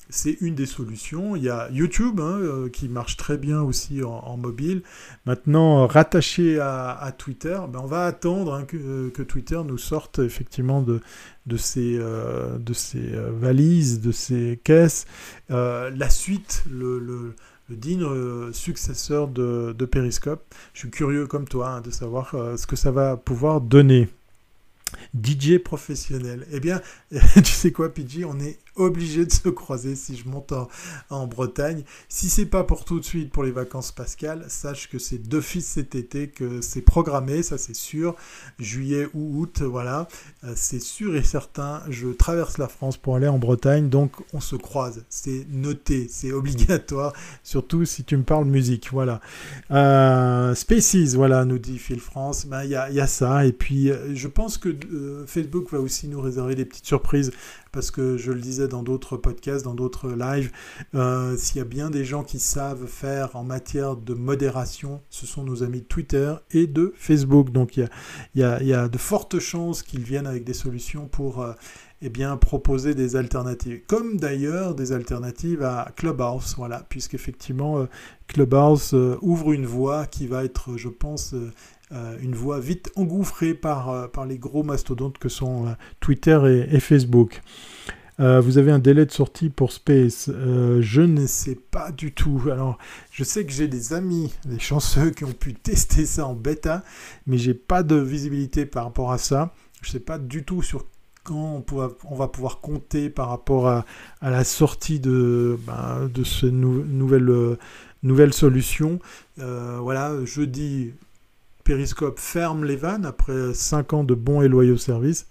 c'est 0.09 0.37
une 0.41 0.55
des 0.55 0.65
solutions. 0.65 1.35
Il 1.35 1.43
y 1.43 1.49
a 1.49 1.69
YouTube 1.71 2.19
hein, 2.19 2.69
qui 2.71 2.87
marche 2.87 3.17
très 3.17 3.37
bien 3.37 3.61
aussi 3.61 4.03
en, 4.03 4.37
mobile. 4.37 4.83
Maintenant, 5.25 5.87
rattaché 5.87 6.59
à, 6.59 7.13
Twitter, 7.17 7.59
ben, 7.69 7.79
on 7.83 7.87
va 7.87 8.05
attendre 8.05 8.53
hein, 8.53 8.63
que, 8.65 9.23
Twitter 9.23 9.59
nous 9.65 9.77
sorte 9.77 10.19
effectivement 10.19 10.81
de, 10.81 10.99
de 11.45 11.57
ces, 11.57 11.97
de 11.97 12.73
ces 12.73 13.11
valises, 13.39 14.01
de 14.01 14.11
ces 14.11 14.59
caisses. 14.63 15.05
la 15.49 16.09
suite, 16.09 16.63
le 16.69 17.33
digne 17.69 18.03
euh, 18.03 18.51
successeur 18.51 19.27
de, 19.27 19.85
Periscope. 19.85 20.43
Je 20.73 20.79
suis 20.79 20.89
curieux 20.89 21.27
comme 21.27 21.47
toi 21.47 21.69
hein, 21.69 21.81
de 21.81 21.91
savoir 21.91 22.33
euh, 22.35 22.57
ce 22.57 22.67
que 22.67 22.75
ça 22.75 22.91
va 22.91 23.17
pouvoir 23.17 23.61
donner. 23.61 24.09
DJ 25.19 25.57
professionnel. 25.57 26.45
Eh 26.51 26.59
bien, 26.59 26.81
tu 27.11 27.51
sais 27.51 27.71
quoi, 27.71 27.93
PJ, 27.93 28.25
on 28.25 28.39
est 28.39 28.59
obligé 28.75 29.25
de 29.25 29.31
se 29.31 29.49
croiser 29.49 29.95
si 29.95 30.15
je 30.15 30.27
monte 30.27 30.53
en, 31.09 31.27
Bretagne. 31.27 31.83
Si 32.09 32.29
c'est 32.29 32.45
pas 32.45 32.63
pour 32.63 32.85
tout 32.85 32.99
de 32.99 33.05
suite 33.05 33.31
pour 33.31 33.43
les 33.43 33.51
vacances 33.51 33.91
pascales, 33.91 34.45
sache 34.49 34.89
que 34.89 34.99
c'est 34.99 35.17
d'office 35.17 35.65
cet 35.65 35.95
été 35.95 36.27
que 36.27 36.61
c'est 36.61 36.81
programmé, 36.81 37.43
ça 37.43 37.57
c'est 37.57 37.75
sûr. 37.75 38.15
Juillet 38.59 39.07
ou 39.13 39.39
août, 39.39 39.61
voilà, 39.61 40.07
euh, 40.43 40.53
c'est 40.55 40.81
sûr 40.81 41.15
et 41.15 41.23
certain. 41.23 41.81
Je 41.89 42.09
traverse 42.09 42.57
la 42.57 42.67
France 42.67 42.97
pour 42.97 43.15
aller 43.15 43.27
en 43.27 43.39
Bretagne, 43.39 43.89
donc 43.89 44.11
on 44.33 44.39
se 44.39 44.55
croise. 44.55 45.05
C'est 45.09 45.45
noté, 45.49 46.07
c'est 46.09 46.31
obligatoire, 46.31 47.13
surtout 47.43 47.85
si 47.85 48.03
tu 48.03 48.17
me 48.17 48.23
parles 48.23 48.45
musique, 48.45 48.89
voilà. 48.91 49.21
Euh, 49.71 50.53
voilà, 51.15 51.45
nous 51.45 51.59
dit 51.59 51.79
Phil 51.79 51.99
France. 51.99 52.45
Ben, 52.45 52.63
il 52.63 52.71
y, 52.71 52.75
a, 52.75 53.07
ça, 53.07 53.45
et 53.45 53.51
puis 53.51 53.89
euh, 53.89 54.15
je 54.15 54.27
pense 54.27 54.57
que 54.57 54.75
Facebook 55.27 55.71
va 55.71 55.79
aussi 55.79 56.07
nous 56.07 56.21
réserver 56.21 56.55
des 56.55 56.65
petites 56.65 56.85
surprises 56.85 57.31
parce 57.73 57.91
que 57.91 58.17
je 58.17 58.31
le 58.31 58.39
disais 58.39 58.69
dans 58.69 58.83
d'autres 58.83 59.17
podcasts, 59.17 59.65
dans 59.65 59.73
d'autres 59.73 60.11
lives, 60.11 60.51
euh, 60.95 61.35
s'il 61.35 61.57
y 61.57 61.61
a 61.61 61.65
bien 61.65 61.89
des 61.89 62.05
gens 62.05 62.23
qui 62.23 62.39
savent 62.39 62.85
faire 62.85 63.35
en 63.35 63.43
matière 63.43 63.97
de 63.97 64.13
modération, 64.13 65.01
ce 65.09 65.25
sont 65.25 65.43
nos 65.43 65.63
amis 65.63 65.81
de 65.81 65.85
Twitter 65.85 66.33
et 66.51 66.67
de 66.67 66.93
Facebook. 66.95 67.49
Donc 67.49 67.75
il 67.75 67.89
y 68.35 68.43
a, 68.43 68.87
de 68.87 68.97
fortes 68.97 69.39
chances 69.39 69.81
qu'ils 69.81 70.03
viennent 70.03 70.27
avec 70.27 70.43
des 70.43 70.53
solutions 70.53 71.07
pour 71.07 71.41
euh, 71.41 71.53
eh 72.03 72.09
bien, 72.09 72.37
proposer 72.37 72.93
des 72.93 73.15
alternatives. 73.15 73.81
Comme 73.87 74.17
d'ailleurs 74.17 74.75
des 74.75 74.91
alternatives 74.91 75.63
à 75.63 75.91
Clubhouse, 75.95 76.53
voilà, 76.57 76.85
puisqu'effectivement 76.87 77.79
euh, 77.79 77.85
Clubhouse 78.27 78.93
ouvre 79.21 79.51
une 79.51 79.65
voie 79.65 80.05
qui 80.05 80.27
va 80.27 80.43
être, 80.43 80.77
je 80.77 80.89
pense, 80.89 81.33
une 82.21 82.33
voie 82.33 82.59
vite 82.59 82.91
engouffrée 82.95 83.53
par, 83.53 84.09
par 84.11 84.25
les 84.25 84.37
gros 84.37 84.63
mastodontes 84.63 85.17
que 85.17 85.29
sont 85.29 85.75
Twitter 85.99 86.65
et, 86.71 86.79
Facebook. 86.79 87.41
vous 88.17 88.57
avez 88.57 88.71
un 88.71 88.79
délai 88.79 89.05
de 89.05 89.11
sortie 89.11 89.49
pour 89.49 89.71
Space. 89.71 90.29
je 90.29 91.01
ne 91.01 91.27
sais 91.27 91.57
pas 91.71 91.91
du 91.91 92.11
tout. 92.11 92.41
Alors, 92.51 92.77
je 93.11 93.23
sais 93.23 93.45
que 93.45 93.51
j'ai 93.51 93.67
des 93.67 93.93
amis, 93.93 94.33
des 94.45 94.59
chanceux 94.59 95.11
qui 95.11 95.23
ont 95.23 95.33
pu 95.33 95.53
tester 95.53 96.05
ça 96.05 96.25
en 96.25 96.33
bêta, 96.33 96.83
mais 97.27 97.37
j'ai 97.37 97.53
pas 97.53 97.83
de 97.83 97.95
visibilité 97.95 98.65
par 98.65 98.85
rapport 98.85 99.11
à 99.11 99.17
ça. 99.17 99.53
Je 99.81 99.89
ne 99.89 99.91
sais 99.91 99.99
pas 99.99 100.17
du 100.17 100.43
tout 100.43 100.61
sur 100.61 100.85
quand 101.23 101.63
on, 101.71 102.15
va 102.15 102.27
pouvoir 102.27 102.59
compter 102.59 103.09
par 103.09 103.29
rapport 103.29 103.67
à, 103.67 103.85
la 104.21 104.43
sortie 104.43 104.99
de, 104.99 105.57
ben, 105.65 106.09
de 106.13 106.23
ce 106.23 106.45
nouvelle, 106.45 107.29
euh, 107.29 107.57
nouvelle 108.03 108.33
solution. 108.33 108.99
Euh, 109.39 109.77
voilà, 109.81 110.23
jeudi, 110.25 110.93
Periscope 111.63 112.19
ferme 112.19 112.65
les 112.65 112.75
vannes 112.75 113.05
après 113.05 113.53
5 113.53 113.93
ans 113.93 114.03
de 114.03 114.15
bons 114.15 114.41
et 114.41 114.47
loyaux 114.47 114.77
services. 114.77 115.27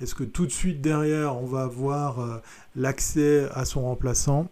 Est-ce 0.00 0.14
que 0.14 0.24
tout 0.24 0.46
de 0.46 0.50
suite 0.50 0.80
derrière, 0.80 1.36
on 1.36 1.46
va 1.46 1.62
avoir 1.62 2.20
euh, 2.20 2.38
l'accès 2.76 3.48
à 3.52 3.64
son 3.64 3.82
remplaçant? 3.82 4.50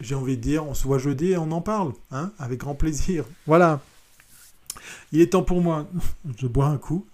J'ai 0.00 0.14
envie 0.14 0.36
de 0.36 0.42
dire, 0.42 0.66
on 0.66 0.74
se 0.74 0.84
voit 0.84 0.98
jeudi 0.98 1.32
et 1.32 1.38
on 1.38 1.50
en 1.52 1.62
parle, 1.62 1.92
hein, 2.10 2.32
avec 2.38 2.60
grand 2.60 2.74
plaisir. 2.74 3.24
Voilà. 3.46 3.80
Il 5.12 5.20
est 5.20 5.32
temps 5.32 5.42
pour 5.42 5.62
moi. 5.62 5.86
Je 6.38 6.46
bois 6.46 6.66
un 6.66 6.76
coup. 6.76 7.06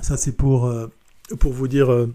Ça, 0.00 0.16
c'est 0.16 0.32
pour, 0.32 0.66
euh, 0.66 0.90
pour 1.38 1.52
vous 1.52 1.68
dire 1.68 1.92
euh, 1.92 2.14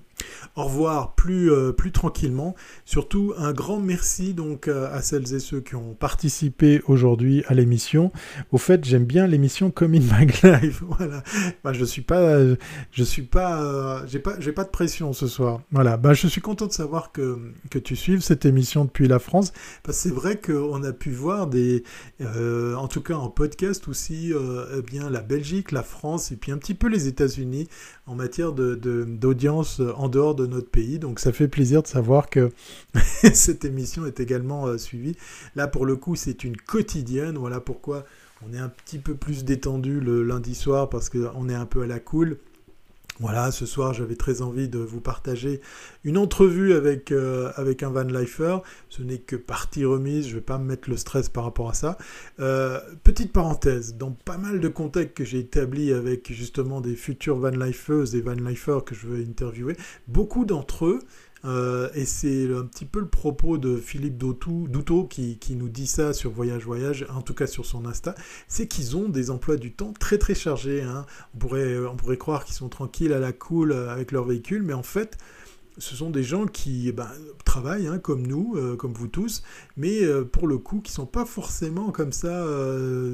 au 0.56 0.66
revoir 0.66 1.16
plus, 1.16 1.52
euh, 1.52 1.72
plus 1.72 1.92
tranquillement. 1.92 2.56
Surtout 2.86 3.34
un 3.38 3.54
grand 3.54 3.80
merci 3.80 4.34
donc 4.34 4.68
euh, 4.68 4.94
à 4.94 5.02
celles 5.02 5.34
et 5.34 5.40
ceux 5.40 5.62
qui 5.62 5.76
ont 5.76 5.96
participé 5.96 6.82
aujourd'hui 6.88 7.44
à 7.48 7.54
l'émission. 7.54 8.12
Au 8.52 8.58
fait, 8.58 8.86
j'aime 8.86 9.06
bien 9.06 9.26
l'émission 9.26 9.72
comme 9.72 9.96
in 9.96 10.00
my 10.00 10.28
life. 10.44 10.84
Voilà. 10.88 11.24
Bah, 11.64 11.74
je 11.74 11.84
suis 11.86 12.02
pas, 12.02 12.38
je 12.92 13.04
suis 13.04 13.24
pas, 13.24 13.64
euh, 13.64 14.02
j'ai 14.08 14.20
pas, 14.20 14.40
j'ai 14.40 14.52
pas 14.52 14.64
de 14.64 14.70
pression 14.70 15.12
ce 15.14 15.28
soir. 15.28 15.62
Voilà. 15.72 15.98
Bah, 15.98 16.14
je 16.14 16.28
suis 16.28 16.42
content 16.42 16.68
de 16.68 16.74
savoir 16.74 17.12
que, 17.12 17.40
que 17.72 17.80
tu 17.80 17.96
suives 17.96 18.22
cette 18.22 18.46
émission 18.46 18.86
depuis 18.86 19.08
la 19.08 19.20
France. 19.20 19.54
Parce 19.82 19.98
c'est 19.98 20.14
vrai 20.14 20.40
qu'on 20.40 20.84
a 20.84 20.92
pu 20.92 21.12
voir 21.12 21.48
des, 21.48 21.84
en 22.20 22.88
tout 22.88 23.02
cas 23.02 23.16
en 23.16 23.30
podcast 23.30 23.88
aussi, 23.88 24.34
eh 24.34 24.82
bien 24.82 25.10
la 25.10 25.22
Belgique, 25.22 25.72
la 25.72 25.84
France 25.84 26.32
et 26.32 26.36
puis 26.36 26.52
un 26.52 26.58
petit 26.58 26.74
peu 26.74 26.88
les 26.88 27.08
États-Unis 27.08 27.68
en 28.06 28.16
matière 28.16 28.52
de, 28.52 28.76
d'audience 28.76 29.82
en 29.96 30.10
dehors 30.10 30.36
de 30.36 30.43
notre 30.48 30.70
pays. 30.70 31.00
Donc 31.00 31.20
ça 31.20 31.32
fait 31.32 31.48
plaisir 31.48 31.82
de 31.82 31.88
savoir 31.88 32.30
que 32.30 32.52
cette 33.34 33.66
émission 33.66 34.06
est 34.06 34.20
également 34.20 34.68
euh, 34.68 34.78
suivie. 34.78 35.16
Là, 35.56 35.68
pour 35.68 35.86
le 35.86 35.96
coup, 35.96 36.16
c'est 36.16 36.44
une 36.44 36.58
quotidienne. 36.58 37.38
Voilà 37.38 37.60
pourquoi 37.60 38.06
on 38.48 38.54
est 38.54 38.60
un 38.60 38.70
petit 38.70 39.00
peu 39.00 39.16
plus 39.16 39.44
détendu 39.44 40.00
le 40.00 40.24
lundi 40.24 40.56
soir 40.56 40.90
parce 40.90 41.10
qu'on 41.10 41.50
est 41.50 41.56
un 41.56 41.66
peu 41.66 41.84
à 41.84 41.88
la 41.88 42.00
cool. 42.00 42.38
Voilà, 43.20 43.52
ce 43.52 43.68
soir 43.68 43.94
j'avais 43.94 44.16
très 44.16 44.42
envie 44.42 44.68
de 44.68 44.80
vous 44.80 45.00
partager 45.00 45.62
une 46.04 46.18
entrevue 46.18 46.74
avec, 46.74 47.12
euh, 47.12 47.52
avec 47.56 47.84
un 47.84 47.92
Van 47.92 48.04
Lifer. 48.04 48.58
Ce 48.90 49.04
n'est 49.04 49.20
que 49.20 49.36
partie 49.36 49.86
remise, 49.86 50.26
je 50.26 50.32
ne 50.32 50.36
vais 50.36 50.42
pas 50.42 50.58
me 50.58 50.66
mettre 50.66 50.90
le 50.90 50.98
stress 50.98 51.30
par 51.30 51.44
rapport 51.44 51.70
à 51.70 51.76
ça. 51.76 51.98
Euh, 52.40 52.80
petite 53.04 53.32
parenthèse, 53.32 53.98
dans 53.98 54.12
pas 54.12 54.38
mal 54.38 54.60
de 54.60 54.68
contacts 54.68 55.16
que 55.16 55.26
j'ai 55.26 55.40
établis 55.40 55.94
avec 55.94 56.34
justement 56.34 56.82
des 56.82 56.96
futurs 56.96 57.38
Van 57.38 57.52
Lifers 57.52 58.16
et 58.16 58.22
Van 58.22 58.34
Lifers 58.34 58.84
que 58.84 58.96
je 58.96 59.06
veux 59.06 59.24
interviewer, 59.24 59.78
beaucoup 60.08 60.44
d'entre 60.44 60.86
eux 60.88 61.00
euh, 61.46 61.90
et 61.94 62.06
c'est 62.06 62.54
un 62.54 62.66
petit 62.66 62.86
peu 62.86 63.00
le 63.00 63.08
propos 63.08 63.58
de 63.58 63.78
Philippe 63.78 64.18
Douto 64.18 65.06
qui, 65.06 65.38
nous 65.52 65.70
dit 65.70 65.88
ça 65.88 66.14
sur 66.14 66.32
Voyage 66.32 66.66
Voyage, 66.66 67.06
en 67.14 67.22
tout 67.22 67.34
cas 67.34 67.48
sur 67.48 67.66
son 67.66 67.86
Insta, 67.86 68.16
c'est 68.48 68.68
qu'ils 68.68 68.96
ont 68.96 69.10
des 69.10 69.30
emplois 69.30 69.58
du 69.58 69.74
temps 69.74 69.94
très 70.00 70.18
très 70.18 70.36
chargés. 70.36 70.82
Hein. 70.82 71.06
On, 71.36 71.38
pourrait, 71.38 71.78
on 71.80 71.96
pourrait 71.96 72.18
croire 72.18 72.46
qu'ils 72.46 72.56
sont 72.56 72.70
tranquilles 72.70 73.14
à 73.14 73.20
la 73.20 73.34
cool 73.34 73.74
avec 73.74 74.12
leur 74.12 74.26
véhicule, 74.26 74.64
mais 74.64 74.74
en 74.74 74.84
fait, 74.84 75.18
ce 75.78 75.96
sont 75.96 76.10
des 76.10 76.24
gens 76.24 76.46
qui 76.46 76.90
eh 76.90 76.92
ben, 76.92 77.10
travaillent 77.46 77.88
hein, 77.88 78.00
comme 78.00 78.26
nous, 78.26 78.56
euh, 78.56 78.76
comme 78.76 78.94
vous 78.94 79.08
tous, 79.08 79.44
mais 79.78 80.04
euh, 80.04 80.24
pour 80.24 80.48
le 80.48 80.58
coup 80.58 80.82
qui 80.82 80.92
sont 80.92 81.06
pas 81.06 81.26
forcément 81.26 81.92
comme 81.92 82.12
ça 82.12 82.46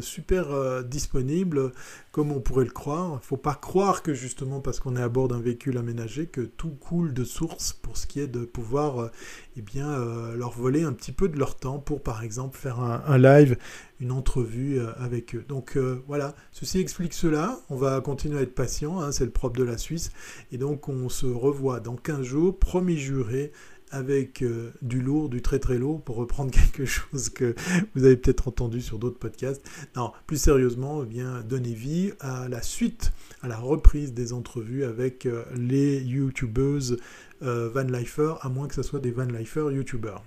super 0.01 0.84
disponibles 0.84 1.72
comme 2.12 2.32
on 2.32 2.39
pourrait 2.39 2.66
le 2.66 2.72
croire. 2.72 3.20
Il 3.22 3.26
faut 3.26 3.38
pas 3.38 3.55
croire 3.55 4.01
que 4.01 4.14
justement 4.14 4.62
parce 4.62 4.80
qu'on 4.80 4.95
est 4.95 5.01
à 5.01 5.10
bord 5.10 5.28
d'un 5.28 5.39
véhicule 5.39 5.78
aménagé 5.78 6.26
que 6.26 6.41
tout 6.41 6.72
coule 6.72 7.14
de 7.14 7.24
source 7.24 7.74
pour 7.74 7.97
ce 7.97 8.07
qui 8.07 8.20
est 8.20 8.28
de 8.28 8.45
pouvoir 8.45 9.01
euh, 9.01 9.12
eh 9.57 9.62
bien, 9.62 9.89
euh, 9.89 10.36
leur 10.36 10.51
voler 10.51 10.84
un 10.84 10.93
petit 10.93 11.12
peu 11.12 11.30
de 11.30 11.38
leur 11.38 11.55
temps 11.55 11.80
pour 11.80 12.01
par 12.01 12.24
exemple 12.24 12.57
faire 12.57 12.80
un, 12.80 13.18
live, 13.18 13.57
une 13.99 14.12
entrevue 14.12 14.80
euh, 14.80 14.91
avec 14.97 15.36
eux. 15.36 15.45
Donc 15.47 15.78
voilà, 16.07 16.36
ceci 16.51 16.80
explique 16.80 17.14
cela. 17.14 17.60
On 17.70 17.76
va 17.76 18.01
continuer 18.01 18.39
à 18.39 18.41
être 18.41 18.55
patient, 18.55 18.99
hein, 18.99 19.12
c'est 19.12 19.26
le 19.26 19.32
propre 19.32 19.60
de 19.60 19.64
la 19.64 19.78
Suisse. 19.78 20.12
Et 20.51 20.57
donc 20.57 20.89
on 20.89 21.10
se 21.10 21.28
revoit 21.28 21.80
dans 21.80 21.95
15 21.95 22.24
jours, 22.24 22.57
promis 22.57 22.97
juré 22.97 23.51
avec 23.91 24.41
euh, 24.41 24.71
du 24.81 25.01
lourd, 25.01 25.29
du 25.29 25.41
très 25.41 25.59
très 25.59 25.77
lourd, 25.77 26.01
pour 26.01 26.15
reprendre 26.15 26.51
quelque 26.51 26.85
chose 26.85 27.29
que 27.29 27.55
vous 27.95 28.03
avez 28.05 28.17
peut-être 28.17 28.47
entendu 28.47 28.81
sur 28.81 28.99
d'autres 28.99 29.19
podcasts. 29.19 29.65
Non, 29.95 30.11
plus 30.27 30.37
sérieusement, 30.37 31.03
eh 31.03 31.05
bien 31.05 31.41
donner 31.41 31.73
vie 31.73 32.11
à 32.19 32.47
la 32.47 32.61
suite, 32.61 33.11
à 33.41 33.47
la 33.47 33.57
reprise 33.57 34.13
des 34.13 34.33
entrevues 34.33 34.83
avec 34.83 35.25
euh, 35.25 35.43
les 35.55 35.99
YouTubeuses 35.99 36.97
euh, 37.41 37.69
Van 37.73 37.83
Lifer, 37.83 38.33
à 38.41 38.49
moins 38.49 38.67
que 38.67 38.75
ce 38.75 38.83
soit 38.83 38.99
des 38.99 39.11
Van 39.11 39.25
Lifer 39.25 39.67
YouTubers. 39.71 40.21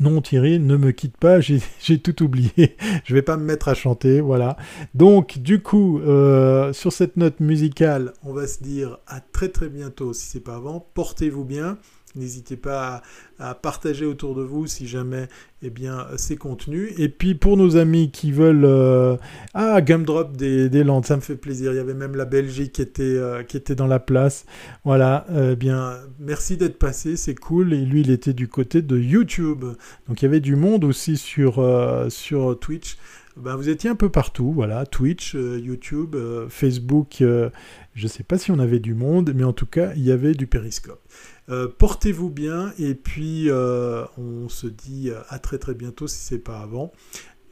Non 0.00 0.20
Thierry, 0.20 0.58
ne 0.58 0.76
me 0.76 0.90
quitte 0.90 1.16
pas, 1.16 1.40
j'ai 1.40 1.98
tout 2.02 2.22
oublié. 2.22 2.76
Je 3.04 3.14
vais 3.14 3.22
pas 3.22 3.36
me 3.36 3.44
mettre 3.44 3.68
à 3.68 3.74
chanter, 3.74 4.20
voilà. 4.20 4.56
Donc 4.94 5.38
du 5.38 5.62
coup, 5.62 6.00
sur 6.72 6.92
cette 6.92 7.16
note 7.16 7.40
musicale, 7.40 8.12
on 8.24 8.32
va 8.32 8.46
se 8.46 8.62
dire 8.62 8.98
à 9.06 9.20
très 9.20 9.48
très 9.48 9.68
bientôt 9.68 10.12
si 10.12 10.26
c'est 10.26 10.40
pas 10.40 10.56
avant. 10.56 10.84
Portez-vous 10.94 11.44
bien. 11.44 11.78
N'hésitez 12.14 12.56
pas 12.56 13.02
à, 13.38 13.54
partager 13.54 14.04
autour 14.04 14.34
de 14.34 14.42
vous 14.42 14.66
si 14.66 14.88
jamais 14.88 15.28
eh 15.62 15.70
bien, 15.70 16.06
ces 16.16 16.36
contenus. 16.36 16.92
Et 16.98 17.08
puis 17.08 17.34
pour 17.34 17.56
nos 17.56 17.76
amis 17.76 18.10
qui 18.10 18.32
veulent... 18.32 18.64
Euh, 18.64 19.16
ah, 19.54 19.80
Gumdrop 19.80 20.36
des, 20.36 20.68
des 20.68 20.84
Landes, 20.84 21.06
ça 21.06 21.16
me 21.16 21.20
fait 21.20 21.36
plaisir. 21.36 21.72
Il 21.72 21.76
y 21.76 21.80
avait 21.80 21.94
même 21.94 22.16
la 22.16 22.24
Belgique 22.24 22.72
qui 22.72 22.82
était, 22.82 23.02
euh, 23.02 23.42
qui 23.42 23.56
était 23.56 23.74
dans 23.74 23.86
la 23.86 23.98
place. 23.98 24.46
Voilà, 24.84 25.26
eh 25.34 25.56
bien, 25.56 25.96
merci 26.18 26.56
d'être 26.56 26.78
passé, 26.78 27.16
c'est 27.16 27.34
cool. 27.34 27.72
Et 27.72 27.84
lui, 27.84 28.00
il 28.00 28.10
était 28.10 28.32
du 28.32 28.48
côté 28.48 28.82
de 28.82 28.98
YouTube. 28.98 29.64
Donc 30.08 30.22
il 30.22 30.24
y 30.24 30.28
avait 30.28 30.40
du 30.40 30.56
monde 30.56 30.84
aussi 30.84 31.16
sur, 31.16 31.58
euh, 31.58 32.08
sur 32.08 32.58
Twitch. 32.58 32.96
Ben, 33.36 33.54
vous 33.54 33.68
étiez 33.68 33.88
un 33.88 33.94
peu 33.94 34.08
partout, 34.08 34.52
voilà, 34.52 34.84
Twitch, 34.84 35.34
YouTube, 35.34 36.16
Facebook, 36.48 37.18
je 37.20 37.50
ne 37.94 38.08
sais 38.08 38.24
pas 38.24 38.36
si 38.36 38.50
on 38.50 38.58
avait 38.58 38.80
du 38.80 38.94
monde, 38.94 39.32
mais 39.32 39.44
en 39.44 39.52
tout 39.52 39.66
cas, 39.66 39.92
il 39.94 40.02
y 40.02 40.10
avait 40.10 40.34
du 40.34 40.48
périscope. 40.48 41.00
Euh, 41.50 41.66
portez-vous 41.66 42.28
bien 42.28 42.72
et 42.78 42.94
puis 42.94 43.48
euh, 43.48 44.04
on 44.18 44.48
se 44.48 44.66
dit 44.66 45.10
à 45.28 45.38
très 45.38 45.58
très 45.58 45.74
bientôt 45.74 46.06
si 46.06 46.18
c'est 46.18 46.38
pas 46.38 46.60
avant 46.60 46.92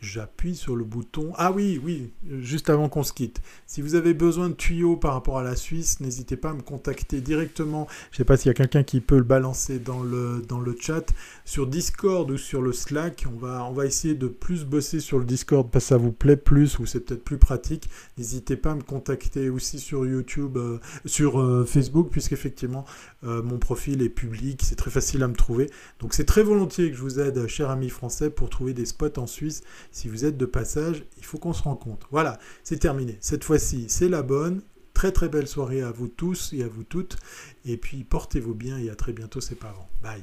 j'appuie 0.06 0.54
sur 0.54 0.76
le 0.76 0.84
bouton. 0.84 1.32
Ah 1.36 1.52
oui, 1.52 1.80
oui, 1.84 2.10
juste 2.40 2.70
avant 2.70 2.88
qu'on 2.88 3.02
se 3.02 3.12
quitte. 3.12 3.40
Si 3.66 3.82
vous 3.82 3.94
avez 3.94 4.14
besoin 4.14 4.48
de 4.48 4.54
tuyaux 4.54 4.96
par 4.96 5.12
rapport 5.12 5.38
à 5.38 5.42
la 5.42 5.56
Suisse, 5.56 6.00
n'hésitez 6.00 6.36
pas 6.36 6.50
à 6.50 6.54
me 6.54 6.62
contacter 6.62 7.20
directement. 7.20 7.86
Je 8.10 8.14
ne 8.14 8.18
sais 8.18 8.24
pas 8.24 8.36
s'il 8.36 8.48
y 8.48 8.50
a 8.50 8.54
quelqu'un 8.54 8.82
qui 8.82 9.00
peut 9.00 9.16
le 9.16 9.24
balancer 9.24 9.78
dans 9.78 10.02
le, 10.02 10.42
dans 10.48 10.60
le 10.60 10.76
chat. 10.78 11.12
Sur 11.44 11.66
Discord 11.66 12.30
ou 12.30 12.38
sur 12.38 12.62
le 12.62 12.72
Slack, 12.72 13.26
on 13.32 13.38
va, 13.38 13.64
on 13.64 13.72
va 13.72 13.86
essayer 13.86 14.14
de 14.14 14.28
plus 14.28 14.64
bosser 14.64 15.00
sur 15.00 15.18
le 15.18 15.24
Discord 15.24 15.68
parce 15.70 15.86
que 15.86 15.88
ça 15.88 15.96
vous 15.96 16.12
plaît 16.12 16.36
plus 16.36 16.78
ou 16.78 16.86
c'est 16.86 17.00
peut-être 17.00 17.24
plus 17.24 17.38
pratique. 17.38 17.88
N'hésitez 18.16 18.56
pas 18.56 18.72
à 18.72 18.74
me 18.74 18.82
contacter 18.82 19.50
aussi 19.50 19.78
sur 19.78 20.06
YouTube, 20.06 20.56
euh, 20.56 20.78
sur 21.04 21.40
euh, 21.40 21.64
Facebook, 21.64 22.10
puisqu'effectivement, 22.10 22.84
euh, 23.24 23.42
mon 23.42 23.58
profil 23.58 24.02
est 24.02 24.08
public, 24.08 24.60
c'est 24.62 24.76
très 24.76 24.90
facile 24.90 25.22
à 25.22 25.28
me 25.28 25.34
trouver. 25.34 25.70
Donc 26.00 26.14
c'est 26.14 26.24
très 26.24 26.42
volontiers 26.42 26.90
que 26.90 26.96
je 26.96 27.02
vous 27.02 27.20
aide, 27.20 27.46
cher 27.46 27.70
ami 27.70 27.88
français, 27.88 28.30
pour 28.30 28.50
trouver 28.50 28.72
des 28.72 28.86
spots 28.86 29.18
en 29.18 29.26
Suisse 29.26 29.62
si 29.96 30.10
vous 30.10 30.26
êtes 30.26 30.36
de 30.36 30.44
passage, 30.44 31.04
il 31.16 31.24
faut 31.24 31.38
qu'on 31.38 31.54
se 31.54 31.62
rencontre. 31.62 32.06
Voilà, 32.10 32.38
c'est 32.62 32.78
terminé. 32.78 33.16
Cette 33.22 33.44
fois-ci, 33.44 33.86
c'est 33.88 34.10
la 34.10 34.22
bonne. 34.22 34.60
Très 34.92 35.10
très 35.10 35.30
belle 35.30 35.48
soirée 35.48 35.80
à 35.80 35.90
vous 35.90 36.06
tous 36.06 36.52
et 36.52 36.62
à 36.62 36.68
vous 36.68 36.84
toutes. 36.84 37.16
Et 37.64 37.78
puis 37.78 38.04
portez-vous 38.04 38.54
bien 38.54 38.76
et 38.76 38.90
à 38.90 38.94
très 38.94 39.14
bientôt, 39.14 39.40
ses 39.40 39.54
parents. 39.54 39.88
Bye. 40.02 40.22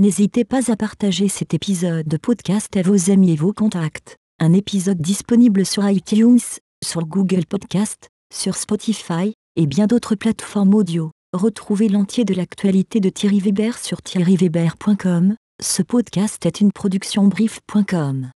N'hésitez 0.00 0.44
pas 0.44 0.72
à 0.72 0.76
partager 0.76 1.28
cet 1.28 1.54
épisode 1.54 2.08
de 2.08 2.16
podcast 2.16 2.76
à 2.76 2.82
vos 2.82 3.12
amis 3.12 3.34
et 3.34 3.36
vos 3.36 3.52
contacts. 3.52 4.19
Un 4.42 4.54
épisode 4.54 5.02
disponible 5.02 5.66
sur 5.66 5.86
iTunes, 5.86 6.40
sur 6.82 7.04
Google 7.04 7.44
Podcast, 7.44 8.08
sur 8.34 8.56
Spotify, 8.56 9.34
et 9.56 9.66
bien 9.66 9.86
d'autres 9.86 10.14
plateformes 10.14 10.74
audio. 10.74 11.10
Retrouvez 11.34 11.90
l'entier 11.90 12.24
de 12.24 12.32
l'actualité 12.32 13.00
de 13.00 13.10
Thierry 13.10 13.38
Weber 13.38 13.76
sur 13.76 14.00
thierryweber.com. 14.00 15.34
Ce 15.62 15.82
podcast 15.82 16.46
est 16.46 16.62
une 16.62 16.72
production 16.72 17.26
brief.com. 17.26 18.30